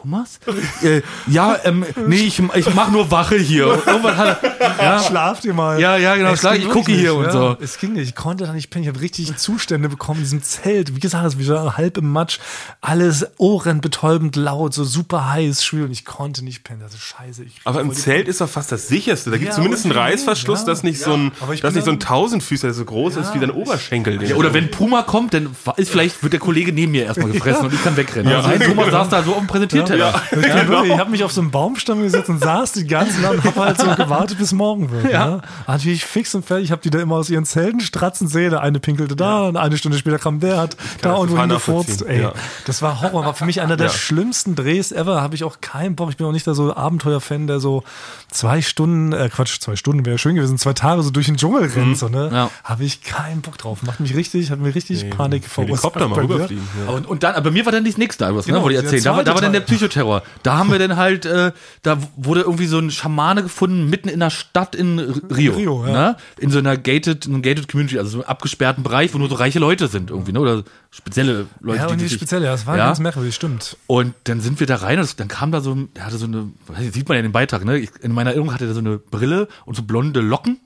Thomas? 0.00 0.40
äh, 0.82 1.02
ja, 1.26 1.56
ähm, 1.64 1.84
nee, 2.06 2.20
ich, 2.20 2.40
ich 2.54 2.74
mach 2.74 2.90
nur 2.90 3.10
Wache 3.10 3.36
hier. 3.36 3.66
Irgendwann 3.86 4.16
hat 4.16 4.42
er, 4.42 4.76
ja, 4.82 5.02
Schlaft 5.02 5.44
ihr 5.44 5.54
mal. 5.54 5.80
Ja, 5.80 5.96
ja, 5.96 6.16
genau, 6.16 6.32
schlaf- 6.34 6.56
ich 6.56 6.68
gucke 6.68 6.92
hier 6.92 7.12
nicht, 7.14 7.26
und 7.26 7.32
so. 7.32 7.56
Es 7.60 7.78
ging 7.78 7.92
nicht. 7.92 8.08
Ich 8.08 8.14
konnte 8.14 8.44
da 8.46 8.52
nicht 8.52 8.70
pennen. 8.70 8.84
Ich 8.84 8.88
habe 8.88 9.00
richtig 9.00 9.36
Zustände 9.36 9.88
bekommen 9.88 10.20
in 10.20 10.24
diesem 10.24 10.42
Zelt. 10.42 10.94
Wie 10.96 11.00
gesagt, 11.00 11.26
es 11.26 11.34
war 11.34 11.40
wieder 11.40 11.76
halb 11.76 11.98
im 11.98 12.10
Matsch. 12.10 12.38
Alles 12.80 13.26
ohrenbetäubend 13.38 14.36
laut, 14.36 14.74
so 14.74 14.84
super 14.84 15.30
heiß, 15.32 15.64
schwül. 15.64 15.84
Und 15.84 15.92
ich 15.92 16.04
konnte 16.04 16.44
nicht 16.44 16.64
pennen. 16.64 16.80
Das 16.80 16.94
ist 16.94 17.02
scheiße. 17.02 17.44
Ich 17.44 17.60
Aber 17.64 17.80
im 17.80 17.92
Zelt 17.92 18.28
ist 18.28 18.40
doch 18.40 18.48
fast 18.48 18.72
das 18.72 18.88
sicherste. 18.88 19.30
Da 19.30 19.36
gibt 19.36 19.50
es 19.50 19.56
Ja, 19.56 19.62
zumindest 19.62 19.84
einen 19.84 19.94
Reißverschluss, 19.94 20.60
ja. 20.60 20.66
dass 20.66 20.82
nicht 20.82 21.00
so 21.00 21.12
ein, 21.12 21.32
ich 21.52 21.60
dass 21.60 21.74
nicht 21.74 21.84
so 21.84 21.90
ein 21.90 22.00
Tausendfüßer, 22.00 22.68
der 22.68 22.74
so 22.74 22.84
groß 22.84 23.16
ist 23.16 23.34
wie 23.34 23.38
dein 23.38 23.50
Oberschenkel. 23.50 24.22
Ja, 24.22 24.36
oder 24.36 24.54
wenn 24.54 24.70
Puma 24.70 25.02
kommt, 25.02 25.34
dann 25.34 25.54
ist 25.76 25.90
vielleicht 25.90 26.22
wird 26.22 26.32
der 26.32 26.40
Kollege 26.40 26.72
neben 26.72 26.92
mir 26.92 27.04
erstmal 27.04 27.30
gefressen 27.30 27.66
und 27.66 27.74
ich 27.74 27.82
kann 27.82 27.96
wegrennen. 27.96 28.30
Ja. 28.32 28.42
Nein, 28.42 28.60
Thomas 28.60 28.90
saß 28.90 29.08
da 29.08 29.22
so 29.22 29.34
auf 29.34 29.46
dem 29.90 30.00
Präsentierteller. 30.00 30.22
Ich, 30.30 30.30
bin 30.66 30.68
wirklich, 30.68 30.92
ich 30.92 30.98
habe 30.98 31.10
mich 31.10 31.24
auf 31.24 31.32
so 31.32 31.40
einen 31.40 31.50
Baumstamm 31.50 32.02
gesetzt 32.02 32.28
und 32.28 32.42
saß 32.42 32.72
die 32.72 32.86
ganze 32.86 33.20
Nacht 33.20 33.34
und 33.34 33.44
habe 33.44 33.60
halt 33.60 33.78
so 33.80 33.86
gewartet, 33.94 34.38
bis 34.38 34.52
morgen 34.52 34.90
wird. 34.90 35.10
Ja. 35.12 35.26
Ne? 35.26 35.42
Natürlich 35.66 36.04
fix 36.04 36.34
und 36.34 36.44
fertig. 36.44 36.66
Ich 36.66 36.72
habe 36.72 36.82
die 36.82 36.90
da 36.90 37.00
immer 37.00 37.16
aus 37.16 37.30
ihren 37.30 37.44
Zelten 37.44 37.80
stratzen 37.80 38.28
sehen. 38.28 38.50
Der 38.50 38.60
eine 38.62 38.80
pinkelte 38.80 39.16
da 39.16 39.48
und 39.48 39.56
eine 39.56 39.76
Stunde 39.76 39.98
später 39.98 40.18
kam 40.18 40.40
der, 40.40 40.58
hat 40.58 40.76
da 41.02 41.14
und 41.14 41.30
wohin 41.30 41.48
gefurzt. 41.48 42.02
Ey, 42.06 42.22
Ja. 42.22 42.32
das 42.66 42.82
war 42.82 43.00
Horror. 43.00 43.24
War 43.24 43.34
für 43.34 43.44
mich 43.46 43.60
einer 43.60 43.76
der 43.76 43.88
Ja. 43.88 43.92
schlimmsten 43.92 44.54
Drehs 44.54 44.92
ever. 44.92 45.20
Habe 45.22 45.34
ich 45.34 45.44
auch 45.44 45.60
keinen 45.60 45.96
Bock. 45.96 46.10
Ich 46.10 46.16
bin 46.16 46.26
auch 46.26 46.32
nicht 46.32 46.46
da 46.46 46.54
so 46.54 46.74
Abenteuer-Fan, 46.74 47.46
der 47.46 47.60
so 47.60 47.82
zwei 48.30 48.62
Stunden, 48.62 49.12
äh, 49.12 49.28
Quatsch, 49.28 49.60
zwei 49.60 49.76
Stunden 49.76 50.04
wäre 50.06 50.18
schön 50.18 50.34
gewesen, 50.36 50.58
zwei 50.58 50.72
Tage 50.72 51.02
so 51.02 51.10
durch 51.10 51.26
den 51.26 51.36
Dschungel 51.36 51.64
rennt. 51.66 51.98
So, 51.98 52.08
ne? 52.08 52.30
Ja. 52.32 52.50
Habe 52.64 52.84
ich 52.84 53.02
keinen 53.02 53.40
Bock 53.42 53.58
drauf. 53.58 53.82
Macht 53.82 54.00
mich 54.00 54.14
richtig, 54.14 54.50
hat 54.50 54.58
mir 54.60 54.74
richtig 54.74 55.10
Panik 55.10 55.44
verursacht. 55.44 55.94
Helikopter 55.94 56.08
mal 56.08 56.16
mir. 56.16 56.34
rüberfliegen. 56.34 56.64
Ja. 56.86 56.92
Und, 56.94 57.06
und 57.06 57.22
dann, 57.22 57.34
aber 57.34 57.50
mir 57.50 57.64
war 57.64 57.72
dann 57.72 57.84
das 57.84 57.96
nächste, 57.96 58.34
was, 58.34 58.46
Genau, 58.46 58.58
ne, 58.58 58.64
wo 58.64 58.68
die 58.68 58.74
der 58.74 58.84
erzählen. 58.84 59.04
Da 59.04 59.16
war, 59.16 59.24
da 59.24 59.34
war 59.34 59.40
dann 59.40 59.52
der 59.52 59.66
zweite 59.66 59.79
Psychoterror. 59.88 60.22
Da 60.42 60.56
haben 60.58 60.70
wir 60.70 60.78
dann 60.78 60.96
halt, 60.96 61.24
äh, 61.26 61.52
da 61.82 61.98
wurde 62.16 62.42
irgendwie 62.42 62.66
so 62.66 62.78
ein 62.78 62.90
Schamane 62.90 63.42
gefunden, 63.42 63.88
mitten 63.88 64.08
in 64.08 64.20
der 64.20 64.30
Stadt 64.30 64.74
in 64.74 64.98
Rio. 64.98 65.54
Rio, 65.54 65.86
ja. 65.86 65.92
ne? 65.92 66.16
In 66.38 66.50
so 66.50 66.58
einer 66.58 66.76
gated, 66.76 67.26
in 67.26 67.42
gated 67.42 67.68
Community, 67.68 67.98
also 67.98 68.10
so 68.10 68.18
einem 68.18 68.26
abgesperrten 68.28 68.82
Bereich, 68.84 69.14
wo 69.14 69.18
nur 69.18 69.28
so 69.28 69.34
reiche 69.36 69.58
Leute 69.58 69.88
sind 69.88 70.10
irgendwie, 70.10 70.32
ne? 70.32 70.40
Oder 70.40 70.62
spezielle 70.90 71.46
Leute, 71.60 71.78
Ja, 71.78 71.86
und 71.88 72.00
die 72.00 72.06
die 72.06 72.14
spezielle, 72.14 72.44
ja, 72.46 72.52
das 72.52 72.66
war 72.66 72.76
Ja. 72.76 72.86
ganz 72.86 72.98
merkwürdig, 73.00 73.34
stimmt. 73.34 73.76
Und 73.86 74.14
dann 74.24 74.40
sind 74.40 74.60
wir 74.60 74.66
da 74.66 74.76
rein 74.76 74.98
und 74.98 75.20
dann 75.20 75.28
kam 75.28 75.52
da 75.52 75.60
so, 75.60 75.74
der 75.74 76.04
hatte 76.06 76.18
so 76.18 76.26
eine, 76.26 76.48
weiß 76.66 76.78
nicht, 76.80 76.94
sieht 76.94 77.08
man 77.08 77.16
ja 77.16 77.20
in 77.20 77.26
dem 77.28 77.32
Beitrag, 77.32 77.64
ne? 77.64 77.86
In 78.02 78.12
meiner 78.12 78.30
Erinnerung 78.30 78.52
hatte 78.52 78.66
der 78.66 78.74
so 78.74 78.80
eine 78.80 78.98
Brille 78.98 79.48
und 79.64 79.76
so 79.76 79.82
blonde 79.82 80.20
Locken, 80.20 80.58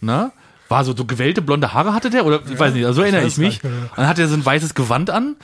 ne? 0.00 0.32
War 0.70 0.84
so, 0.84 0.94
so 0.94 1.06
gewellte 1.06 1.40
blonde 1.40 1.72
Haare 1.72 1.94
hatte 1.94 2.10
der, 2.10 2.26
oder 2.26 2.40
ich 2.50 2.58
weiß 2.58 2.74
nicht, 2.74 2.84
also 2.84 2.96
so 2.96 3.02
erinnere 3.02 3.22
weiß 3.24 3.32
ich 3.32 3.38
mich. 3.38 3.62
nicht. 3.62 3.64
Und 3.64 3.72
dann 3.96 4.06
hatte 4.06 4.20
er 4.20 4.28
so 4.28 4.34
ein 4.34 4.44
weißes 4.44 4.74
Gewand 4.74 5.08
an 5.08 5.36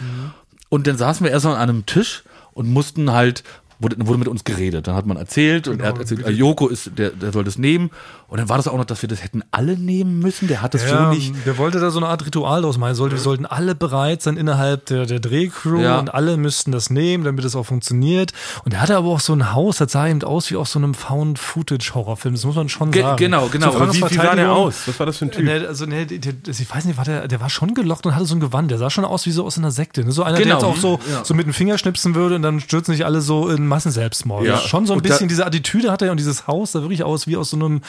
und 0.69 0.87
dann 0.87 0.99
saßen 0.99 1.25
wir 1.25 1.31
erstmal 1.31 1.55
an 1.55 1.63
einem 1.71 1.87
Tisch 1.87 2.25
und 2.55 2.71
mussten 2.71 3.13
halt, 3.13 3.45
wurde, 3.79 3.97
wurde 3.99 4.19
mit 4.19 4.29
uns 4.29 4.45
geredet. 4.45 4.87
Dann 4.87 4.95
hat 4.95 5.07
man 5.07 5.17
erzählt 5.17 5.69
und 5.69 5.81
er 5.81 5.89
hat 5.89 5.99
erzählt, 5.99 6.27
äh, 6.27 6.31
Joko 6.31 6.69
ist, 6.69 6.93
der, 6.97 7.11
der 7.11 7.33
soll 7.33 7.45
das 7.45 7.59
nehmen. 7.59 7.91
Und 8.35 8.41
dann 8.41 8.49
war 8.49 8.57
das 8.57 8.67
auch 8.67 8.77
noch, 8.77 8.85
dass 8.85 9.01
wir 9.01 9.09
das 9.09 9.23
hätten 9.23 9.43
alle 9.53 9.79
nehmen 9.79 10.19
müssen. 10.19 10.49
Der 10.49 10.61
hat 10.61 10.75
das 10.75 10.83
Ja, 10.83 11.05
so 11.07 11.11
nicht. 11.17 11.33
der 11.47 11.57
wollte 11.57 11.79
da 11.79 11.91
so 11.93 12.01
eine 12.01 12.09
Art 12.09 12.27
Ritual 12.27 12.63
draus 12.63 12.79
machen. 12.79 12.97
Sollte, 12.97 13.15
wir 13.15 13.23
sollten 13.23 13.47
alle 13.47 13.77
bereit 13.77 14.23
sein 14.23 14.37
innerhalb 14.37 14.87
der, 14.87 15.07
der 15.07 15.21
Drehcrew 15.21 15.79
Ja. 15.81 16.01
und 16.01 16.13
alle 16.13 16.37
müssten 16.37 16.73
das 16.73 16.91
nehmen, 16.91 17.23
damit 17.23 17.45
es 17.45 17.55
auch 17.55 17.63
funktioniert. 17.63 18.33
Und 18.65 18.75
er 18.75 18.81
hatte 18.81 18.97
aber 18.97 19.07
auch 19.11 19.21
so 19.21 19.33
ein 19.35 19.53
Haus, 19.53 19.77
das 19.77 19.93
sah 19.93 20.09
eben 20.09 20.21
aus 20.25 20.51
wie 20.51 20.57
aus 20.57 20.73
so 20.73 20.81
einem 20.81 20.95
Found-Footage-Horrorfilm. 20.95 22.35
Das 22.35 22.45
muss 22.45 22.57
man 22.57 22.69
schon 22.69 22.91
Ge- 22.91 23.03
sagen. 23.03 23.19
genau, 23.19 23.47
genau. 23.53 23.71
So 23.71 23.81
wie, 23.95 24.11
wie 24.11 24.15
sah 24.17 24.35
der 24.35 24.53
aus? 24.53 24.89
Was 24.89 24.99
war 24.99 25.07
das 25.07 25.19
für 25.19 25.27
ein 25.27 25.31
Typ? 25.31 25.45
Ne, 25.45 25.67
also, 25.69 25.87
ne, 25.87 26.03
ich 26.03 26.75
weiß 26.75 26.87
nicht, 26.87 26.97
war 26.97 27.05
der, 27.05 27.29
der 27.29 27.41
war 27.41 27.51
schon 27.51 27.73
gelockt 27.75 28.05
und 28.07 28.17
hatte 28.17 28.27
so 28.27 28.35
ein 28.35 28.41
Gewand. 28.41 28.69
Der 28.71 28.79
sah 28.79 28.91
schon 28.91 29.05
aus 29.05 29.27
wie 29.27 29.31
so 29.31 29.45
aus 29.45 29.59
einer 29.59 29.71
Sekte. 29.71 30.05
Ne? 30.05 30.13
So 30.13 30.25
einer, 30.25 30.39
Genau. 30.39 30.59
der 30.61 30.69
jetzt 30.71 30.77
auch 30.77 30.81
so, 30.81 30.99
Ja. 31.09 31.25
so 31.25 31.35
mit 31.35 31.47
dem 31.47 31.53
Finger 31.53 31.79
schnipsen 31.79 32.17
würde 32.17 32.35
und 32.35 32.43
dann 32.43 32.59
stürzen 32.61 32.95
sich 32.95 33.05
alle 33.05 33.21
so 33.21 33.49
in 33.49 33.67
Massenselbstmord. 33.69 34.45
Ja. 34.45 34.57
Schon 34.59 34.87
so 34.87 34.93
ein 34.95 34.97
Und 34.99 35.03
bisschen 35.05 35.29
diese 35.29 35.47
Attitüde 35.47 35.93
hat 35.93 36.03
er 36.03 36.11
und 36.11 36.19
dieses 36.19 36.47
Haus 36.49 36.73
sah 36.73 36.81
wirklich 36.81 37.05
aus 37.05 37.27
wie 37.27 37.37
aus 37.37 37.51
so 37.51 37.57
einem 37.57 37.81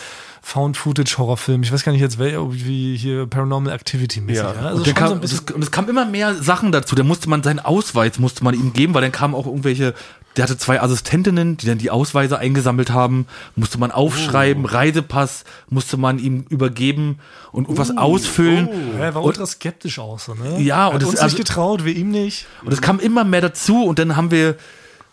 Found-Footage-Horrorfilm. 0.41 1.63
Ich 1.63 1.71
weiß 1.71 1.84
gar 1.84 1.91
nicht 1.91 2.02
jetzt, 2.02 2.19
wie 2.19 2.98
hier 2.98 3.26
Paranormal 3.26 3.74
Activity-mäßig. 3.74 4.43
Ja. 4.43 4.54
Ja. 4.54 4.60
Also 4.67 4.84
Und, 4.84 4.95
kam, 4.95 5.08
so 5.10 5.13
und, 5.15 5.24
es, 5.24 5.39
und 5.39 5.62
es 5.63 5.71
kam 5.71 5.89
immer 5.89 6.06
mehr 6.06 6.36
Sachen 6.36 6.71
dazu. 6.71 6.95
Da 6.95 7.04
musste 7.04 7.30
man 7.30 7.43
seinen 7.43 7.60
Ausweis 7.60 8.19
musste 8.19 8.43
man 8.43 8.54
ihm 8.54 8.74
geben, 8.74 8.93
weil 8.93 9.02
dann 9.02 9.12
kamen 9.12 9.36
auch 9.36 9.45
irgendwelche. 9.45 9.93
Der 10.38 10.43
hatte 10.43 10.58
zwei 10.58 10.82
Assistentinnen, 10.82 11.56
die 11.56 11.65
dann 11.65 11.78
die 11.78 11.89
Ausweise 11.89 12.38
eingesammelt 12.38 12.89
haben. 12.89 13.26
Musste 13.56 13.78
man 13.78 13.91
aufschreiben, 13.91 14.65
Reisepass 14.65 15.45
musste 15.69 15.95
man 15.95 16.19
ihm 16.19 16.45
übergeben 16.50 17.19
und 17.54 17.63
irgendwas 17.69 17.95
ausfüllen. 17.98 18.67
Ja, 18.98 19.06
er 19.06 19.15
war 19.15 19.21
und, 19.21 19.30
ultra 19.30 19.45
skeptisch 19.45 19.98
auch 19.98 20.19
so, 20.19 20.34
ne? 20.34 20.60
Ja, 20.62 20.88
und 20.88 20.95
hat 20.95 21.02
das- 21.04 21.10
uns 21.10 21.19
also- 21.19 21.38
nicht 21.38 21.48
getraut, 21.48 21.86
wir 21.86 21.95
ihm 21.95 22.12
nicht. 22.12 22.48
und 22.65 22.74
es 22.74 22.82
kam 22.82 23.00
immer 23.00 23.24
mehr 23.24 23.39
dazu 23.39 23.86
und 23.86 23.98
dann 23.98 24.17
haben 24.17 24.30
wir 24.30 24.56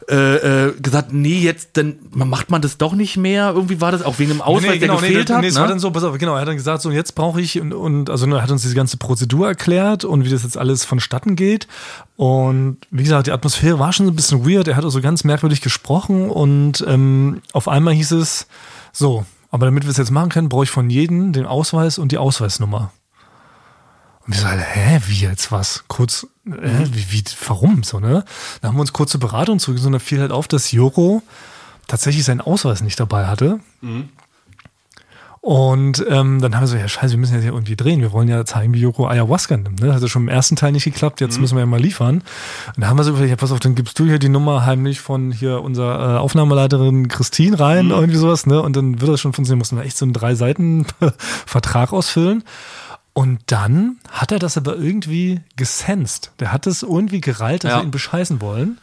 äh, 0.08 0.66
äh, 0.66 0.72
gesagt, 0.80 1.12
nee, 1.12 1.38
jetzt 1.38 1.70
dann 1.74 1.96
macht 2.12 2.50
man 2.50 2.62
das 2.62 2.78
doch 2.78 2.94
nicht 2.94 3.16
mehr. 3.16 3.52
Irgendwie 3.54 3.80
war 3.80 3.92
das 3.92 4.02
auch 4.02 4.18
wegen 4.18 4.30
dem 4.30 4.40
Ausweis, 4.40 4.78
der 4.78 4.88
gefehlt 4.88 5.28
nee, 5.28 5.34
hat. 5.34 5.40
Nee, 5.42 5.48
es 5.48 5.54
ne? 5.54 5.60
war 5.60 5.68
dann 5.68 5.78
so, 5.78 5.90
pass 5.90 6.04
auf, 6.04 6.16
genau, 6.18 6.34
er 6.34 6.40
hat 6.40 6.48
dann 6.48 6.56
gesagt, 6.56 6.82
so 6.82 6.90
jetzt 6.90 7.14
brauche 7.14 7.40
ich 7.40 7.60
und, 7.60 7.72
und 7.72 8.10
also 8.10 8.26
ne, 8.26 8.36
er 8.36 8.42
hat 8.42 8.50
uns 8.50 8.62
diese 8.62 8.74
ganze 8.74 8.96
Prozedur 8.96 9.46
erklärt 9.46 10.04
und 10.04 10.24
wie 10.24 10.30
das 10.30 10.42
jetzt 10.42 10.58
alles 10.58 10.84
vonstatten 10.84 11.36
geht. 11.36 11.68
Und 12.16 12.78
wie 12.90 13.02
gesagt, 13.02 13.26
die 13.26 13.32
Atmosphäre 13.32 13.78
war 13.78 13.92
schon 13.92 14.06
so 14.06 14.12
ein 14.12 14.16
bisschen 14.16 14.48
weird. 14.48 14.68
Er 14.68 14.76
hat 14.76 14.84
auch 14.84 14.90
so 14.90 15.00
ganz 15.00 15.24
merkwürdig 15.24 15.60
gesprochen 15.60 16.30
und 16.30 16.84
ähm, 16.86 17.42
auf 17.52 17.68
einmal 17.68 17.94
hieß 17.94 18.12
es 18.12 18.46
so, 18.92 19.24
aber 19.50 19.66
damit 19.66 19.84
wir 19.84 19.90
es 19.90 19.98
jetzt 19.98 20.10
machen 20.10 20.30
können, 20.30 20.48
brauche 20.48 20.64
ich 20.64 20.70
von 20.70 20.90
jedem 20.90 21.32
den 21.32 21.46
Ausweis 21.46 21.98
und 21.98 22.12
die 22.12 22.18
Ausweisnummer. 22.18 22.92
Und 24.26 24.34
wir 24.34 24.40
so, 24.40 24.46
hä, 24.46 25.00
wie 25.06 25.20
jetzt 25.20 25.50
was? 25.50 25.84
Kurz, 25.88 26.26
äh, 26.46 26.86
wie, 26.92 27.12
wie, 27.12 27.24
warum 27.46 27.82
so, 27.82 27.98
ne? 27.98 28.24
Da 28.60 28.68
haben 28.68 28.76
wir 28.76 28.82
uns 28.82 28.92
kurz 28.92 29.10
zur 29.10 29.20
Beratung 29.20 29.58
zurückgezogen, 29.58 29.92
da 29.92 29.98
fiel 29.98 30.20
halt 30.20 30.32
auf, 30.32 30.46
dass 30.48 30.70
Joko 30.70 31.22
tatsächlich 31.88 32.24
seinen 32.24 32.40
Ausweis 32.40 32.82
nicht 32.82 33.00
dabei 33.00 33.26
hatte. 33.26 33.58
Und 35.40 36.04
ähm, 36.08 36.40
dann 36.40 36.54
haben 36.54 36.62
wir 36.62 36.68
so, 36.68 36.76
ja 36.76 36.86
scheiße, 36.86 37.14
wir 37.14 37.18
müssen 37.18 37.34
jetzt 37.34 37.42
ja 37.42 37.50
irgendwie 37.50 37.74
drehen. 37.74 38.00
Wir 38.00 38.12
wollen 38.12 38.28
ja 38.28 38.44
zeigen, 38.44 38.72
wie 38.74 38.78
Joko 38.78 39.08
Ayahuasca 39.08 39.56
nimmt. 39.56 39.80
Ne? 39.80 39.92
Hat 39.92 40.00
ja 40.00 40.06
schon 40.06 40.22
im 40.22 40.28
ersten 40.28 40.54
Teil 40.54 40.70
nicht 40.70 40.84
geklappt, 40.84 41.20
jetzt 41.20 41.40
müssen 41.40 41.56
wir 41.56 41.60
ja 41.60 41.66
mal 41.66 41.80
liefern. 41.80 42.22
Und 42.76 42.80
da 42.80 42.86
haben 42.86 42.96
wir 42.96 43.02
so 43.02 43.10
überlegt, 43.10 43.30
ja, 43.30 43.36
pass 43.36 43.50
auf, 43.50 43.58
dann 43.58 43.74
gibst 43.74 43.98
du 43.98 44.04
hier 44.04 44.20
die 44.20 44.28
Nummer 44.28 44.64
heimlich 44.64 45.00
von 45.00 45.32
hier 45.32 45.60
unserer 45.60 46.14
äh, 46.14 46.18
Aufnahmeleiterin 46.18 47.08
Christine 47.08 47.58
rein, 47.58 47.90
irgendwie 47.90 48.18
sowas, 48.18 48.46
ne? 48.46 48.62
Und 48.62 48.76
dann 48.76 49.00
wird 49.00 49.10
das 49.10 49.20
schon 49.20 49.32
funktionieren. 49.32 49.58
Mussten 49.58 49.76
wir 49.76 49.84
echt 49.84 49.96
so 49.96 50.04
einen 50.04 50.12
drei 50.12 50.36
Seiten 50.36 50.86
Vertrag 51.44 51.92
ausfüllen. 51.92 52.44
Und 53.14 53.40
dann 53.46 53.98
hat 54.10 54.32
er 54.32 54.38
das 54.38 54.56
aber 54.56 54.76
irgendwie 54.76 55.40
gesensed. 55.56 56.32
Der 56.40 56.50
hat 56.52 56.66
es 56.66 56.82
irgendwie 56.82 57.20
gerallt, 57.20 57.64
dass 57.64 57.70
Ja. 57.72 57.78
wir 57.78 57.84
ihn 57.84 57.90
bescheißen 57.90 58.40
wollen. 58.40 58.78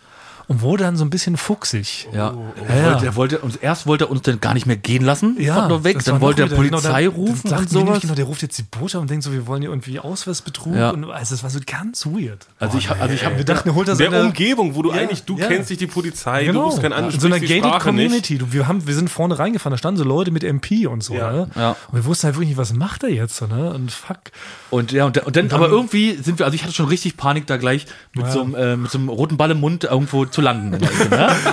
Und 0.50 0.62
wurde 0.62 0.84
dann 0.84 0.98
so 0.98 1.06
ein 1.06 1.10
bisschen 1.10 1.38
fuchsig. 1.38 2.08
Ja, 2.12 2.34
Ja, 2.34 2.34
er, 2.68 2.76
ja. 2.78 2.86
wollte, 2.92 3.06
er 3.06 3.16
wollte 3.16 3.38
uns 3.40 3.56
erst 3.56 3.88
wollte 3.88 4.06
er 4.06 4.12
uns 4.12 4.24
dann 4.24 4.42
gar 4.42 4.54
nicht 4.54 4.66
mehr 4.66 4.76
gehen 4.76 5.04
lassen, 5.06 5.38
Ja, 5.40 5.68
nur 5.68 5.84
weg. 5.84 6.04
Dann 6.04 6.20
wollte 6.20 6.42
er 6.42 6.48
noch 6.50 6.56
Polizei 6.58 7.04
genau, 7.04 7.16
rufen 7.16 7.50
dann 7.52 7.60
und 7.60 7.70
sowas. 7.70 8.00
Genau, 8.02 8.16
der 8.16 8.26
ruft 8.26 8.42
jetzt 8.42 8.58
die 8.58 8.64
Bote 8.64 9.00
und 9.00 9.10
denkt 9.10 9.24
so, 9.24 9.32
wir 9.32 9.46
wollen 9.48 9.62
hier 9.62 9.70
irgendwie 9.70 10.00
Ausweisbetrug. 10.00 10.76
Ja. 10.76 10.90
Und 10.90 11.06
also 11.10 11.36
das 11.36 11.44
war 11.44 11.50
so 11.52 11.60
ganz 11.66 12.06
weird. 12.06 12.48
Also 12.60 12.78
ich, 12.80 12.90
also 12.90 13.14
ich 13.14 13.24
habe 13.26 13.38
Wir 13.38 13.46
dachten, 13.46 13.70
er 13.70 13.76
holt 13.76 13.88
das 13.88 14.00
der 14.00 14.08
in 14.08 14.14
der- 14.14 14.24
Umgebung, 14.24 14.74
wo 14.76 14.82
du 14.82 14.92
Ja, 14.92 14.98
eigentlich, 15.02 15.24
du 15.24 15.38
ja. 15.38 15.46
kennst 15.48 15.70
dich 15.70 15.78
die 15.78 15.88
Polizei, 15.88 16.42
du 16.42 16.48
Genau. 16.48 16.66
rufst 16.66 16.82
keinen 16.82 16.94
an, 16.94 17.08
du 17.10 17.14
in 17.14 17.20
so 17.20 17.28
einer 17.28 17.40
gated 17.40 17.60
Sprache. 17.66 17.90
Community. 17.90 18.38
Du, 18.40 18.52
wir, 18.52 18.68
haben, 18.68 18.88
wir 18.88 18.96
sind 18.96 19.10
vorne 19.10 19.38
reingefahren, 19.38 19.72
da 19.74 19.78
standen 19.78 20.00
so 20.00 20.04
Leute 20.04 20.32
mit 20.32 20.44
MP 20.44 20.88
und 20.88 21.04
so. 21.04 21.14
Ja. 21.14 21.32
Ne? 21.32 21.50
Ja. 21.56 21.70
Und 21.92 21.94
wir 21.96 22.06
wussten 22.06 22.26
halt 22.26 22.36
wirklich 22.36 22.50
nicht, 22.50 22.58
was 22.58 22.74
macht 22.74 23.04
er 23.04 23.10
jetzt? 23.10 23.40
Ne? 23.48 23.72
Und 23.72 23.92
fuck. 23.92 24.18
Und 24.72 24.92
ja, 24.92 25.06
und, 25.06 25.16
dann- 25.16 25.26
und 25.26 25.36
dann, 25.36 25.52
aber 25.52 25.70
irgendwie 25.70 26.16
sind 26.16 26.40
wir, 26.40 26.46
also 26.46 26.56
ich 26.56 26.64
hatte 26.64 26.74
schon 26.74 26.88
richtig 26.88 27.18
Panik, 27.18 27.46
da 27.46 27.58
gleich 27.58 27.86
mit, 28.16 28.32
so, 28.32 28.42
einem, 28.42 28.56
äh, 28.56 28.76
mit 28.78 28.90
so 28.90 28.98
einem 28.98 29.10
roten 29.10 29.38
Ball 29.38 29.52
im 29.52 29.60
Mund 29.60 29.84
irgendwo 29.84 30.26
zu 30.26 30.39
landen. 30.42 30.72
ne? 30.72 30.80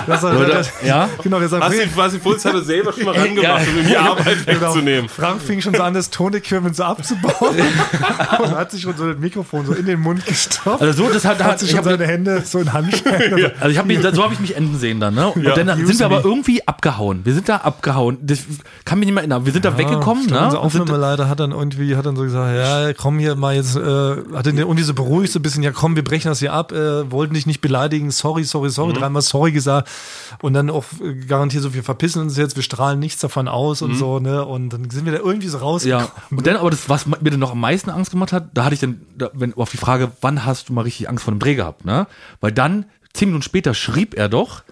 Das 0.07 0.23
war, 0.23 0.33
das, 0.45 0.71
ja? 0.85 1.09
Genau, 1.23 1.39
der 1.39 1.49
sagt, 1.49 1.63
Was 1.63 1.71
nee, 1.71 1.85
die, 1.85 1.97
was 1.97 2.13
die 2.41 2.47
hat 2.49 2.65
selber 2.65 2.93
schon 2.93 3.05
mal 3.05 3.15
rangemacht, 3.17 3.43
Ja. 3.43 3.55
um 3.57 3.79
ihm 3.79 3.87
die 3.87 3.97
Arbeit 3.97 4.45
genau. 4.45 4.61
wegzunehmen. 4.61 5.09
Frank 5.09 5.41
fing 5.41 5.61
schon 5.61 5.73
so 5.73 5.83
an, 5.83 5.93
das 5.93 6.09
Tonequipment 6.09 6.75
so 6.75 6.83
abzubauen 6.83 7.55
und 8.39 8.51
hat 8.51 8.71
sich 8.71 8.81
schon 8.81 8.95
so 8.95 9.07
das 9.11 9.19
Mikrofon 9.19 9.65
so 9.65 9.73
in 9.73 9.85
den 9.85 9.99
Mund 9.99 10.25
gestopft. 10.25 10.81
Also 10.81 11.03
so, 11.05 11.09
das 11.13 11.25
hat, 11.25 11.43
hat 11.43 11.59
sich 11.59 11.69
ich 11.69 11.75
schon 11.75 11.85
hab, 11.85 11.91
seine 11.91 12.07
Hände 12.07 12.41
so 12.45 12.59
in 12.59 12.71
Handschellen. 12.73 13.51
also 13.59 13.69
ich 13.69 13.77
habe 13.77 13.87
mich, 13.87 13.99
so 14.01 14.23
habe 14.23 14.33
ich 14.33 14.39
mich 14.39 14.55
enden 14.55 14.77
sehen 14.79 14.99
dann, 14.99 15.15
ne? 15.15 15.27
Und 15.29 15.43
Ja. 15.43 15.53
dann 15.55 15.85
sind 15.85 15.99
wir 15.99 16.05
aber 16.05 16.23
irgendwie 16.23 16.65
abgehauen. 16.67 17.21
Wir 17.23 17.33
sind 17.33 17.49
da 17.49 17.57
abgehauen. 17.57 18.17
Das 18.21 18.39
kann 18.85 18.99
mich 18.99 19.07
nicht 19.07 19.15
mehr 19.15 19.21
erinnern. 19.23 19.45
Wir 19.45 19.53
sind 19.53 19.65
da 19.65 19.77
weggekommen, 19.77 20.23
stimmt, 20.23 20.39
ne? 20.39 20.45
Unser 20.45 20.61
Aufnahmeleiter 20.61 21.27
hat 21.29 21.39
dann 21.39 21.51
irgendwie, 21.51 21.95
hat 21.95 22.05
dann 22.05 22.15
so 22.15 22.23
gesagt, 22.23 22.55
ja, 22.55 22.93
komm 22.93 23.19
hier 23.19 23.35
mal 23.35 23.55
jetzt, 23.55 23.75
äh, 23.75 24.15
hat 24.35 24.45
den 24.45 24.57
irgendwie 24.57 24.83
so 24.83 24.93
beruhigt 24.93 25.33
so 25.33 25.39
ein 25.39 25.41
bisschen, 25.41 25.63
ja 25.63 25.71
komm, 25.71 25.95
wir 25.95 26.03
brechen 26.03 26.29
das 26.29 26.39
hier 26.39 26.53
ab, 26.53 26.71
äh, 26.71 27.09
wollten 27.11 27.33
dich 27.33 27.45
nicht 27.45 27.61
beleidigen, 27.61 28.11
sorry, 28.11 28.43
sorry, 28.43 28.69
sorry, 28.69 28.69
Mhm. 28.85 28.93
dreimal 28.93 29.21
sorry 29.21 29.51
gesagt 29.51 29.89
und 30.41 30.53
dann 30.53 30.69
auch 30.69 30.85
äh, 31.03 31.15
garantiert 31.25 31.63
so, 31.63 31.73
wir 31.73 31.83
verpissen 31.83 32.21
uns 32.21 32.37
jetzt, 32.37 32.55
wir 32.55 32.63
strahlen 32.63 32.99
nichts 32.99 33.21
davon 33.21 33.47
aus 33.47 33.81
und 33.81 33.95
so, 33.95 34.19
ne, 34.19 34.45
und 34.45 34.69
dann 34.69 34.89
sind 34.89 35.05
wir 35.05 35.13
da 35.13 35.19
irgendwie 35.19 35.47
so. 35.47 35.57
Mhm. 35.57 35.87
ja. 35.87 36.07
Und 36.29 36.45
dann 36.45 36.57
aber 36.57 36.69
das, 36.69 36.87
was 36.89 37.07
mir 37.07 37.17
dann 37.17 37.39
noch 37.39 37.51
am 37.51 37.59
meisten 37.59 37.89
Angst 37.89 38.11
gemacht 38.11 38.31
hat, 38.31 38.49
da 38.53 38.65
hatte 38.65 38.75
ich 38.75 38.79
dann, 38.79 39.01
da, 39.17 39.29
wenn, 39.33 39.53
auf 39.55 39.71
die 39.71 39.77
Frage, 39.77 40.11
wann 40.21 40.45
hast 40.45 40.69
du 40.69 40.73
mal 40.73 40.81
richtig 40.81 41.09
Angst 41.09 41.23
vor 41.23 41.31
einem 41.31 41.39
Dreh 41.39 41.55
gehabt, 41.55 41.85
ne? 41.85 42.07
Weil 42.41 42.51
dann, 42.51 42.85
zehn 43.13 43.29
Minuten 43.29 43.43
später 43.43 43.73
schrieb 43.73 44.15
er 44.15 44.29
doch, 44.29 44.63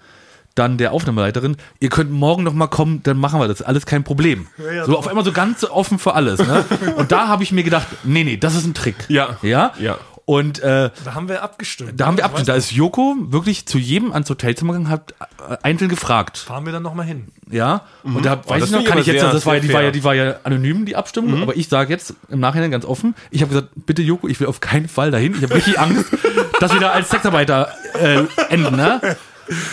dann 0.56 0.78
der 0.78 0.92
Aufnahmeleiterin, 0.92 1.56
ihr 1.80 1.90
könnt 1.90 2.10
morgen 2.10 2.42
noch 2.42 2.54
mal 2.54 2.66
kommen, 2.66 3.02
dann 3.02 3.18
machen 3.18 3.38
wir 3.38 3.46
das, 3.46 3.62
alles 3.62 3.86
kein 3.86 4.04
Problem. 4.04 4.46
ja, 4.58 4.84
so 4.84 4.92
doch. 4.92 5.00
auf 5.00 5.08
einmal 5.08 5.24
so 5.24 5.32
ganz 5.32 5.62
offen 5.64 5.98
für 5.98 6.14
alles. 6.14 6.40
Ne? 6.40 6.64
Und 6.96 7.12
da 7.12 7.28
habe 7.28 7.42
ich 7.42 7.52
mir 7.52 7.62
gedacht, 7.62 7.86
nee, 8.04 8.24
nee, 8.24 8.36
das 8.36 8.54
ist 8.54 8.64
ein 8.64 8.74
Trick. 8.74 8.96
Ja. 9.08 9.36
Ja? 9.42 9.72
Ja. 9.78 9.98
Und 10.26 10.58
äh, 10.58 10.90
Da 11.04 11.14
haben 11.14 11.28
wir 11.28 11.42
abgestimmt. 11.42 12.00
da 12.00 12.06
haben 12.06 12.16
wir 12.16 12.24
abgestimmt. 12.24 12.48
Da 12.48 12.54
weiß 12.54 12.64
ist 12.64 12.72
Joko 12.72 13.14
wirklich 13.20 13.64
zu 13.66 13.78
jedem 13.78 14.12
ans 14.12 14.28
Hotelzimmer 14.28 14.72
gegangen, 14.72 14.90
hat 14.90 15.14
äh, 15.48 15.56
einzeln 15.62 15.88
gefragt. 15.88 16.38
Fahren 16.38 16.66
wir 16.66 16.72
dann 16.72 16.82
nochmal 16.82 17.06
hin. 17.06 17.28
Ja, 17.48 17.82
und 18.02 18.26
da 18.26 18.36
weiß 18.44 18.58
das 18.58 18.70
ich 18.70 18.76
noch, 18.76 18.84
kann 18.84 18.98
ich 18.98 19.06
jetzt, 19.06 19.22
das 19.22 19.46
war 19.46 19.54
ja, 19.54 19.60
die 19.60 19.72
war 19.72 19.82
ja, 19.84 19.92
die 19.92 20.02
war 20.02 20.14
ja 20.16 20.34
anonym, 20.42 20.84
die 20.84 20.96
Abstimmung, 20.96 21.42
aber 21.42 21.56
ich 21.56 21.68
sage 21.68 21.92
jetzt 21.92 22.14
im 22.28 22.40
Nachhinein 22.40 22.72
ganz 22.72 22.84
offen, 22.84 23.14
ich 23.30 23.40
habe 23.42 23.50
gesagt, 23.54 23.68
bitte 23.86 24.02
Joko, 24.02 24.26
ich 24.26 24.40
will 24.40 24.48
auf 24.48 24.58
keinen 24.58 24.88
Fall 24.88 25.12
dahin. 25.12 25.32
Ich 25.36 25.44
habe 25.44 25.54
richtig 25.54 25.78
Angst, 25.78 26.06
dass 26.60 26.72
wir 26.72 26.80
da 26.80 26.90
als 26.90 27.08
Sexarbeiter 27.08 27.68
äh, 27.94 28.24
enden, 28.48 28.74
ne? 28.74 29.00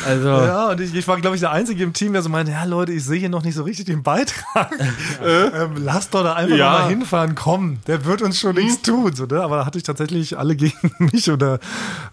Also, 0.05 0.27
Ja, 0.27 0.69
und 0.71 0.79
ich, 0.81 0.93
ich 0.93 1.07
war, 1.07 1.19
glaube 1.19 1.35
ich, 1.35 1.39
der 1.39 1.51
Einzige 1.51 1.83
im 1.83 1.93
Team, 1.93 2.13
der 2.13 2.21
so 2.21 2.29
meinte, 2.29 2.51
ja 2.51 2.63
Leute, 2.65 2.91
ich 2.93 3.03
sehe 3.03 3.19
hier 3.19 3.29
noch 3.29 3.43
nicht 3.43 3.55
so 3.55 3.63
richtig 3.63 3.85
den 3.85 4.03
Beitrag. 4.03 4.71
ähm, 5.25 5.71
lass 5.83 6.09
doch 6.09 6.23
da 6.23 6.33
einfach 6.33 6.55
Ja. 6.55 6.71
mal 6.71 6.89
hinfahren, 6.89 7.35
komm, 7.35 7.77
der 7.87 8.05
wird 8.05 8.21
uns 8.21 8.39
schon 8.39 8.55
nichts 8.55 8.81
tun. 8.81 9.13
So, 9.15 9.25
ne? 9.25 9.41
Aber 9.41 9.57
da 9.57 9.65
hatte 9.65 9.77
ich 9.77 9.83
tatsächlich 9.83 10.37
alle 10.37 10.55
gegen 10.63 10.73
mich 10.99 11.31
oder 11.31 11.59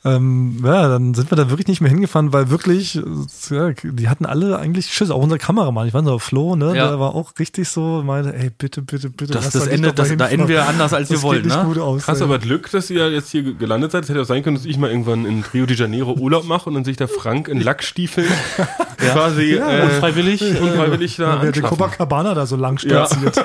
ähm, 0.05 0.61
ja, 0.65 0.89
dann 0.89 1.15
sind 1.15 1.31
wir 1.31 1.37
da 1.37 1.51
wirklich 1.51 1.67
nicht 1.69 1.81
mehr 1.81 1.91
hingefahren, 1.91 2.33
weil 2.33 2.51
wirklich, 2.51 2.97
äh, 2.97 3.03
ja, 3.55 3.71
die 3.83 4.09
hatten 4.09 4.27
alle 4.27 4.59
eigentlich 4.59 4.93
Schiss, 4.93 5.11
auch 5.11 5.23
unser 5.23 5.39
Kameramann, 5.39 5.87
ich 5.89 5.95
weiß 5.95 6.03
noch, 6.03 6.21
Flo, 6.21 6.57
ne, 6.57 6.69
Ja. 6.77 6.89
der 6.89 7.01
war 7.01 7.15
auch 7.15 7.33
richtig 7.39 7.69
so, 7.69 8.03
meinte, 8.03 8.35
ey, 8.35 8.51
bitte, 8.57 8.83
bitte, 8.83 9.11
bitte. 9.11 9.33
Das- 9.35 9.45
lass 9.45 9.53
das 9.53 9.67
nicht 9.71 9.85
da 9.85 9.91
das- 9.93 10.17
da 10.17 10.27
enden 10.29 10.49
wir 10.49 10.67
anders, 10.67 10.93
als 10.93 11.09
wir 11.11 11.17
das 11.17 11.23
wollen, 11.23 11.43
Geht 11.43 11.47
nicht 11.47 11.57
ne? 11.59 11.65
gut 11.65 11.79
aus, 11.79 12.05
Krass, 12.05 12.19
ey. 12.19 12.25
aber 12.25 12.39
Glück, 12.39 12.71
dass 12.71 12.91
ihr 12.91 13.11
jetzt 13.11 13.31
hier 13.31 13.43
gelandet 13.55 13.93
seid. 13.93 14.05
Es 14.05 14.09
hätte 14.11 14.23
auch 14.23 14.25
sein 14.27 14.43
können, 14.43 14.57
dass 14.57 14.65
ich 14.65 14.79
mal 14.79 14.91
irgendwann 14.91 15.25
in 15.27 15.45
Rio 15.53 15.67
de 15.67 15.77
Janeiro 15.77 16.13
Urlaub 16.15 16.45
mache 16.47 16.69
und 16.69 16.75
dann 16.75 16.85
sich 16.85 16.97
da 16.97 17.07
Frank 17.07 17.49
in 17.51 17.61
Lackstiefeln 17.61 18.29
quasi 18.99 19.55
äh, 19.55 19.83
unfreiwillig. 19.83 20.41
unfreiwillig 20.61 21.17
da 21.17 21.23
Ja, 21.23 21.43
wer 21.43 21.53
der 21.53 21.65
anschaffen. 21.65 21.79
Copacabana 21.79 22.35
da 22.35 22.47
so 22.47 22.57
lang 22.57 22.79
spaziert. 22.79 23.45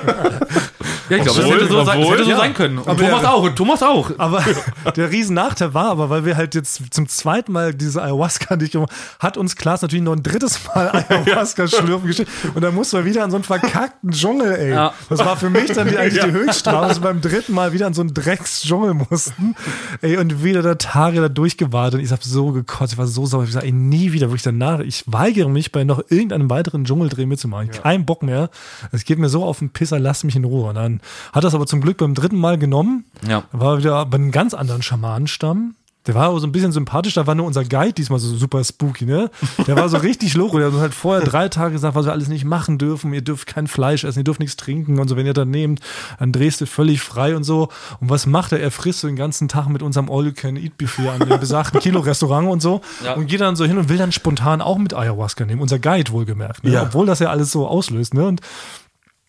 Ja, 1.08 1.16
ich 1.18 1.22
glaube, 1.22 1.40
das 1.40 1.50
hätte 1.50 1.68
so, 1.68 1.84
sein- 1.84 2.00
das 2.00 2.10
hätte 2.10 2.24
so 2.24 2.30
ja. 2.30 2.36
sein 2.36 2.54
können. 2.54 2.78
Und 2.78 2.88
Aber 2.88 2.98
Thomas 3.00 3.22
ja. 3.22 3.30
auch, 3.30 3.42
und 3.42 3.56
Thomas 3.56 3.82
auch. 3.82 4.10
Aber 4.18 4.42
der 4.96 5.10
Riesennachteil 5.10 5.74
war 5.74 5.86
aber, 5.90 6.10
weil 6.10 6.24
wir 6.24 6.36
halt 6.36 6.54
jetzt 6.54 6.82
zum 6.92 7.08
zweiten 7.08 7.52
Mal 7.52 7.74
diese 7.74 8.02
Ayahuasca 8.02 8.56
nicht 8.56 8.72
gemacht 8.72 8.92
hat 9.18 9.36
uns 9.36 9.56
Klaas 9.56 9.82
natürlich 9.82 10.04
noch 10.04 10.12
ein 10.12 10.22
drittes 10.22 10.60
Mal 10.74 11.04
Ayahuasca 11.08 11.66
schlürfen 11.68 12.06
geschickt. 12.06 12.30
Und 12.54 12.62
dann 12.62 12.74
mussten 12.74 12.96
wir 12.98 13.04
wieder 13.04 13.24
an 13.24 13.30
so 13.30 13.36
einen 13.36 13.44
verkackten 13.44 14.10
Dschungel, 14.10 14.52
ey. 14.52 14.70
Ja. 14.70 14.92
Das 15.08 15.20
war 15.20 15.36
für 15.36 15.50
mich 15.50 15.72
dann 15.72 15.88
die, 15.88 15.96
eigentlich 15.96 16.22
die 16.24 16.32
Höchststrafe, 16.32 16.88
dass 16.88 16.98
wir 17.00 17.08
beim 17.08 17.20
dritten 17.20 17.52
Mal 17.54 17.72
wieder 17.72 17.86
an 17.86 17.94
so 17.94 18.02
einen 18.02 18.14
Drecksdschungel 18.14 18.94
mussten. 18.94 19.54
Ey, 20.02 20.16
und 20.16 20.42
wieder 20.44 20.62
da 20.62 20.74
Tage 20.74 21.20
da 21.20 21.28
durchgewartet. 21.28 21.98
Und 21.98 22.04
ich 22.04 22.12
hab 22.12 22.22
so 22.22 22.52
gekotzt, 22.52 22.94
ich 22.94 22.98
war 22.98 23.06
so 23.06 23.26
sauer. 23.26 23.42
Ich 23.42 23.48
gesagt, 23.48 23.64
ey, 23.64 23.72
nie 23.72 24.12
wieder, 24.12 24.28
wirklich 24.28 24.42
danach. 24.42 24.80
Ich 24.80 25.04
weigere 25.06 25.48
mich, 25.48 25.72
bei 25.72 25.84
noch 25.84 26.02
irgendeinem 26.08 26.50
weiteren 26.50 26.84
Dschungeldreh 26.84 27.26
mitzumachen. 27.26 27.70
Kein 27.70 28.06
Bock 28.06 28.22
mehr. 28.22 28.50
Es 28.92 29.04
geht 29.04 29.18
mir 29.18 29.28
so 29.28 29.44
auf 29.44 29.58
den 29.58 29.70
Pisser, 29.70 29.98
lass 29.98 30.24
mich 30.24 30.36
in 30.36 30.44
Ruhe. 30.44 30.72
Dann 30.76 31.00
hat 31.32 31.42
das 31.42 31.54
aber 31.54 31.66
zum 31.66 31.80
Glück 31.80 31.96
beim 31.98 32.14
dritten 32.14 32.38
Mal 32.38 32.58
genommen. 32.58 33.04
Ja. 33.28 33.42
War 33.50 33.78
wieder 33.78 34.06
bei 34.06 34.16
einem 34.16 34.30
ganz 34.30 34.54
anderen 34.54 34.82
Schamanenstamm. 34.82 35.74
Der 36.06 36.14
war 36.14 36.28
aber 36.28 36.38
so 36.38 36.46
ein 36.46 36.52
bisschen 36.52 36.70
sympathisch, 36.70 37.14
da 37.14 37.26
war 37.26 37.34
nur 37.34 37.46
unser 37.46 37.64
Guide 37.64 37.92
diesmal 37.92 38.20
so 38.20 38.32
super 38.36 38.62
spooky, 38.62 39.06
ne? 39.06 39.28
Der 39.66 39.76
war 39.76 39.88
so 39.88 39.96
richtig 39.96 40.34
loco, 40.34 40.58
der 40.58 40.72
hat 40.72 40.78
halt 40.78 40.94
vorher 40.94 41.24
drei 41.24 41.48
Tage 41.48 41.72
gesagt, 41.72 41.96
was 41.96 42.06
wir 42.06 42.12
alles 42.12 42.28
nicht 42.28 42.44
machen 42.44 42.78
dürfen. 42.78 43.12
Ihr 43.12 43.22
dürft 43.22 43.48
kein 43.48 43.66
Fleisch 43.66 44.04
essen, 44.04 44.20
ihr 44.20 44.24
dürft 44.24 44.38
nichts 44.38 44.56
trinken 44.56 45.00
und 45.00 45.08
so. 45.08 45.16
Wenn 45.16 45.26
ihr 45.26 45.34
dann 45.34 45.50
nehmt, 45.50 45.80
dann 46.20 46.30
drehst 46.30 46.60
du 46.60 46.66
völlig 46.66 47.00
frei 47.00 47.34
und 47.34 47.42
so. 47.42 47.70
Und 48.00 48.08
was 48.08 48.26
macht 48.26 48.52
er? 48.52 48.60
Er 48.60 48.70
frisst 48.70 49.00
so 49.00 49.08
den 49.08 49.16
ganzen 49.16 49.48
Tag 49.48 49.68
mit 49.68 49.82
unserem 49.82 50.08
All-You-Can-Eat-Buffet 50.08 51.08
an 51.08 51.28
dem 51.28 51.40
besagten 51.40 51.80
Kilo-Restaurant 51.80 52.48
und 52.48 52.62
so. 52.62 52.82
Ja. 53.04 53.14
Und 53.14 53.26
geht 53.26 53.40
dann 53.40 53.56
so 53.56 53.64
hin 53.64 53.76
und 53.76 53.88
will 53.88 53.98
dann 53.98 54.12
spontan 54.12 54.60
auch 54.60 54.78
mit 54.78 54.94
Ayahuasca 54.94 55.44
nehmen. 55.44 55.60
Unser 55.60 55.80
Guide 55.80 56.12
wohlgemerkt, 56.12 56.62
ne? 56.62 56.70
Ja. 56.70 56.82
Obwohl 56.82 57.06
das 57.06 57.18
ja 57.18 57.30
alles 57.30 57.50
so 57.50 57.66
auslöst, 57.66 58.14
ne? 58.14 58.26
Und 58.26 58.42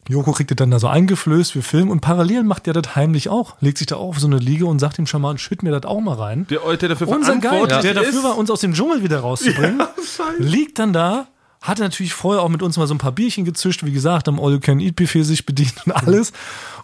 Joko 0.09 0.31
kriegt 0.31 0.51
das 0.51 0.55
dann 0.55 0.71
da 0.71 0.79
so 0.79 0.87
eingeflößt, 0.87 1.55
wir 1.55 1.63
filmen 1.63 1.91
und 1.91 1.99
parallel 1.99 2.43
macht 2.43 2.65
der 2.65 2.73
das 2.73 2.95
heimlich 2.95 3.29
auch. 3.29 3.55
Legt 3.59 3.77
sich 3.77 3.87
da 3.87 3.97
auch 3.97 4.09
auf 4.09 4.19
so 4.19 4.27
eine 4.27 4.37
Liege 4.37 4.65
und 4.65 4.79
sagt 4.79 4.97
dem 4.97 5.07
Schaman, 5.07 5.37
schütt 5.37 5.63
mir 5.63 5.71
das 5.71 5.83
auch 5.83 5.99
mal 5.99 6.15
rein. 6.15 6.47
Der, 6.49 6.59
der 6.59 6.89
dafür 6.89 7.07
Unser 7.09 7.33
Guide, 7.33 7.47
verantwortlich 7.47 7.81
der 7.81 7.93
dafür 7.93 8.23
war, 8.23 8.37
uns 8.37 8.49
aus 8.49 8.61
dem 8.61 8.73
Dschungel 8.73 9.03
wieder 9.03 9.19
rauszubringen, 9.19 9.81
liegt 10.37 10.79
dann 10.79 10.93
da, 10.93 11.27
hat 11.61 11.79
natürlich 11.79 12.13
vorher 12.13 12.43
auch 12.43 12.49
mit 12.49 12.61
uns 12.61 12.77
mal 12.77 12.87
so 12.87 12.93
ein 12.93 12.99
paar 12.99 13.11
Bierchen 13.11 13.43
gezischt, 13.43 13.83
wie 13.83 13.91
gesagt, 13.91 14.27
am 14.27 14.39
All-You-Can-Eat-Buffet 14.39 15.23
sich 15.23 15.45
bedient 15.45 15.73
und 15.85 15.91
alles. 15.91 16.31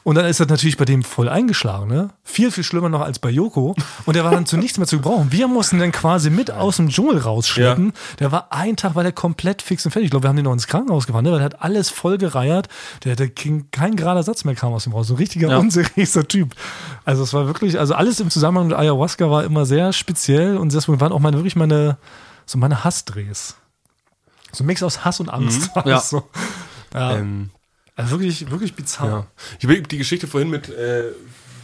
Und 0.06 0.16
dann 0.16 0.26
ist 0.26 0.42
das 0.42 0.50
natürlich 0.50 0.76
bei 0.76 0.84
dem 0.84 1.02
voll 1.02 1.30
eingeschlagen, 1.30 1.88
ne? 1.88 2.10
Viel, 2.24 2.52
viel 2.52 2.66
schlimmer 2.66 2.90
noch 2.90 3.00
als 3.00 3.20
bei 3.20 3.30
Joko. 3.30 3.74
Und 4.06 4.16
der 4.18 4.26
war 4.26 4.32
dann 4.32 4.46
zu 4.46 4.58
nichts 4.58 4.78
mehr 4.78 4.86
zu 4.86 4.98
gebrauchen. 4.98 5.32
Wir 5.32 5.48
mussten 5.48 5.80
dann 5.80 5.94
quasi 5.94 6.30
mit 6.30 6.52
aus 6.52 6.76
dem 6.76 6.90
Dschungel 6.90 7.20
rausschleppen. 7.20 7.94
Der 8.20 8.32
war 8.34 8.48
ein 8.52 8.76
Tag, 8.76 8.96
war 8.96 9.04
der 9.04 9.14
komplett 9.14 9.62
fix 9.62 9.86
und 9.86 9.92
fertig. 9.94 10.08
Ich 10.08 10.12
glaube, 10.12 10.26
wir 10.26 10.30
haben 10.30 10.36
den 10.36 10.44
noch 10.44 10.52
ins 10.52 10.68
Krankenhaus 10.68 11.08
gefahren, 11.08 11.24
ne? 11.24 11.32
weil 11.32 11.38
der 11.40 11.46
hat 11.46 11.62
alles 11.62 11.90
voll 11.90 12.18
gereiert. 12.18 12.68
Der, 13.06 13.16
der 13.16 13.30
ging, 13.30 13.68
kein 13.72 13.96
gerader 13.96 14.24
Satz 14.24 14.44
mehr 14.44 14.56
kam 14.56 14.74
aus 14.74 14.84
dem 14.84 14.92
raus. 14.92 15.08
So 15.08 15.14
ein 15.14 15.18
richtiger 15.18 15.50
Ja. 15.50 15.58
unseriöser 15.58 16.28
Typ. 16.28 16.54
Also 17.06 17.24
es 17.24 17.34
war 17.34 17.48
wirklich, 17.48 17.80
also 17.80 17.94
alles 17.94 18.20
im 18.20 18.30
Zusammenhang 18.30 18.68
mit 18.68 18.78
Ayahuasca 18.78 19.32
war 19.32 19.46
immer 19.46 19.66
sehr 19.66 19.94
speziell 19.94 20.58
und 20.58 20.74
deswegen 20.74 21.00
waren 21.00 21.14
auch 21.14 21.20
meine, 21.20 21.38
wirklich 21.38 21.56
meine, 21.56 21.98
so 22.46 22.58
meine 22.58 22.84
Hassdrehs. 22.84 23.56
So 24.52 24.66
ein 24.66 24.68
Mix 24.68 24.84
aus 24.84 25.06
Hass 25.06 25.22
und 25.22 25.30
Angst. 25.30 25.74
war 25.76 25.88
Ja. 25.88 25.96
das 25.96 26.10
So. 26.10 26.28
Ja, 26.94 27.16
Ähm, 27.16 27.52
also 27.96 28.12
wirklich, 28.12 28.50
wirklich 28.50 28.76
bizarr. 28.76 29.08
ja. 29.08 29.28
Ich 29.60 29.66
habe 29.66 29.82
die 29.82 29.98
Geschichte 29.98 30.28
vorhin 30.28 30.50
mit 30.50 30.70
äh, 30.70 31.12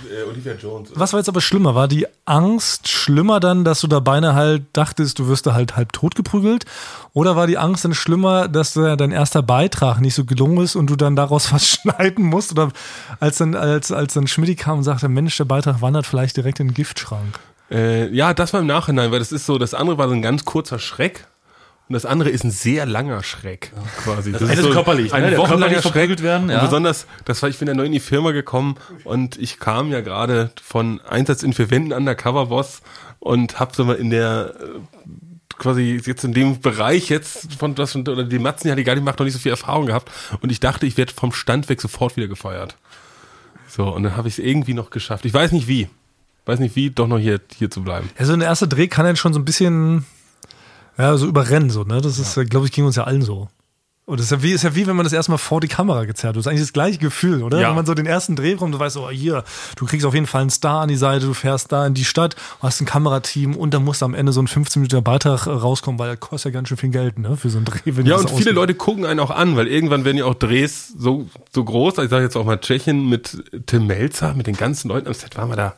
äh, 0.07 0.23
Olivia 0.27 0.53
Jones. 0.53 0.91
Was 0.93 1.13
war 1.13 1.19
jetzt 1.19 1.29
aber 1.29 1.41
schlimmer? 1.41 1.75
War 1.75 1.87
die 1.87 2.07
Angst 2.25 2.87
schlimmer 2.87 3.39
dann, 3.39 3.63
dass 3.63 3.81
du 3.81 3.87
da 3.87 3.99
beinahe 3.99 4.35
halt 4.35 4.63
dachtest, 4.73 5.19
du 5.19 5.27
wirst 5.27 5.45
da 5.45 5.53
halt 5.53 5.75
halb 5.75 5.91
tot 5.93 6.15
geprügelt? 6.15 6.65
Oder 7.13 7.35
war 7.35 7.47
die 7.47 7.57
Angst 7.57 7.85
dann 7.85 7.93
schlimmer, 7.93 8.47
dass 8.47 8.73
da 8.73 8.95
dein 8.95 9.11
erster 9.11 9.41
Beitrag 9.41 9.99
nicht 9.99 10.15
so 10.15 10.25
gelungen 10.25 10.63
ist 10.63 10.75
und 10.75 10.89
du 10.89 10.95
dann 10.95 11.15
daraus 11.15 11.51
was 11.51 11.67
schneiden 11.69 12.25
musst? 12.25 12.51
Oder 12.51 12.69
als 13.19 13.37
dann, 13.37 13.55
als, 13.55 13.91
als 13.91 14.13
dann 14.13 14.27
Schmidti 14.27 14.55
kam 14.55 14.79
und 14.79 14.83
sagte, 14.83 15.09
Mensch, 15.09 15.35
der 15.37 15.45
Beitrag 15.45 15.81
wandert 15.81 16.05
vielleicht 16.05 16.37
direkt 16.37 16.59
in 16.59 16.69
den 16.69 16.73
Giftschrank. 16.73 17.39
Äh, 17.71 18.09
ja, 18.13 18.33
das 18.33 18.53
war 18.53 18.61
im 18.61 18.67
Nachhinein, 18.67 19.11
weil 19.11 19.19
das 19.19 19.31
ist 19.31 19.45
so, 19.45 19.57
das 19.57 19.73
andere 19.73 19.97
war 19.97 20.07
so 20.07 20.15
ein 20.15 20.21
ganz 20.21 20.45
kurzer 20.45 20.79
Schreck. 20.79 21.27
Und 21.89 21.93
das 21.93 22.05
andere 22.05 22.29
ist 22.29 22.43
ein 22.43 22.51
sehr 22.51 22.85
langer 22.85 23.23
Schreck, 23.23 23.71
quasi. 24.03 24.31
Das, 24.31 24.43
eine 24.43 24.53
ist 24.53 24.69
körperlich, 24.69 25.11
ein 25.11 25.23
ne? 25.23 25.31
Der 25.31 25.39
wochenlanger 25.39 25.81
verprügelt 25.81 26.21
werden, 26.21 26.47
ja. 26.51 26.59
Und 26.59 26.65
besonders, 26.65 27.07
das 27.25 27.41
war, 27.41 27.49
ich 27.49 27.57
bin 27.57 27.67
ja 27.67 27.73
neu 27.73 27.85
in 27.85 27.91
die 27.91 27.99
Firma 27.99 28.29
gekommen 28.29 28.75
und 29.05 29.37
ich 29.37 29.59
kam 29.59 29.91
ja 29.91 30.01
gerade 30.01 30.51
von 30.63 31.01
Einsatz 31.01 31.41
in 31.41 31.51
vier 31.51 31.71
Wänden 31.71 31.91
Undercover-Boss 31.91 32.83
und 33.17 33.59
hab 33.59 33.75
so 33.75 33.85
mal 33.85 33.95
in 33.95 34.11
der, 34.11 34.53
äh, 34.59 35.09
quasi 35.57 35.99
jetzt 36.05 36.23
in 36.23 36.35
dem 36.35 36.61
Bereich 36.61 37.09
jetzt 37.09 37.55
von 37.55 37.73
das 37.73 37.95
oder 37.95 38.23
die 38.23 38.37
Matzen, 38.37 38.67
die 38.67 38.71
hatte 38.71 38.81
ich 38.81 38.85
gar 38.85 38.93
nicht 38.93 39.01
gemacht, 39.01 39.17
noch 39.17 39.25
nicht 39.25 39.33
so 39.33 39.39
viel 39.39 39.51
Erfahrung 39.51 39.87
gehabt 39.87 40.11
und 40.41 40.51
ich 40.51 40.59
dachte, 40.59 40.85
ich 40.85 40.95
werde 40.95 41.11
vom 41.11 41.31
Stand 41.31 41.69
weg 41.69 41.81
sofort 41.81 42.15
wieder 42.17 42.27
gefeuert. 42.27 42.77
So, 43.67 43.85
und 43.87 44.03
dann 44.03 44.15
habe 44.15 44.27
ich 44.27 44.37
es 44.37 44.45
irgendwie 44.45 44.75
noch 44.75 44.91
geschafft. 44.91 45.25
Ich 45.25 45.33
weiß 45.33 45.51
nicht 45.53 45.67
wie. 45.67 45.89
Weiß 46.45 46.59
nicht 46.59 46.75
wie, 46.75 46.91
doch 46.91 47.07
noch 47.07 47.19
hier, 47.19 47.39
hier 47.57 47.71
zu 47.71 47.83
bleiben. 47.83 48.09
Ja, 48.19 48.25
so 48.25 48.33
ein 48.33 48.41
erster 48.41 48.67
Dreh 48.67 48.87
kann 48.87 49.07
einen 49.07 49.15
schon 49.15 49.33
so 49.33 49.39
ein 49.39 49.45
bisschen, 49.45 50.05
ja, 50.97 51.15
so 51.17 51.27
überrennen, 51.27 51.69
so, 51.69 51.83
ne? 51.83 52.01
Das 52.01 52.19
ist, 52.19 52.35
ja. 52.35 52.43
glaube 52.43 52.65
ich, 52.65 52.71
ging 52.71 52.85
uns 52.85 52.95
ja 52.95 53.03
allen 53.03 53.21
so. 53.21 53.47
Und 54.09 54.19
das 54.19 54.25
ist 54.25 54.31
ja 54.31 54.41
wie, 54.41 54.51
ist 54.53 54.63
ja 54.63 54.73
wie, 54.73 54.87
wenn 54.87 54.95
man 54.95 55.03
das 55.03 55.13
erstmal 55.13 55.37
vor 55.37 55.61
die 55.61 55.67
Kamera 55.67 56.05
gezerrt 56.05 56.33
wird. 56.33 56.37
Das 56.37 56.47
ist 56.47 56.49
eigentlich 56.49 56.63
das 56.63 56.73
gleiche 56.73 56.97
Gefühl, 56.97 57.43
oder? 57.43 57.61
Ja. 57.61 57.67
Wenn 57.67 57.75
man 57.75 57.85
so 57.85 57.93
den 57.93 58.07
ersten 58.07 58.35
Dreh 58.35 58.55
kommt, 58.55 58.73
du 58.73 58.79
weißt, 58.79 58.97
oh, 58.97 59.11
hier, 59.11 59.43
du 59.75 59.85
kriegst 59.85 60.03
auf 60.03 60.15
jeden 60.15 60.25
Fall 60.25 60.41
einen 60.41 60.49
Star 60.49 60.81
an 60.81 60.89
die 60.89 60.95
Seite, 60.95 61.27
du 61.27 61.35
fährst 61.35 61.71
da 61.71 61.85
in 61.85 61.93
die 61.93 62.05
Stadt, 62.05 62.35
hast 62.59 62.81
ein 62.81 62.85
Kamerateam 62.85 63.55
und 63.55 63.71
dann 63.71 63.85
muss 63.85 64.01
am 64.01 64.15
Ende 64.15 64.31
so 64.31 64.41
ein 64.41 64.47
15 64.47 64.81
Minuten 64.81 65.03
Beitrag 65.03 65.45
äh, 65.45 65.51
rauskommen, 65.51 65.99
weil 65.99 66.09
das 66.09 66.19
kostet 66.19 66.51
ja 66.51 66.57
ganz 66.57 66.69
schön 66.69 66.77
viel 66.77 66.89
Geld, 66.89 67.19
ne? 67.19 67.37
Für 67.37 67.51
so 67.51 67.59
einen 67.59 67.65
Dreh. 67.65 67.81
Wenn 67.85 68.07
Ja, 68.07 68.15
und 68.15 68.31
viele. 68.31 68.49
Leute 68.49 68.73
gucken 68.73 69.05
einen 69.05 69.19
auch 69.19 69.29
an, 69.29 69.55
weil 69.55 69.67
irgendwann 69.67 70.05
werden 70.05 70.17
ja 70.17 70.25
auch 70.25 70.33
Drehs 70.33 70.87
so, 70.97 71.29
so 71.53 71.63
groß. 71.63 71.99
Ich 71.99 72.09
sage 72.09 72.23
jetzt 72.23 72.35
auch 72.35 72.45
mal 72.45 72.57
Tschechien 72.57 73.07
mit 73.07 73.43
Tim 73.67 73.85
Melzer, 73.85 74.33
mit 74.33 74.47
den 74.47 74.57
ganzen 74.57 74.87
Leuten 74.87 75.05
am 75.05 75.13
Set 75.13 75.37
waren 75.37 75.49
wir 75.49 75.55
da 75.55 75.75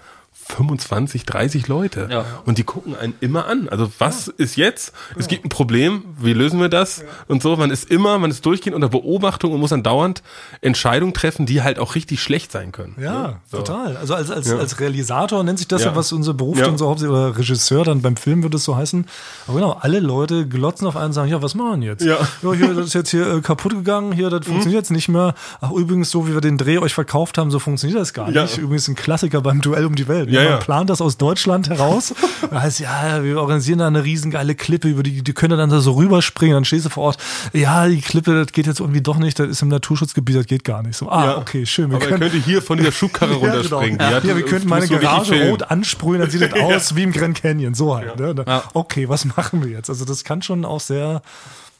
25, 0.51 1.25
30 1.25 1.67
Leute. 1.67 2.07
Ja. 2.11 2.25
Und 2.45 2.57
die 2.57 2.63
gucken 2.63 2.95
einen 2.95 3.13
immer 3.21 3.45
an. 3.47 3.69
Also 3.69 3.91
was 3.99 4.27
ist 4.27 4.55
jetzt? 4.57 4.93
Es 5.17 5.27
gibt 5.27 5.45
ein 5.45 5.49
Problem, 5.49 6.03
wie 6.19 6.33
lösen 6.33 6.59
wir 6.59 6.69
das? 6.69 7.03
Und 7.27 7.41
so, 7.41 7.55
man 7.55 7.71
ist 7.71 7.89
immer, 7.89 8.17
man 8.19 8.29
ist 8.31 8.45
durchgehend 8.45 8.75
unter 8.75 8.89
Beobachtung 8.89 9.53
und 9.53 9.59
muss 9.59 9.69
dann 9.71 9.83
dauernd 9.83 10.21
Entscheidungen 10.61 11.13
treffen, 11.13 11.45
die 11.45 11.61
halt 11.61 11.79
auch 11.79 11.95
richtig 11.95 12.21
schlecht 12.21 12.51
sein 12.51 12.71
können. 12.71 12.95
Ja, 12.99 13.11
Ne? 13.21 13.35
So. 13.49 13.57
total. 13.57 13.97
Also 13.97 14.13
als, 14.15 14.29
als, 14.31 14.49
Ja. 14.49 14.57
als 14.57 14.79
Realisator 14.79 15.43
nennt 15.43 15.57
sich 15.59 15.67
das 15.67 15.83
ja, 15.83 15.89
Ja. 15.91 15.95
was 15.95 16.11
unser 16.11 16.33
Beruf 16.33 16.57
Ja. 16.59 16.65
dann 16.65 16.77
so 16.77 16.87
hauptsächlich, 16.89 17.15
oder 17.17 17.37
Regisseur 17.37 17.83
dann 17.83 18.01
beim 18.01 18.17
Film 18.17 18.43
würde 18.43 18.57
es 18.57 18.63
so 18.63 18.75
heißen. 18.75 19.05
Aber 19.47 19.55
genau, 19.59 19.77
alle 19.79 19.99
Leute 19.99 20.47
glotzen 20.47 20.87
auf 20.87 20.95
einen 20.95 21.07
und 21.07 21.13
sagen, 21.13 21.29
ja, 21.29 21.41
was 21.41 21.55
machen 21.55 21.81
wir 21.81 21.89
jetzt? 21.89 22.03
Ja. 22.03 22.17
hier, 22.41 22.73
das 22.73 22.87
ist 22.87 22.93
jetzt 22.93 23.09
hier 23.11 23.35
äh, 23.35 23.41
kaputt 23.41 23.71
gegangen, 23.71 24.11
hier, 24.11 24.29
das 24.29 24.45
funktioniert 24.45 24.81
jetzt 24.83 24.91
nicht 24.91 25.09
mehr. 25.09 25.33
Ach, 25.61 25.71
übrigens, 25.71 26.09
so 26.11 26.27
wie 26.27 26.33
wir 26.33 26.41
den 26.41 26.57
Dreh 26.57 26.77
euch 26.79 26.93
verkauft 26.93 27.37
haben, 27.37 27.51
so 27.51 27.59
funktioniert 27.59 27.99
das 27.99 28.13
gar 28.13 28.29
Ja. 28.31 28.43
nicht. 28.43 28.57
Übrigens 28.57 28.87
ein 28.87 28.95
Klassiker 28.95 29.41
beim 29.41 29.61
Duell 29.61 29.85
um 29.85 29.95
die 29.95 30.07
Welt. 30.07 30.29
Ja, 30.29 30.40
Man 30.43 30.53
ja. 30.53 30.57
plant 30.57 30.89
das 30.89 31.01
aus 31.01 31.17
Deutschland 31.17 31.69
heraus. 31.69 32.13
da 32.49 32.61
heißt, 32.61 32.79
ja, 32.79 33.23
wir 33.23 33.39
organisieren 33.39 33.79
da 33.79 33.87
eine 33.87 34.03
riesengeile 34.03 34.55
Klippe, 34.55 34.87
über 34.87 35.03
die, 35.03 35.21
die 35.23 35.33
können 35.33 35.57
dann 35.57 35.69
da 35.69 35.79
so 35.79 35.93
rüberspringen, 35.93 36.53
dann 36.55 36.65
stehst 36.65 36.85
du 36.85 36.89
vor 36.89 37.03
Ort, 37.03 37.17
ja, 37.53 37.87
die 37.87 38.01
Klippe, 38.01 38.33
das 38.43 38.51
geht 38.53 38.67
jetzt 38.67 38.79
irgendwie 38.79 39.01
doch 39.01 39.17
nicht, 39.17 39.39
das 39.39 39.47
ist 39.47 39.61
im 39.61 39.67
Naturschutzgebiet, 39.69 40.35
das 40.35 40.45
geht 40.45 40.63
gar 40.63 40.83
nicht. 40.83 40.95
So, 40.97 41.09
ah, 41.09 41.25
Ja. 41.25 41.37
okay, 41.37 41.65
schön. 41.65 41.89
Wir 41.89 41.97
Aber 41.97 42.05
er 42.05 42.09
können, 42.17 42.31
könnte 42.31 42.45
hier 42.45 42.61
von 42.61 42.77
dieser 42.77 42.91
Schubkarre 42.91 43.33
runterspringen. 43.35 43.97
Die 43.97 44.03
ja, 44.03 44.19
ja, 44.19 44.35
wir 44.35 44.45
könnten 44.45 44.67
meine 44.69 44.87
Garage 44.87 45.49
rot 45.49 45.63
ansprühen, 45.63 46.19
dann 46.21 46.29
sieht 46.29 46.41
das 46.41 46.53
aus 46.61 46.95
wie 46.95 47.03
im 47.03 47.11
Grand 47.11 47.41
Canyon. 47.41 47.73
So 47.73 47.95
halt. 47.95 48.19
Ne? 48.19 48.35
Ja. 48.47 48.63
Okay, 48.73 49.09
was 49.09 49.25
machen 49.25 49.63
wir 49.63 49.71
jetzt? 49.71 49.89
Also 49.89 50.05
das 50.05 50.23
kann 50.23 50.41
schon 50.41 50.65
auch 50.65 50.79
sehr, 50.79 51.21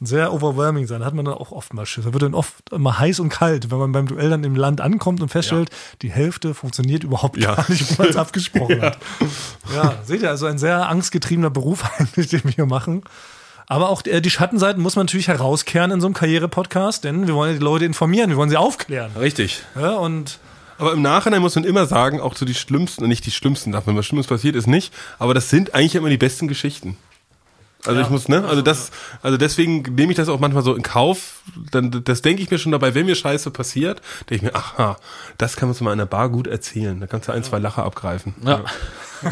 sehr 0.03 0.33
overwhelming 0.33 0.87
sein. 0.87 1.01
Da 1.01 1.05
hat 1.05 1.13
man 1.13 1.25
dann 1.25 1.35
auch 1.35 1.51
oft 1.51 1.73
mal 1.73 1.85
Schiss. 1.85 2.05
Da 2.05 2.11
wird 2.13 2.23
dann 2.23 2.33
oft 2.33 2.53
immer 2.71 2.97
heiß 2.99 3.19
und 3.19 3.29
kalt, 3.29 3.69
wenn 3.69 3.77
man 3.77 3.91
beim 3.91 4.07
Duell 4.07 4.29
dann 4.31 4.43
im 4.43 4.55
Land 4.55 4.81
ankommt 4.81 5.21
und 5.21 5.29
feststellt, 5.29 5.69
die 6.01 6.11
Hälfte 6.11 6.53
funktioniert 6.53 7.03
überhaupt 7.03 7.37
Ja. 7.37 7.55
gar 7.55 7.69
nicht, 7.69 7.89
wie 7.91 8.01
man 8.01 8.09
es 8.09 8.15
abgesprochen 8.17 8.81
hat. 8.81 8.97
Ja, 9.75 9.95
seht 10.03 10.21
ihr, 10.23 10.29
also 10.29 10.47
ein 10.47 10.57
sehr 10.57 10.89
angstgetriebener 10.89 11.49
Beruf 11.51 11.83
eigentlich, 11.99 12.27
den 12.29 12.43
wir 12.43 12.51
hier 12.51 12.65
machen. 12.65 13.03
Aber 13.67 13.89
auch 13.89 14.03
äh, 14.05 14.19
die 14.21 14.29
Schattenseiten 14.31 14.81
muss 14.81 14.95
man 14.95 15.05
natürlich 15.05 15.27
herauskehren 15.29 15.91
in 15.91 16.01
so 16.01 16.07
einem 16.07 16.13
Karriere-Podcast, 16.13 17.03
denn 17.03 17.27
wir 17.27 17.35
wollen 17.35 17.51
ja 17.53 17.57
die 17.59 17.63
Leute 17.63 17.85
informieren, 17.85 18.29
wir 18.29 18.37
wollen 18.37 18.49
sie 18.49 18.57
aufklären. 18.57 19.11
Richtig. 19.17 19.61
Ja, 19.79 19.93
und 19.93 20.39
Aber 20.77 20.93
im 20.93 21.01
Nachhinein 21.03 21.41
muss 21.41 21.55
man 21.55 21.63
immer 21.63 21.85
sagen, 21.85 22.19
auch 22.19 22.35
so 22.35 22.43
die 22.43 22.55
schlimmsten, 22.55 23.07
nicht 23.07 23.25
die 23.25 23.31
schlimmsten 23.31 23.71
Sachen, 23.71 23.85
wenn 23.87 23.95
was 23.95 24.05
Schlimmes 24.07 24.27
passiert 24.27 24.55
ist, 24.55 24.67
nicht. 24.67 24.91
Aber 25.19 25.33
das 25.33 25.49
sind 25.49 25.73
eigentlich 25.75 25.95
immer 25.95 26.09
die 26.09 26.17
besten 26.17 26.47
Geschichten. 26.47 26.97
Also 27.85 28.01
ich 28.01 28.09
muss, 28.09 28.27
ne? 28.27 28.45
Also 28.45 28.61
das, 28.61 28.91
also 29.21 29.37
deswegen 29.37 29.81
nehme 29.95 30.11
ich 30.11 30.17
das 30.17 30.29
auch 30.29 30.39
manchmal 30.39 30.63
so 30.63 30.75
in 30.75 30.83
Kauf. 30.83 31.41
Dann, 31.71 32.03
das 32.03 32.21
denke 32.21 32.41
ich 32.41 32.51
mir 32.51 32.57
schon 32.57 32.71
dabei, 32.71 32.93
wenn 32.93 33.05
mir 33.05 33.15
Scheiße 33.15 33.51
passiert, 33.51 34.01
denke 34.29 34.35
ich 34.35 34.41
mir, 34.51 34.55
aha, 34.55 34.97
das 35.37 35.55
kann 35.55 35.69
man 35.69 35.75
so 35.75 35.83
mal 35.83 35.91
in 35.91 35.97
der 35.97 36.05
Bar 36.05 36.29
gut 36.29 36.47
erzählen. 36.47 36.99
Da 36.99 37.07
kannst 37.07 37.27
du 37.27 37.31
ein, 37.31 37.43
zwei 37.43 37.59
Lacher 37.59 37.83
abgreifen. 37.83 38.35
Ja. 38.45 38.63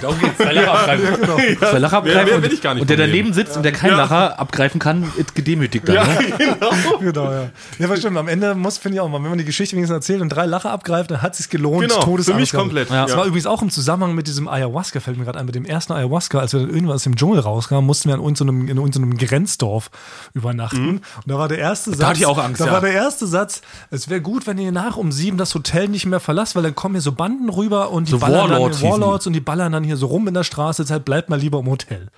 Darum 0.02 0.20
geht's. 0.20 0.38
Zwei 0.38 0.54
Lacher 0.54 0.72
abgreifen. 0.74 1.58
Zwei 1.60 1.80
Lacher 1.80 1.98
abgreifen. 1.98 2.20
Wer- 2.20 2.28
wer 2.28 2.36
und- 2.38 2.44
will 2.44 2.54
ich 2.54 2.62
gar 2.62 2.74
nicht 2.74 2.82
und 2.82 2.90
der 2.90 2.98
daneben 2.98 3.34
sitzt 3.34 3.58
und 3.58 3.64
der 3.64 3.72
keinen 3.72 3.98
Lacher 3.98 4.40
abgreifen 4.40 4.80
kann, 4.80 5.12
ist 5.18 5.36
gedemütigt 5.36 5.88
dann. 5.88 5.96
Ne? 6.08 6.18
genau, 7.00 7.32
ja. 7.32 7.50
Ja, 7.80 7.86
aber 7.86 7.98
stimmt, 7.98 8.18
am 8.18 8.28
Ende 8.28 8.56
muss, 8.56 8.78
finde 8.78 8.96
ich 8.98 9.02
auch 9.02 9.10
mal, 9.10 9.22
wenn 9.24 9.30
man 9.30 9.38
die 9.40 9.46
Geschichte 9.46 9.76
wenigstens 9.76 9.96
erzählt 9.96 10.22
und 10.22 10.30
drei 10.30 10.46
Lacher 10.46 10.72
abgreift, 10.72 11.12
dann 11.12 11.22
hat 11.22 11.32
es 11.34 11.40
sich 11.40 11.50
gelohnt, 11.50 11.88
Genau, 11.90 12.02
Todesangst 12.02 12.30
für 12.32 12.40
mich 12.40 12.52
gehabt. 12.52 12.64
komplett, 12.66 12.90
Das 12.92 13.12
ja. 13.12 13.18
war 13.18 13.26
übrigens 13.26 13.46
auch 13.48 13.62
im 13.62 13.70
Zusammenhang 13.70 14.16
mit 14.16 14.28
diesem 14.28 14.48
Ayahuasca, 14.48 15.00
fällt 15.00 15.18
mir 15.18 15.26
gerade 15.26 15.40
ein, 15.40 15.46
mit 15.46 15.56
dem 15.56 15.66
ersten 15.66 15.94
Ayahuasca, 15.94 16.40
als 16.40 16.54
wir 16.54 16.60
dann 16.62 16.70
irgendwann 16.70 16.96
aus 16.96 17.04
dem 17.04 17.16
Dschungel 17.16 17.40
rauskamen, 17.40 17.86
mussten 17.86 18.10
wir 18.10 18.16
in 18.16 18.22
irgendeinem, 18.22 18.68
in 18.68 18.78
irgendeinem 18.78 19.18
Grenzdorf 19.18 19.90
übernachten. 20.34 20.90
Und 20.90 21.04
da 21.26 21.38
war 21.38 21.48
der 21.48 21.58
erste 21.60 21.92
Satz. 21.92 22.00
Mhm. 22.00 22.06
hatte 22.06 22.20
ich 22.20 22.26
auch 22.26 22.38
Angst, 22.38 22.62
Da 22.62 22.66
ja. 22.68 22.72
war 22.74 22.82
der 22.82 22.94
erste 22.94 23.28
Satz, 23.28 23.62
es 23.92 24.10
wäre 24.10 24.22
gut, 24.22 24.48
wenn 24.48 24.58
ihr 24.58 24.72
nach 24.72 24.98
um 24.98 25.12
sieben 25.12 25.38
das 25.38 25.54
Hotel 25.56 25.88
nicht 25.88 26.06
mehr 26.06 26.20
verlasst, 26.20 26.56
weil 26.56 26.64
dann 26.64 26.76
kommen 26.76 26.96
hier 26.96 27.02
so 27.02 27.12
Banden 27.12 27.50
rüber 27.50 27.92
und 27.92 28.08
die 28.08 28.12
So 28.12 28.20
ballern 28.20 28.50
Warlords 28.50 28.82
dann. 28.82 28.92
Warlords 28.92 29.28
und 29.28 29.34
die 29.34 29.40
ballern 29.40 29.72
dann 29.72 29.79
hier 29.84 29.98
so 29.98 30.08
rum 30.08 30.28
in 30.28 30.34
der 30.34 30.44
Straße, 30.44 30.84
deshalb 30.84 31.06
bleibt 31.06 31.30
mal 31.30 31.40
lieber 31.40 31.60
im 31.60 31.68
Hotel. 31.68 32.10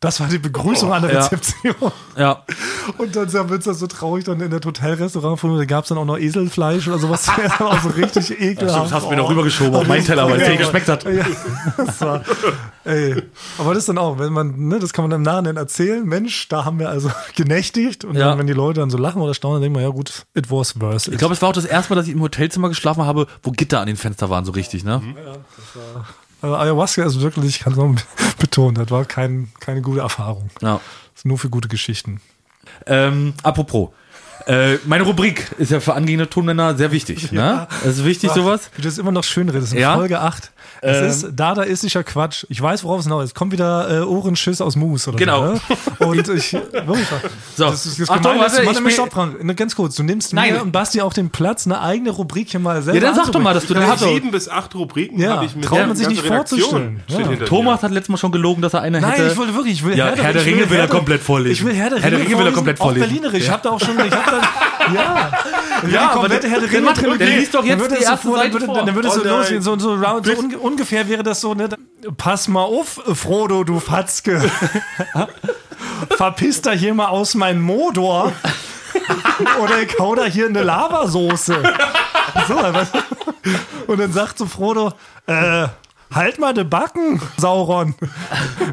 Das 0.00 0.20
war 0.20 0.28
die 0.28 0.38
Begrüßung 0.38 0.92
an 0.92 1.02
der 1.02 1.12
ja. 1.12 1.20
Rezeption. 1.20 1.74
Ja. 2.18 2.44
Und 2.98 3.16
dann 3.16 3.32
wird 3.32 3.60
es 3.60 3.64
dann 3.64 3.74
so 3.74 3.86
traurig, 3.86 4.24
dann 4.24 4.40
in 4.40 4.50
der 4.50 4.60
Hotelrestaurant, 4.62 5.42
da 5.42 5.64
gab 5.64 5.84
es 5.84 5.88
dann 5.88 5.96
auch 5.96 6.04
noch 6.04 6.18
Eselfleisch 6.18 6.86
oder 6.86 6.98
sowas. 6.98 7.26
Das 7.36 7.60
war 7.60 7.68
auch 7.68 7.80
so 7.80 7.88
richtig 7.88 8.30
ekelhaft. 8.40 8.86
Das 8.86 8.92
hast 8.92 9.06
du 9.06 9.10
mir 9.10 9.16
noch 9.16 9.30
rübergeschoben 9.30 9.74
auf 9.74 9.86
meinen 9.86 10.04
Teller, 10.04 10.28
weil 10.28 10.40
es 10.40 10.48
dir 10.48 10.56
geschmeckt 10.56 10.88
hat. 10.88 11.04
Ja, 11.04 11.24
das 11.78 12.00
war, 12.02 12.22
ey. 12.84 13.22
Aber 13.56 13.70
das 13.72 13.84
ist 13.84 13.88
dann 13.88 13.96
auch, 13.96 14.18
wenn 14.18 14.32
man, 14.34 14.68
ne, 14.68 14.78
das 14.78 14.92
kann 14.92 15.08
man 15.08 15.12
im 15.12 15.22
Nachhinein 15.22 15.56
erzählen, 15.56 16.04
Mensch, 16.04 16.48
da 16.48 16.66
haben 16.66 16.78
wir 16.78 16.90
also 16.90 17.10
genächtigt. 17.34 18.04
Und 18.04 18.16
Ja. 18.16 18.28
dann, 18.28 18.38
wenn 18.38 18.46
die 18.46 18.52
Leute 18.52 18.80
dann 18.80 18.90
so 18.90 18.98
lachen 18.98 19.22
oder 19.22 19.32
staunen, 19.32 19.56
dann 19.56 19.62
denkt 19.62 19.76
man, 19.76 19.82
ja 19.82 19.90
gut, 19.90 20.26
it 20.34 20.50
was 20.50 20.74
it. 21.06 21.14
Ich 21.14 21.18
glaube, 21.18 21.32
es 21.32 21.40
war 21.40 21.48
auch 21.48 21.54
das 21.54 21.64
erste 21.64 21.92
Mal, 21.92 21.96
dass 21.96 22.06
ich 22.06 22.12
im 22.12 22.20
Hotelzimmer 22.20 22.68
geschlafen 22.68 23.04
habe, 23.04 23.26
wo 23.42 23.50
Gitter 23.50 23.80
an 23.80 23.86
den 23.86 23.96
Fenstern 23.96 24.28
waren, 24.28 24.44
so 24.44 24.52
richtig, 24.52 24.84
ne? 24.84 25.00
Also 26.46 26.56
Ayahuasca 26.56 27.04
ist 27.04 27.20
wirklich, 27.20 27.46
ich 27.46 27.60
kann 27.60 27.72
es 27.72 27.78
noch 27.78 27.94
betonen, 28.38 28.74
das 28.74 28.90
war 28.90 29.04
kein, 29.04 29.48
keine 29.60 29.82
gute 29.82 30.00
Erfahrung. 30.00 30.50
Ja. 30.62 30.74
Das 31.12 31.20
ist 31.20 31.24
nur 31.26 31.38
für 31.38 31.50
gute 31.50 31.68
Geschichten. 31.68 32.20
Ähm, 32.86 33.34
apropos. 33.42 33.90
Äh, 34.46 34.76
meine 34.86 35.02
Rubrik 35.02 35.50
ist 35.58 35.72
ja 35.72 35.80
für 35.80 35.94
angehende 35.94 36.30
Tonmänner 36.30 36.76
sehr 36.76 36.92
wichtig. 36.92 37.32
Ne? 37.36 37.66
Es 37.82 37.98
ist 37.98 38.04
wichtig, 38.04 38.30
sowas. 38.30 38.70
Wie 38.76 38.82
du 38.82 38.88
das 38.88 38.98
immer 38.98 39.10
noch 39.12 39.24
schön 39.24 39.48
redest. 39.48 39.72
In 39.72 39.80
Ja? 39.80 39.94
Folge 39.96 40.20
8. 40.20 40.52
Es 40.88 40.98
Ähm. 41.22 41.28
ist 41.30 41.36
dadaistischer 41.38 42.04
Quatsch. 42.04 42.44
Ich 42.48 42.60
weiß, 42.62 42.84
worauf 42.84 43.00
es 43.00 43.06
hinaus 43.06 43.24
ist. 43.24 43.34
Kommt 43.34 43.52
wieder 43.52 44.02
äh, 44.02 44.04
Ohrenschiss 44.04 44.60
aus 44.60 44.76
Mus 44.76 45.08
oder 45.08 45.16
Genau. 45.18 45.46
so. 45.46 45.52
Ne? 45.52 46.06
Und 46.06 46.18
ich. 46.28 46.52
Wirklich, 46.52 47.06
So. 47.56 47.64
das 47.64 47.86
ist 47.86 47.98
jetzt 47.98 48.10
Achtung, 48.10 48.22
gemein, 48.34 48.40
warte, 48.52 48.62
du- 48.82 48.86
ich 48.88 48.94
stopp, 48.94 49.12
Frank. 49.12 49.42
Ne, 49.42 49.54
Ganz 49.54 49.74
kurz. 49.74 49.96
Du 49.96 50.02
nimmst 50.02 50.32
Nein. 50.32 50.54
mir 50.54 50.62
und 50.62 50.70
Basti 50.72 51.00
auch 51.00 51.12
den 51.12 51.30
Platz, 51.30 51.66
eine 51.66 51.80
eigene 51.80 52.10
Rubrik 52.10 52.50
hier 52.50 52.60
mal 52.60 52.82
selber 52.82 53.00
Ja, 53.00 53.06
dann 53.06 53.14
sag 53.16 53.32
doch 53.32 53.40
mal, 53.40 53.54
dass 53.54 53.66
du 53.66 53.74
dann 53.74 53.86
hast. 53.86 54.00
Sieben 54.00 54.30
bis 54.30 54.48
acht 54.48 54.74
Rubriken 54.74 55.18
Ja, 55.18 55.36
habe 55.36 55.46
ich 55.46 55.56
mit 55.56 55.64
traut 55.64 55.78
der 55.78 55.86
man 55.88 55.96
sich 55.96 56.08
nicht 56.08 56.22
Redaktion 56.24 56.60
vorzustellen. 56.60 57.38
Ja. 57.40 57.46
Thomas 57.46 57.82
hat 57.82 57.90
letztes 57.90 58.10
Mal 58.10 58.18
schon 58.18 58.32
gelogen, 58.32 58.62
dass 58.62 58.74
er 58.74 58.82
eine 58.82 59.00
Nein, 59.00 59.12
hätte. 59.12 59.28
ich 59.32 59.36
wollte 59.36 59.54
wirklich, 59.54 59.74
ich 59.74 59.84
will 59.84 59.96
Ja, 59.96 60.06
Herr 60.14 60.32
der 60.32 60.42
ich 60.42 60.46
Ringe 60.46 60.58
will 60.70 60.76
er 60.76 60.82
Herr 60.82 60.86
der- 60.86 60.88
komplett 60.96 61.22
vorlesen. 61.22 61.52
Ich 61.52 61.64
will 61.64 61.74
Herr 61.74 61.90
der 61.90 62.00
Herr 62.00 62.10
der 62.10 62.18
Ringe, 62.20 62.28
Ringe 62.30 62.38
will 62.38 62.46
er 62.46 62.52
vorlesen, 62.52 62.54
komplett 62.54 62.80
Auch 62.80 62.84
vorlesen. 62.84 63.08
Berlinerisch. 63.08 63.42
Ich 63.42 63.50
habe 63.50 63.62
da 63.62 63.70
auch 63.70 63.80
schon, 63.80 63.94
ich 63.98 64.12
habe 64.12 64.30
dann, 64.30 64.94
ja. 64.94 65.30
Ja, 65.90 66.00
aber 66.10 66.12
komplette 66.20 66.40
der- 66.42 66.50
Herr 66.50 66.60
der 66.60 66.68
der 66.68 66.80
Ringe 67.06 67.18
der 67.18 67.28
liest 67.38 67.54
doch 67.54 67.64
jetzt 67.64 67.72
Dann 67.72 67.80
würde 67.80 67.94
die 67.96 68.00
es 68.02 68.06
so 68.06 68.12
erste 68.12 68.32
Seite 68.32 68.58
dann 68.66 68.94
würde 68.94 69.08
es 69.08 69.14
so 69.14 69.20
Oh 69.20 69.24
nein. 69.24 69.32
losgehen, 69.38 69.62
so, 69.62 69.78
so, 69.78 69.94
round, 69.94 70.26
so 70.26 70.32
ungefähr 70.76 71.08
wäre 71.08 71.22
das 71.22 71.40
so, 71.40 71.54
ne, 71.54 71.70
pass 72.18 72.48
mal 72.48 72.62
auf, 72.62 73.00
Frodo, 73.14 73.64
du 73.64 73.80
Fatzke. 73.80 74.42
Verpiss 76.18 76.60
da 76.60 76.72
hier 76.72 76.92
mal 76.92 77.06
aus 77.06 77.34
meinem 77.34 77.62
Modor. 77.62 78.30
Oder 79.62 79.80
ich 79.80 79.98
hau 79.98 80.14
da 80.14 80.26
hier 80.26 80.48
eine 80.48 80.62
Lavasoße. 80.62 81.62
So? 82.46 82.58
Und 83.86 83.98
dann 83.98 84.12
sagt 84.12 84.36
so 84.36 84.44
Frodo, 84.44 84.92
äh, 85.26 85.68
halt 86.12 86.38
mal 86.38 86.52
de 86.52 86.64
Backen, 86.64 87.22
Sauron. 87.38 87.94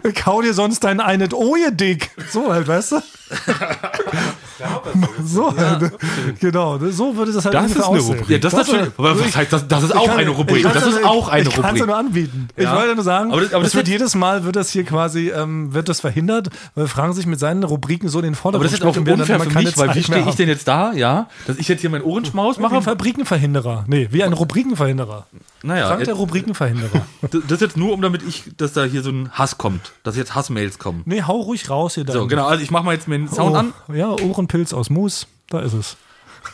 Ich 0.04 0.26
hau 0.26 0.42
dir 0.42 0.54
sonst 0.54 0.84
dein 0.84 1.00
eine 1.00 1.30
Oje 1.34 1.72
dick. 1.72 2.12
So 2.30 2.52
halt, 2.52 2.68
weißt 2.68 2.92
du? 2.92 2.96
so 5.26 5.56
halt. 5.56 5.92
Genau, 6.40 6.80
so 6.92 7.16
würde 7.16 7.32
das 7.32 7.46
halt 7.46 7.54
Das 7.56 7.66
ist 7.68 7.76
eine 7.78 7.86
aussehen. 7.86 8.18
Rubrik. 8.20 8.30
Ja, 8.30 8.38
das, 8.38 8.54
das, 8.54 8.70
aber 8.70 9.20
was 9.20 9.36
heißt 9.36 9.54
das? 9.54 9.68
Das 9.68 9.84
ist 9.84 9.90
Ich 9.92 9.96
auch 9.96 10.06
kann- 10.08 10.18
eine 10.20 10.32
ich 10.32 10.38
Rubrik. 10.38 10.64
Das 10.64 10.86
ist 10.88 11.00
ja- 11.00 11.06
auch 11.08 11.28
eine 11.30 11.48
Ich 11.50 11.56
kann 11.56 11.64
es 11.66 11.70
Rubrik. 11.72 11.86
nur 11.88 11.98
anbieten. 11.98 12.48
Ich 12.56 12.64
Ja. 12.64 12.76
wollte 12.76 12.96
nur 12.96 13.04
sagen, 13.04 13.32
Aber 13.32 13.42
das- 13.42 13.54
aber 13.54 13.64
das 13.64 13.76
wird 13.76 13.88
ist- 13.88 13.92
jedes 13.92 14.16
Mal 14.16 14.44
wird 14.44 14.56
das 14.56 14.70
hier 14.72 14.84
quasi, 14.84 15.30
ähm, 15.30 15.74
wird 15.74 15.90
das 15.90 16.02
verhindert, 16.02 16.50
weil 16.76 16.88
Frank 16.88 17.16
sich 17.16 17.26
mit 17.26 17.40
seinen 17.40 17.64
Rubriken 17.64 18.10
so 18.10 18.20
in 18.20 18.24
den 18.24 18.34
Aber 18.34 18.42
Vordergrund 18.42 18.72
das 18.72 18.80
ist 18.80 18.86
auch 18.86 18.92
stellt 18.94 19.20
unfair 19.20 19.40
für 19.40 19.50
mich, 19.60 19.78
weil 19.78 19.96
wie 19.96 20.04
stehe 20.04 20.28
ich 20.28 20.36
denn 20.36 20.50
jetzt 20.50 20.68
da, 20.68 20.94
ja? 20.94 21.28
Dass 21.48 21.58
ich 21.58 21.68
jetzt 21.68 21.82
hier 21.82 21.90
meinen 21.90 22.04
Ohrenschmaus 22.04 22.58
Wie 22.60 22.64
ein 22.64 22.72
mache? 22.72 22.82
Fabrikenverhinderer. 22.82 23.86
Nee, 23.88 24.08
wie 24.12 24.24
ein 24.24 24.34
Rubrikenverhinderer. 24.34 25.26
Naja, 25.64 25.88
Frank 25.88 26.04
der 26.04 26.16
Rubrikenverhinderer. 26.16 27.06
das 27.22 27.52
ist 27.52 27.62
jetzt 27.62 27.78
nur, 27.78 27.94
um 27.94 28.02
damit 28.02 28.22
ich, 28.22 28.44
dass 28.58 28.74
da 28.74 28.84
hier 28.84 29.02
so 29.02 29.12
ein 29.12 29.32
Hass 29.32 29.58
kommt. 29.58 29.94
Dass 30.04 30.18
jetzt 30.18 30.36
Hassmails 30.36 30.78
kommen. 30.78 31.04
Nee, 31.06 31.24
hau 31.24 31.40
ruhig 31.40 31.70
raus 31.70 31.96
hier. 31.96 32.06
So, 32.06 32.28
genau. 32.28 32.48
Also 32.48 32.62
ich 32.62 32.70
mache 32.70 32.84
mal 32.84 32.94
jetzt 32.94 33.08
meinen 33.08 33.30
Sound 33.30 33.56
oh, 33.56 33.58
an. 33.58 33.74
Ja, 33.96 34.10
Ohrenpilz 34.10 34.74
aus 34.74 34.90
Mus. 34.90 35.26
Da 35.50 35.62
ist 35.62 35.74
es. 35.74 35.98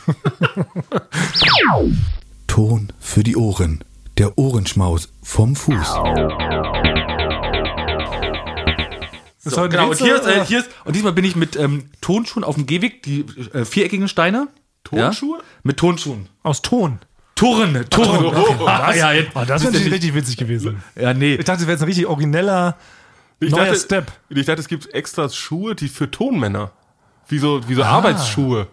Ton 2.46 2.92
für 3.00 3.24
die 3.24 3.36
Ohren. 3.36 3.82
Der 4.16 4.38
Ohrenschmaus 4.38 5.08
vom 5.22 5.56
Fuß. 5.56 5.94
So, 9.42 9.68
genau, 9.68 9.88
und 9.88 9.98
hier 9.98 10.16
ist, 10.16 10.26
äh, 10.26 10.44
hier 10.44 10.60
ist, 10.60 10.70
und 10.84 10.94
diesmal 10.94 11.12
bin 11.12 11.24
ich 11.24 11.34
mit 11.34 11.56
ähm, 11.56 11.90
Tonschuhen 12.00 12.44
auf 12.44 12.54
dem 12.56 12.66
Gehweg, 12.66 13.02
die 13.02 13.24
äh, 13.52 13.64
viereckigen 13.64 14.06
Steine. 14.06 14.48
Tonschuhe? 14.84 15.38
Ja? 15.38 15.44
Mit 15.62 15.78
Tonschuhen. 15.78 16.28
Aus 16.42 16.62
Ton. 16.62 17.00
Turren, 17.40 17.86
Turren. 17.88 18.68
ah, 18.68 18.94
ja, 18.94 19.12
jetzt, 19.12 19.30
Oh, 19.34 19.40
das 19.46 19.62
wäre 19.62 19.72
natürlich 19.72 19.92
richtig 19.94 20.14
witzig 20.14 20.36
gewesen. 20.36 20.82
ja, 20.94 21.14
nee. 21.14 21.34
Ich 21.34 21.44
dachte, 21.44 21.60
das 21.60 21.62
wäre 21.62 21.72
jetzt 21.72 21.82
ein 21.82 21.86
richtig 21.86 22.06
origineller 22.06 22.76
Ich 23.40 23.50
neuer 23.50 23.64
dachte, 23.66 23.78
Step. 23.80 24.12
Ich 24.28 24.44
dachte, 24.46 24.60
es 24.60 24.68
gibt 24.68 24.92
extra 24.94 25.28
Schuhe, 25.28 25.74
die 25.74 25.88
für 25.88 26.10
Tonmänner. 26.10 26.70
Wie 27.28 27.38
so, 27.38 27.66
wie 27.68 27.74
so 27.74 27.82
Ah. 27.82 27.88
Arbeitsschuhe. 27.92 28.66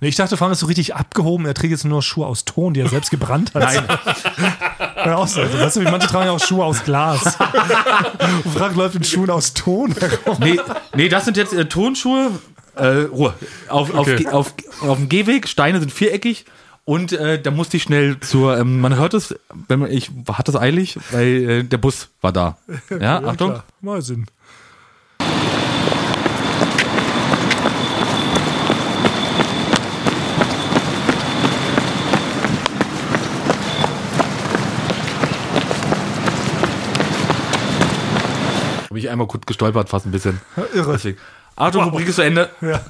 Nee, 0.00 0.08
ich 0.08 0.16
dachte, 0.16 0.36
Frank 0.36 0.52
ist 0.52 0.58
so 0.60 0.66
richtig 0.66 0.94
abgehoben. 0.96 1.46
Er 1.46 1.54
trägt 1.54 1.70
jetzt 1.70 1.84
nur 1.84 2.02
Schuhe 2.02 2.26
aus 2.26 2.44
Ton, 2.44 2.74
die 2.74 2.80
er 2.80 2.88
selbst 2.88 3.10
gebrannt 3.10 3.52
hat. 3.54 3.62
Nein. 3.62 3.84
Auf, 5.14 5.36
also, 5.38 5.58
weißt 5.58 5.76
du, 5.76 5.80
wie 5.82 5.84
manche 5.84 6.08
tragen 6.08 6.26
ja 6.26 6.32
auch 6.32 6.44
Schuhe 6.44 6.64
aus 6.64 6.82
Glas. 6.84 7.24
Und 8.44 8.52
Frank 8.56 8.74
läuft 8.76 8.96
in 8.96 9.04
Schuhen 9.04 9.30
aus 9.30 9.54
Ton 9.54 9.92
herum. 9.94 10.38
Nee, 10.40 10.58
nee, 10.96 11.08
das 11.08 11.26
sind 11.26 11.36
jetzt 11.36 11.52
äh, 11.52 11.66
Tonschuhe. 11.66 12.30
Äh, 12.74 12.86
Ruhe. 13.04 13.34
Auf, 13.68 13.94
Okay. 13.94 14.26
auf, 14.26 14.52
auf, 14.80 14.88
auf 14.90 14.96
dem 14.98 15.08
Gehweg, 15.08 15.46
Steine 15.46 15.78
sind 15.78 15.92
viereckig. 15.92 16.44
Und 16.86 17.12
äh, 17.12 17.40
da 17.40 17.50
musste 17.50 17.78
ich 17.78 17.82
schnell 17.84 18.20
zur, 18.20 18.58
ähm, 18.58 18.80
man 18.80 18.94
hört 18.96 19.14
es, 19.14 19.34
wenn 19.68 19.80
man, 19.80 19.90
ich 19.90 20.10
hatte 20.30 20.50
es 20.50 20.56
eilig, 20.56 20.98
weil 21.12 21.26
äh, 21.26 21.64
der 21.64 21.78
Bus 21.78 22.08
war 22.20 22.32
da. 22.32 22.58
Ja, 23.00 23.22
Achtung. 23.24 23.52
Klar, 23.52 23.64
mal 23.80 24.02
Sinn. 24.02 24.26
Habe 38.90 38.98
ich 38.98 39.08
einmal 39.08 39.26
kurz 39.26 39.46
gestolpert, 39.46 39.88
fast 39.88 40.04
ein 40.04 40.12
bisschen. 40.12 40.38
Irre. 40.74 40.92
Deswegen. 40.92 41.18
Achtung, 41.56 41.84
Rubrik 41.84 42.08
ist 42.08 42.16
zu 42.16 42.22
Ende. 42.22 42.50
Ja. 42.60 42.80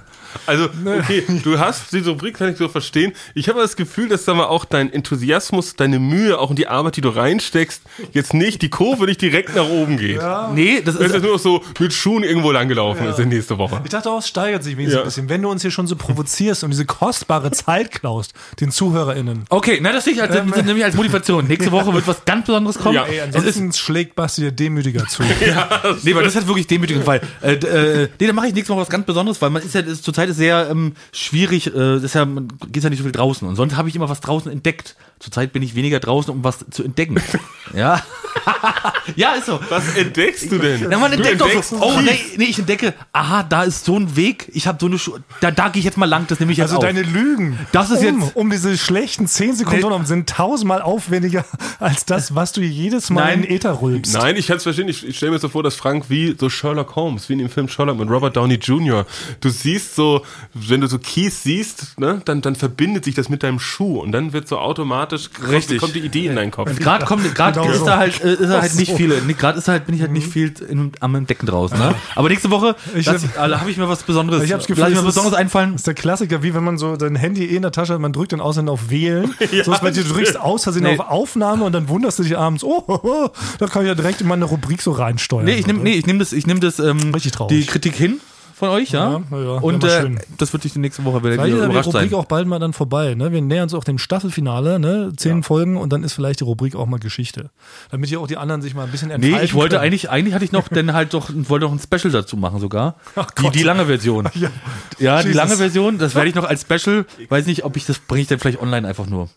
Also, 0.46 0.64
okay, 0.98 1.22
du 1.42 1.58
hast 1.58 1.92
diese 1.92 2.10
Rubrik, 2.10 2.36
kann 2.36 2.50
ich 2.50 2.56
so 2.58 2.68
verstehen. 2.68 3.12
Ich 3.34 3.48
habe 3.48 3.60
das 3.60 3.76
Gefühl, 3.76 4.08
dass 4.08 4.24
da 4.24 4.34
mal 4.34 4.46
auch 4.46 4.64
dein 4.64 4.92
Enthusiasmus, 4.92 5.76
deine 5.76 5.98
Mühe, 5.98 6.38
auch 6.38 6.50
in 6.50 6.56
die 6.56 6.66
Arbeit, 6.66 6.96
die 6.96 7.00
du 7.00 7.10
reinsteckst, 7.10 7.82
jetzt 8.12 8.34
nicht, 8.34 8.60
die 8.62 8.68
Kurve 8.70 9.06
nicht 9.06 9.22
direkt 9.22 9.54
nach 9.54 9.68
oben 9.68 9.96
geht. 9.96 10.20
Nee, 10.52 10.82
das 10.84 10.96
ist. 10.96 11.12
jetzt 11.12 11.22
nur 11.22 11.34
noch 11.34 11.38
so 11.38 11.62
mit 11.78 11.92
Schuhen 11.92 12.24
irgendwo 12.24 12.50
langgelaufen 12.50 13.06
ist 13.06 13.18
in 13.18 13.28
nächste 13.28 13.58
Woche. 13.58 13.80
Ich 13.84 13.90
dachte 13.90 14.10
auch, 14.10 14.18
es 14.18 14.28
steigert 14.28 14.64
sich 14.64 14.76
wenigstens 14.76 14.94
Ja. 14.94 15.00
ein 15.02 15.06
bisschen. 15.06 15.28
Wenn 15.28 15.42
du 15.42 15.50
uns 15.50 15.62
hier 15.62 15.70
schon 15.70 15.86
so 15.86 15.96
provozierst 15.96 16.64
und 16.64 16.70
diese 16.70 16.84
kostbare 16.84 17.50
Zeit 17.52 17.92
klaust, 17.92 18.34
den 18.60 18.70
ZuhörerInnen. 18.70 19.44
Okay, 19.50 19.78
na, 19.80 19.92
das 19.92 20.04
sehe 20.04 20.14
ich 20.14 20.22
als, 20.22 20.34
Ähm, 20.34 20.50
das 20.54 20.64
nämlich 20.64 20.84
als 20.84 20.96
Motivation. 20.96 21.46
Nächste 21.46 21.70
Woche 21.70 21.94
wird 21.94 22.06
was 22.08 22.24
ganz 22.24 22.46
Besonderes 22.46 22.78
kommen. 22.78 22.96
Ja. 22.96 23.04
Ey, 23.04 23.18
es 23.18 23.28
ist, 23.28 23.36
ansonsten 23.36 23.72
schlägt 23.72 24.16
Basti 24.16 24.42
dir 24.42 24.52
demütiger 24.52 25.06
zu. 25.06 25.22
nee, 26.02 26.14
weil 26.14 26.24
das 26.24 26.34
halt 26.34 26.46
wirklich 26.48 26.66
demütigend, 26.66 27.06
weil, 27.06 27.20
äh, 27.40 27.52
äh, 27.52 28.08
nee, 28.18 28.26
dann 28.26 28.36
mache 28.36 28.48
ich 28.48 28.53
nächste 28.54 28.72
Woche 28.72 28.82
was 28.82 28.90
ganz 28.90 29.06
Besonderes, 29.06 29.40
weil 29.40 29.50
man 29.50 29.62
ist 29.62 29.74
ja 29.74 29.80
ist 29.80 30.02
zurzeit 30.02 30.24
Zeit 30.24 30.30
ist 30.30 30.36
sehr 30.36 30.68
ähm, 30.70 30.94
schwierig, 31.12 31.74
äh, 31.74 31.96
ist 31.96 32.14
ja, 32.14 32.24
geht 32.24 32.82
ja 32.82 32.90
nicht 32.90 32.98
so 32.98 33.04
viel 33.04 33.12
draußen. 33.12 33.46
Und 33.46 33.56
sonst 33.56 33.76
habe 33.76 33.88
ich 33.88 33.96
immer 33.96 34.08
was 34.08 34.20
draußen 34.20 34.50
entdeckt. 34.50 34.96
Zurzeit 35.24 35.54
bin 35.54 35.62
ich 35.62 35.74
weniger 35.74 36.00
draußen, 36.00 36.30
um 36.30 36.44
was 36.44 36.58
zu 36.70 36.84
entdecken. 36.84 37.16
ja. 37.74 38.02
ja, 39.16 39.32
ist 39.32 39.46
so. 39.46 39.58
Was 39.70 39.96
entdeckst 39.96 40.52
du 40.52 40.58
denn? 40.58 40.90
Ja, 40.90 40.98
man 40.98 41.10
Du 41.12 41.16
entdeckt 41.16 41.40
doch 41.40 41.62
so, 41.62 41.76
oh, 41.80 41.98
nee, 42.02 42.18
nee, 42.36 42.44
ich 42.44 42.58
entdecke, 42.58 42.92
aha, 43.12 43.42
da 43.42 43.62
ist 43.62 43.86
so 43.86 43.96
ein 43.98 44.16
Weg, 44.16 44.50
ich 44.52 44.66
habe 44.66 44.76
so 44.78 44.86
eine 44.86 44.98
Schuhe, 44.98 45.22
da, 45.40 45.50
da 45.50 45.68
gehe 45.68 45.78
ich 45.78 45.84
jetzt 45.86 45.96
mal 45.96 46.04
lang, 46.04 46.26
das 46.28 46.40
nehme 46.40 46.52
ich 46.52 46.58
jetzt 46.58 46.64
Also 46.66 46.76
auf. 46.76 46.82
deine 46.82 47.00
Lügen 47.02 47.58
Das 47.72 47.90
ist 47.90 48.00
um, 48.04 48.20
jetzt- 48.20 48.36
um 48.36 48.50
diese 48.50 48.76
schlechten 48.76 49.26
10 49.26 49.54
Sekunden 49.56 49.84
um 49.92 50.04
sind 50.04 50.28
tausendmal 50.28 50.82
aufwendiger 50.82 51.44
als 51.78 52.04
das, 52.04 52.34
was 52.34 52.52
du 52.52 52.60
jedes 52.60 53.08
Mal 53.08 53.24
Nein. 53.24 53.34
in 53.36 53.42
den 53.42 53.56
Äther 53.56 53.80
rülpst. 53.80 54.12
Nein, 54.12 54.36
ich 54.36 54.48
kann 54.48 54.58
es 54.58 54.64
verstehen. 54.64 54.88
Ich, 54.88 55.06
ich 55.08 55.16
stelle 55.16 55.32
mir 55.32 55.38
so 55.38 55.48
vor, 55.48 55.62
dass 55.62 55.74
Frank 55.76 56.06
wie 56.10 56.36
so 56.38 56.50
Sherlock 56.50 56.96
Holmes, 56.96 57.28
wie 57.30 57.34
in 57.34 57.38
dem 57.38 57.48
Film 57.48 57.68
Sherlock 57.68 57.96
mit 57.98 58.10
Robert 58.10 58.36
Downey 58.36 58.56
Jr. 58.56 59.06
Du 59.40 59.48
siehst 59.48 59.94
so, 59.94 60.22
wenn 60.52 60.82
du 60.82 60.86
so 60.86 60.98
Keys 60.98 61.42
siehst, 61.42 61.98
ne, 61.98 62.20
dann, 62.24 62.42
dann 62.42 62.56
verbindet 62.56 63.04
sich 63.04 63.14
das 63.14 63.28
mit 63.30 63.42
deinem 63.42 63.60
Schuh 63.60 64.00
und 64.00 64.12
dann 64.12 64.32
wird 64.34 64.48
so 64.48 64.58
automatisch 64.58 65.13
Richtig. 65.50 65.80
kommt 65.80 65.94
die 65.94 66.00
Idee 66.00 66.26
in 66.26 66.36
deinen 66.36 66.50
Kopf. 66.50 66.74
Gerade 66.78 67.04
kommt, 67.04 67.34
gerade 67.34 67.60
Genau 67.60 67.72
ist 67.72 67.78
so. 67.80 67.86
da 67.86 67.98
halt, 67.98 68.22
äh, 68.22 68.32
ist 68.34 68.40
da 68.42 68.60
halt 68.60 68.74
nicht 68.74 68.90
so. 68.90 68.96
viele. 68.96 69.20
Gerade 69.20 69.58
ist 69.58 69.68
halt, 69.68 69.86
bin 69.86 69.94
ich 69.94 70.00
halt 70.00 70.12
nicht 70.12 70.26
viel 70.26 70.52
in, 70.68 70.92
am 71.00 71.14
Entdecken 71.14 71.46
draußen. 71.46 71.78
Ne? 71.78 71.94
Aber 72.14 72.28
nächste 72.28 72.50
Woche 72.50 72.76
hab- 72.94 73.60
habe 73.60 73.70
ich 73.70 73.76
mir 73.76 73.88
was 73.88 74.02
Besonderes. 74.02 74.42
Ich 74.44 74.52
hab's 74.52 74.66
Gefühl, 74.66 74.90
mir 74.90 74.96
was 74.96 75.04
Besonderes 75.04 75.36
einfallen. 75.36 75.72
Das 75.72 75.80
ist 75.80 75.86
der 75.86 75.94
Klassiker, 75.94 76.42
wie 76.42 76.54
wenn 76.54 76.64
man 76.64 76.78
so 76.78 76.96
dein 76.96 77.16
Handy 77.16 77.44
eh 77.44 77.56
in 77.56 77.62
der 77.62 77.72
Tasche 77.72 77.94
hat, 77.94 78.00
man 78.00 78.12
drückt 78.12 78.32
dann 78.32 78.40
außerdem 78.40 78.68
auf 78.68 78.90
Wählen. 78.90 79.34
so 79.64 79.72
ist 79.72 79.80
bei 79.80 79.90
dir, 79.90 80.04
du 80.04 80.12
drückst 80.12 80.38
aus 80.40 80.64
Versehen 80.64 80.84
Nee. 80.84 80.98
auf 80.98 81.08
Aufnahme 81.08 81.64
und 81.64 81.72
dann 81.72 81.88
wunderst 81.88 82.18
du 82.18 82.22
dich 82.22 82.36
abends, 82.36 82.64
oh, 82.64 82.84
oh, 82.86 82.98
oh 83.02 83.28
da 83.58 83.66
kann 83.66 83.82
ich 83.82 83.88
ja 83.88 83.94
direkt 83.94 84.20
in 84.20 84.28
meine 84.28 84.44
Rubrik 84.44 84.82
so 84.82 84.92
reinsteuern. 84.92 85.44
Nee, 85.44 85.54
ich 85.56 85.66
nehme 85.66 85.80
nee, 85.80 85.94
ich 85.94 86.06
nehm 86.06 86.18
das, 86.18 86.32
ich 86.32 86.46
nehm 86.46 86.60
das 86.60 86.78
ähm, 86.78 87.12
Richtig 87.14 87.32
traurig. 87.32 87.58
die 87.60 87.66
Kritik 87.66 87.94
hin 87.94 88.20
von 88.54 88.68
euch, 88.68 88.90
ja. 88.90 89.20
Ja, 89.30 89.38
ja, 89.38 89.50
Und 89.58 89.82
äh, 89.84 90.10
das 90.38 90.52
wird 90.52 90.62
sich 90.62 90.72
die 90.72 90.78
nächste 90.78 91.04
Woche 91.04 91.22
wieder 91.22 91.32
Vielleicht 91.34 91.48
ist 91.54 91.58
ja 91.58 91.64
die 91.64 91.70
überrascht 91.70 91.88
Rubrik 91.88 92.10
sein. 92.10 92.18
auch 92.18 92.24
bald 92.26 92.46
mal 92.46 92.58
dann 92.58 92.72
vorbei. 92.72 93.14
Ne? 93.14 93.32
Wir 93.32 93.42
nähern 93.42 93.64
uns 93.64 93.74
auch 93.74 93.84
dem 93.84 93.98
Staffelfinale, 93.98 94.78
ne? 94.78 95.12
zehn 95.16 95.42
Folgen 95.42 95.76
und 95.76 95.92
dann 95.92 96.04
ist 96.04 96.12
vielleicht 96.12 96.40
die 96.40 96.44
Rubrik 96.44 96.76
auch 96.76 96.86
mal 96.86 96.98
Geschichte. 97.00 97.50
Damit 97.90 98.10
ja 98.10 98.18
auch 98.18 98.26
die 98.26 98.36
anderen 98.36 98.62
sich 98.62 98.74
mal 98.74 98.84
ein 98.84 98.90
bisschen 98.90 99.10
entfalten 99.10 99.38
Nee, 99.38 99.44
ich 99.44 99.54
wollte 99.54 99.76
können. 99.76 99.86
eigentlich, 99.86 100.08
eigentlich 100.10 100.34
hatte 100.34 100.44
ich 100.44 100.52
noch, 100.52 100.68
denn 100.68 100.92
halt 100.92 101.14
doch, 101.14 101.30
wollte 101.34 101.66
noch 101.66 101.72
ein 101.72 101.80
Special 101.80 102.12
dazu 102.12 102.36
machen 102.36 102.60
sogar. 102.60 102.94
die, 103.16 103.42
Gott. 103.42 103.54
die 103.54 103.62
lange 103.62 103.86
Version. 103.86 104.28
Ja. 104.34 104.50
Ja, 104.98 105.22
die 105.22 105.32
lange 105.32 105.56
Version, 105.56 105.98
das 105.98 106.14
werde 106.14 106.28
ich 106.28 106.34
noch 106.34 106.44
als 106.44 106.62
Special, 106.62 107.06
weiß 107.28 107.46
nicht, 107.46 107.64
ob 107.64 107.76
ich 107.76 107.84
das 107.86 107.98
bringe 107.98 108.22
ich 108.22 108.28
dann 108.28 108.38
vielleicht 108.38 108.60
online 108.60 108.86
einfach 108.86 109.06
nur. 109.06 109.28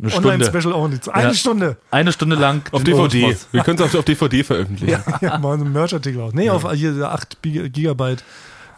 Eine 0.00 0.10
Stunde. 0.10 0.28
Online-Special 0.28 0.72
auch 0.72 0.88
nicht. 0.88 1.08
Eine 1.08 1.28
Ja. 1.28 1.34
Stunde. 1.34 1.76
Eine 1.90 2.12
Stunde 2.12 2.36
lang. 2.36 2.62
Auf 2.72 2.84
DVD. 2.84 3.36
Wir 3.52 3.62
können 3.62 3.78
es 3.78 3.84
auf, 3.84 3.94
auf 3.94 4.04
DVD 4.04 4.42
veröffentlichen. 4.44 5.02
Ja, 5.20 5.38
mal 5.38 5.58
so 5.58 5.64
ein 5.64 5.72
Merch-Artikel 5.72 6.20
aus. 6.20 6.34
Nee, 6.34 6.50
auf 6.50 6.70
hier 6.72 7.10
8 7.10 7.38
Gigabyte. 7.42 8.22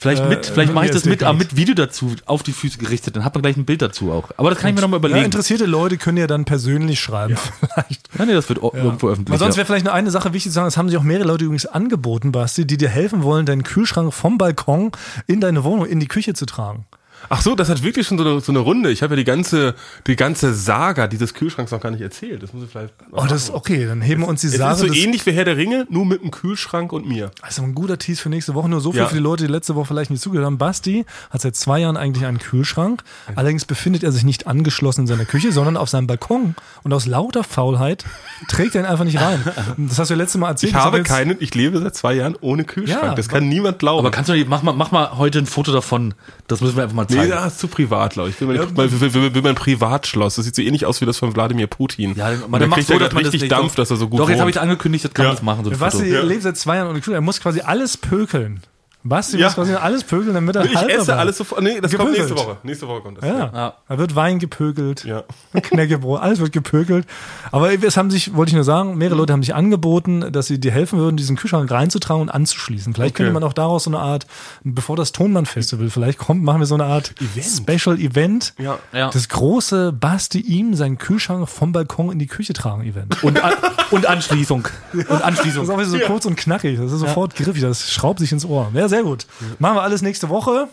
Vielleicht 0.02 0.22
Äh, 0.22 0.28
mit, 0.28 0.46
vielleicht 0.46 0.70
äh, 0.70 0.72
mache 0.74 0.86
ich 0.86 0.90
das 0.92 1.04
mit, 1.04 1.22
aber 1.22 1.36
mit 1.36 1.56
Video 1.56 1.74
dazu, 1.74 2.14
auf 2.24 2.42
die 2.42 2.52
Füße 2.52 2.78
gerichtet, 2.78 3.16
dann 3.16 3.24
hat 3.26 3.34
man 3.34 3.42
gleich 3.42 3.58
ein 3.58 3.66
Bild 3.66 3.82
dazu 3.82 4.10
auch. 4.12 4.30
Aber 4.38 4.48
das 4.48 4.58
kann 4.58 4.70
ich 4.70 4.74
mir 4.74 4.80
nochmal 4.80 4.96
Ja, 4.98 5.06
überlegen. 5.08 5.26
interessierte 5.26 5.66
Leute 5.66 5.98
können 5.98 6.16
ja 6.16 6.26
dann 6.26 6.46
persönlich 6.46 6.98
schreiben. 7.00 7.36
Vielleicht. 7.60 8.08
Ja, 8.18 8.24
nee, 8.24 8.32
das 8.32 8.48
wird 8.48 8.62
o- 8.62 8.72
irgendwo 8.74 9.08
Weil 9.08 9.12
öffentlich. 9.12 9.38
sonst 9.38 9.56
ja. 9.56 9.58
wäre 9.58 9.66
vielleicht 9.66 9.84
noch 9.84 9.92
eine 9.92 10.10
Sache 10.10 10.32
wichtig 10.32 10.52
zu 10.52 10.54
sagen, 10.54 10.68
das 10.68 10.78
haben 10.78 10.88
sich 10.88 10.96
auch 10.96 11.02
mehrere 11.02 11.28
Leute 11.28 11.44
übrigens 11.44 11.66
angeboten, 11.66 12.32
Basti, 12.32 12.66
die 12.66 12.78
dir 12.78 12.88
helfen 12.88 13.22
wollen, 13.22 13.44
deinen 13.44 13.62
Kühlschrank 13.62 14.14
vom 14.14 14.38
Balkon 14.38 14.90
in 15.26 15.40
deine 15.42 15.64
Wohnung, 15.64 15.84
in 15.84 16.00
die 16.00 16.08
Küche 16.08 16.32
zu 16.32 16.46
tragen. 16.46 16.86
Ach 17.28 17.42
so, 17.42 17.54
das 17.54 17.68
hat 17.68 17.82
wirklich 17.82 18.06
schon 18.06 18.18
so 18.18 18.24
eine, 18.24 18.40
so 18.40 18.50
eine 18.52 18.58
Runde. 18.60 18.90
Ich 18.90 19.02
habe 19.02 19.12
ja 19.14 19.16
die 19.16 19.24
ganze, 19.24 19.74
die 20.06 20.16
ganze 20.16 20.54
Saga 20.54 21.06
dieses 21.06 21.34
Kühlschranks 21.34 21.70
noch 21.70 21.80
gar 21.80 21.90
nicht 21.90 22.00
erzählt. 22.00 22.42
Das 22.42 22.52
muss 22.52 22.64
ich 22.64 22.70
vielleicht. 22.70 22.94
Oh, 23.12 23.24
das 23.28 23.44
ist 23.44 23.50
okay, 23.50 23.86
dann 23.86 24.00
heben 24.00 24.22
wir 24.22 24.28
uns 24.28 24.40
die 24.40 24.48
Es 24.48 24.56
Sache. 24.56 24.72
ist 24.72 24.78
so 24.80 24.86
das- 24.86 24.96
ähnlich 24.96 25.24
wie 25.26 25.32
Herr 25.32 25.44
der 25.44 25.56
Ringe, 25.56 25.86
nur 25.90 26.06
mit 26.06 26.20
einem 26.22 26.30
Kühlschrank 26.30 26.92
und 26.92 27.06
mir. 27.06 27.30
Also 27.42 27.62
ein 27.62 27.74
guter 27.74 27.98
Tease 27.98 28.22
für 28.22 28.28
nächste 28.30 28.54
Woche. 28.54 28.68
Nur 28.68 28.80
so 28.80 28.92
viel 28.92 29.00
Ja. 29.02 29.06
für 29.08 29.14
die 29.16 29.20
Leute, 29.20 29.46
die 29.46 29.52
letzte 29.52 29.74
Woche 29.74 29.86
vielleicht 29.86 30.10
nicht 30.10 30.22
zugehört 30.22 30.46
haben. 30.46 30.58
Basti 30.58 31.04
hat 31.30 31.40
seit 31.40 31.56
zwei 31.56 31.80
Jahren 31.80 31.96
eigentlich 31.96 32.24
einen 32.26 32.38
Kühlschrank. 32.38 33.02
Allerdings 33.36 33.64
befindet 33.64 34.02
er 34.02 34.12
sich 34.12 34.24
nicht 34.24 34.46
angeschlossen 34.46 35.02
in 35.02 35.06
seiner 35.06 35.24
Küche, 35.24 35.52
sondern 35.52 35.76
auf 35.76 35.88
seinem 35.88 36.06
Balkon. 36.06 36.54
Und 36.82 36.92
aus 36.92 37.06
lauter 37.06 37.44
Faulheit 37.44 38.04
trägt 38.48 38.74
er 38.74 38.82
ihn 38.82 38.86
einfach 38.86 39.04
nicht 39.04 39.20
rein. 39.20 39.40
Das 39.78 39.98
hast 39.98 40.08
du 40.08 40.14
ja 40.14 40.18
letztes 40.18 40.40
Mal 40.40 40.48
erzählt. 40.48 40.70
Ich 40.70 40.76
Das 40.76 40.84
habe 40.84 40.98
jetzt- 40.98 41.08
keinen, 41.08 41.36
ich 41.40 41.54
lebe 41.54 41.78
seit 41.80 41.94
zwei 41.94 42.14
Jahren 42.14 42.36
ohne 42.40 42.64
Kühlschrank. 42.64 43.02
Ja, 43.02 43.14
das 43.14 43.28
kann 43.28 43.48
niemand 43.48 43.78
glauben. 43.78 44.00
aber 44.00 44.10
kannst 44.10 44.28
du 44.30 44.34
nicht, 44.34 44.48
mach 44.48 44.62
mal, 44.62 44.72
mach 44.72 44.90
mal 44.90 45.16
heute 45.18 45.38
ein 45.38 45.46
Foto 45.46 45.72
davon. 45.72 46.14
Das 46.48 46.60
müssen 46.60 46.76
wir 46.76 46.82
einfach 46.84 46.94
mal 46.96 47.06
Nee, 47.10 47.16
zeigen. 47.16 47.30
das 47.30 47.52
ist 47.54 47.58
zu 47.60 47.68
privat, 47.68 48.14
glaube 48.14 48.30
ich. 48.30 48.40
Will 48.40 48.48
mein, 48.48 48.56
mein, 48.74 49.00
will, 49.00 49.14
will, 49.14 49.34
will 49.34 49.42
mein 49.42 49.54
Privatschloss. 49.54 50.36
Das 50.36 50.44
sieht 50.44 50.54
so 50.54 50.62
ähnlich 50.62 50.86
aus 50.86 51.00
wie 51.00 51.06
das 51.06 51.18
von 51.18 51.34
Wladimir 51.34 51.66
Putin. 51.66 52.14
Ja, 52.16 52.30
und 52.30 52.50
man 52.50 52.60
dann 52.60 52.70
macht 52.70 52.78
kriegt 52.78 52.88
so, 52.88 52.98
dass 52.98 53.12
man 53.12 53.22
das 53.24 53.32
richtig 53.32 53.50
nicht 53.50 53.52
Dampf, 53.52 53.74
dass 53.74 53.90
er 53.90 53.96
so 53.96 54.08
gut 54.08 54.20
Doch, 54.20 54.28
jetzt 54.30 54.40
habe 54.40 54.50
ich 54.50 54.60
angekündigt, 54.60 55.04
das 55.04 55.12
kann 55.14 55.24
Ja. 55.24 55.28
man 55.30 55.36
das 55.36 55.42
machen, 55.44 55.64
so 55.64 55.70
Basti 55.72 56.10
Foto. 56.10 56.26
lebt 56.26 56.42
seit 56.42 56.56
zwei 56.56 56.76
Jahren 56.76 56.94
Kühlschrank. 56.94 57.14
Er 57.16 57.20
muss 57.20 57.40
quasi 57.40 57.60
alles 57.60 57.96
pökeln. 57.96 58.60
Basti 59.02 59.38
Ja. 59.38 59.46
muss 59.46 59.54
quasi 59.54 59.72
alles 59.74 60.04
pökeln, 60.04 60.34
damit 60.34 60.56
er 60.56 60.64
Ich 60.66 60.76
haltbar 60.76 60.94
esse 60.96 61.04
bleibt. 61.06 61.20
alles 61.20 61.38
sofort. 61.38 61.62
Nee, 61.62 61.80
das 61.80 61.90
kommt 61.92 62.10
Gepökelt. 62.12 62.28
nächste 62.30 62.36
Woche. 62.48 62.56
Nächste 62.62 62.88
Woche 62.88 63.00
kommt 63.00 63.18
das. 63.18 63.24
Ja. 63.28 63.50
Ja. 63.52 63.74
Da 63.88 63.98
wird 63.98 64.14
Wein 64.14 64.38
gepökelt. 64.38 65.04
Ja. 65.04 65.24
Knäckebrot, 65.60 66.20
alles 66.20 66.38
wird 66.40 66.52
gepökelt. 66.52 67.06
Aber 67.50 67.72
es 67.72 67.96
haben 67.96 68.10
sich, 68.10 68.34
wollte 68.36 68.50
ich 68.50 68.54
nur 68.54 68.64
sagen, 68.64 68.96
mehrere 68.98 69.16
Leute 69.16 69.32
haben 69.32 69.42
sich 69.42 69.54
angeboten, 69.54 70.30
dass 70.32 70.48
sie 70.48 70.60
dir 70.60 70.70
helfen 70.70 70.98
würden, 70.98 71.16
diesen 71.16 71.36
Kühlschrank 71.36 71.70
reinzutragen 71.70 72.20
und 72.22 72.28
anzuschließen. 72.28 72.92
Vielleicht 72.94 73.14
Okay. 73.14 73.22
könnte 73.24 73.32
man 73.32 73.42
auch 73.44 73.52
daraus 73.54 73.84
so 73.84 73.90
eine 73.90 74.00
Art, 74.00 74.26
bevor 74.64 74.96
das 74.96 75.12
Tonmann-Festival 75.12 75.88
vielleicht 75.88 76.18
kommt, 76.18 76.42
machen 76.42 76.60
wir 76.60 76.66
so 76.66 76.74
eine 76.74 76.84
Art 76.84 77.14
Special 77.40 77.98
Event. 77.98 78.52
Ja. 78.58 78.78
Ja. 78.92 79.10
Das 79.10 79.28
große 79.28 79.92
Basti 79.92 80.40
ihm 80.40 80.74
seinen 80.74 80.98
Kühlschrank 80.98 81.48
vom 81.48 81.72
Balkon 81.72 82.12
in 82.12 82.18
die 82.18 82.26
Küche 82.26 82.52
tragen 82.52 82.82
Event. 82.84 83.22
Und, 83.22 83.42
an, 83.42 83.54
und 83.90 84.06
Anschließung. 84.06 84.68
Und 84.92 85.08
Das 85.08 85.22
Anschließung. 85.22 85.64
ist 85.64 85.70
auch 85.70 85.78
wieder 85.78 85.88
so 85.88 85.98
kurz 86.00 86.26
und 86.26 86.36
knackig. 86.36 86.78
Das 86.78 86.92
ist 86.92 87.00
sofort 87.00 87.34
griffig. 87.34 87.62
Das 87.62 87.90
schraubt 87.90 88.18
sich 88.18 88.30
ins 88.32 88.44
Ohr. 88.44 88.70
Ja, 88.74 88.88
sehr 88.90 89.02
gut. 89.02 89.26
Machen 89.58 89.76
wir 89.76 89.82
alles 89.82 90.02
nächste 90.02 90.28
Woche. 90.28 90.68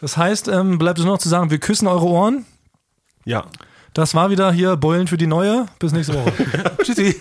Das 0.00 0.16
heißt, 0.16 0.48
ähm, 0.48 0.78
bleibt 0.78 0.98
es 0.98 1.04
nur 1.04 1.14
noch 1.14 1.20
zu 1.20 1.28
sagen, 1.28 1.50
wir 1.50 1.58
küssen 1.58 1.86
eure 1.86 2.06
Ohren. 2.06 2.46
Ja. 3.24 3.44
Das 3.92 4.14
war 4.14 4.30
wieder 4.30 4.52
hier 4.52 4.76
Beulen 4.76 5.06
für 5.06 5.16
die 5.16 5.26
Neue. 5.26 5.66
Bis 5.78 5.92
nächste 5.92 6.14
Woche. 6.14 6.32
Tschüssi. 6.82 7.20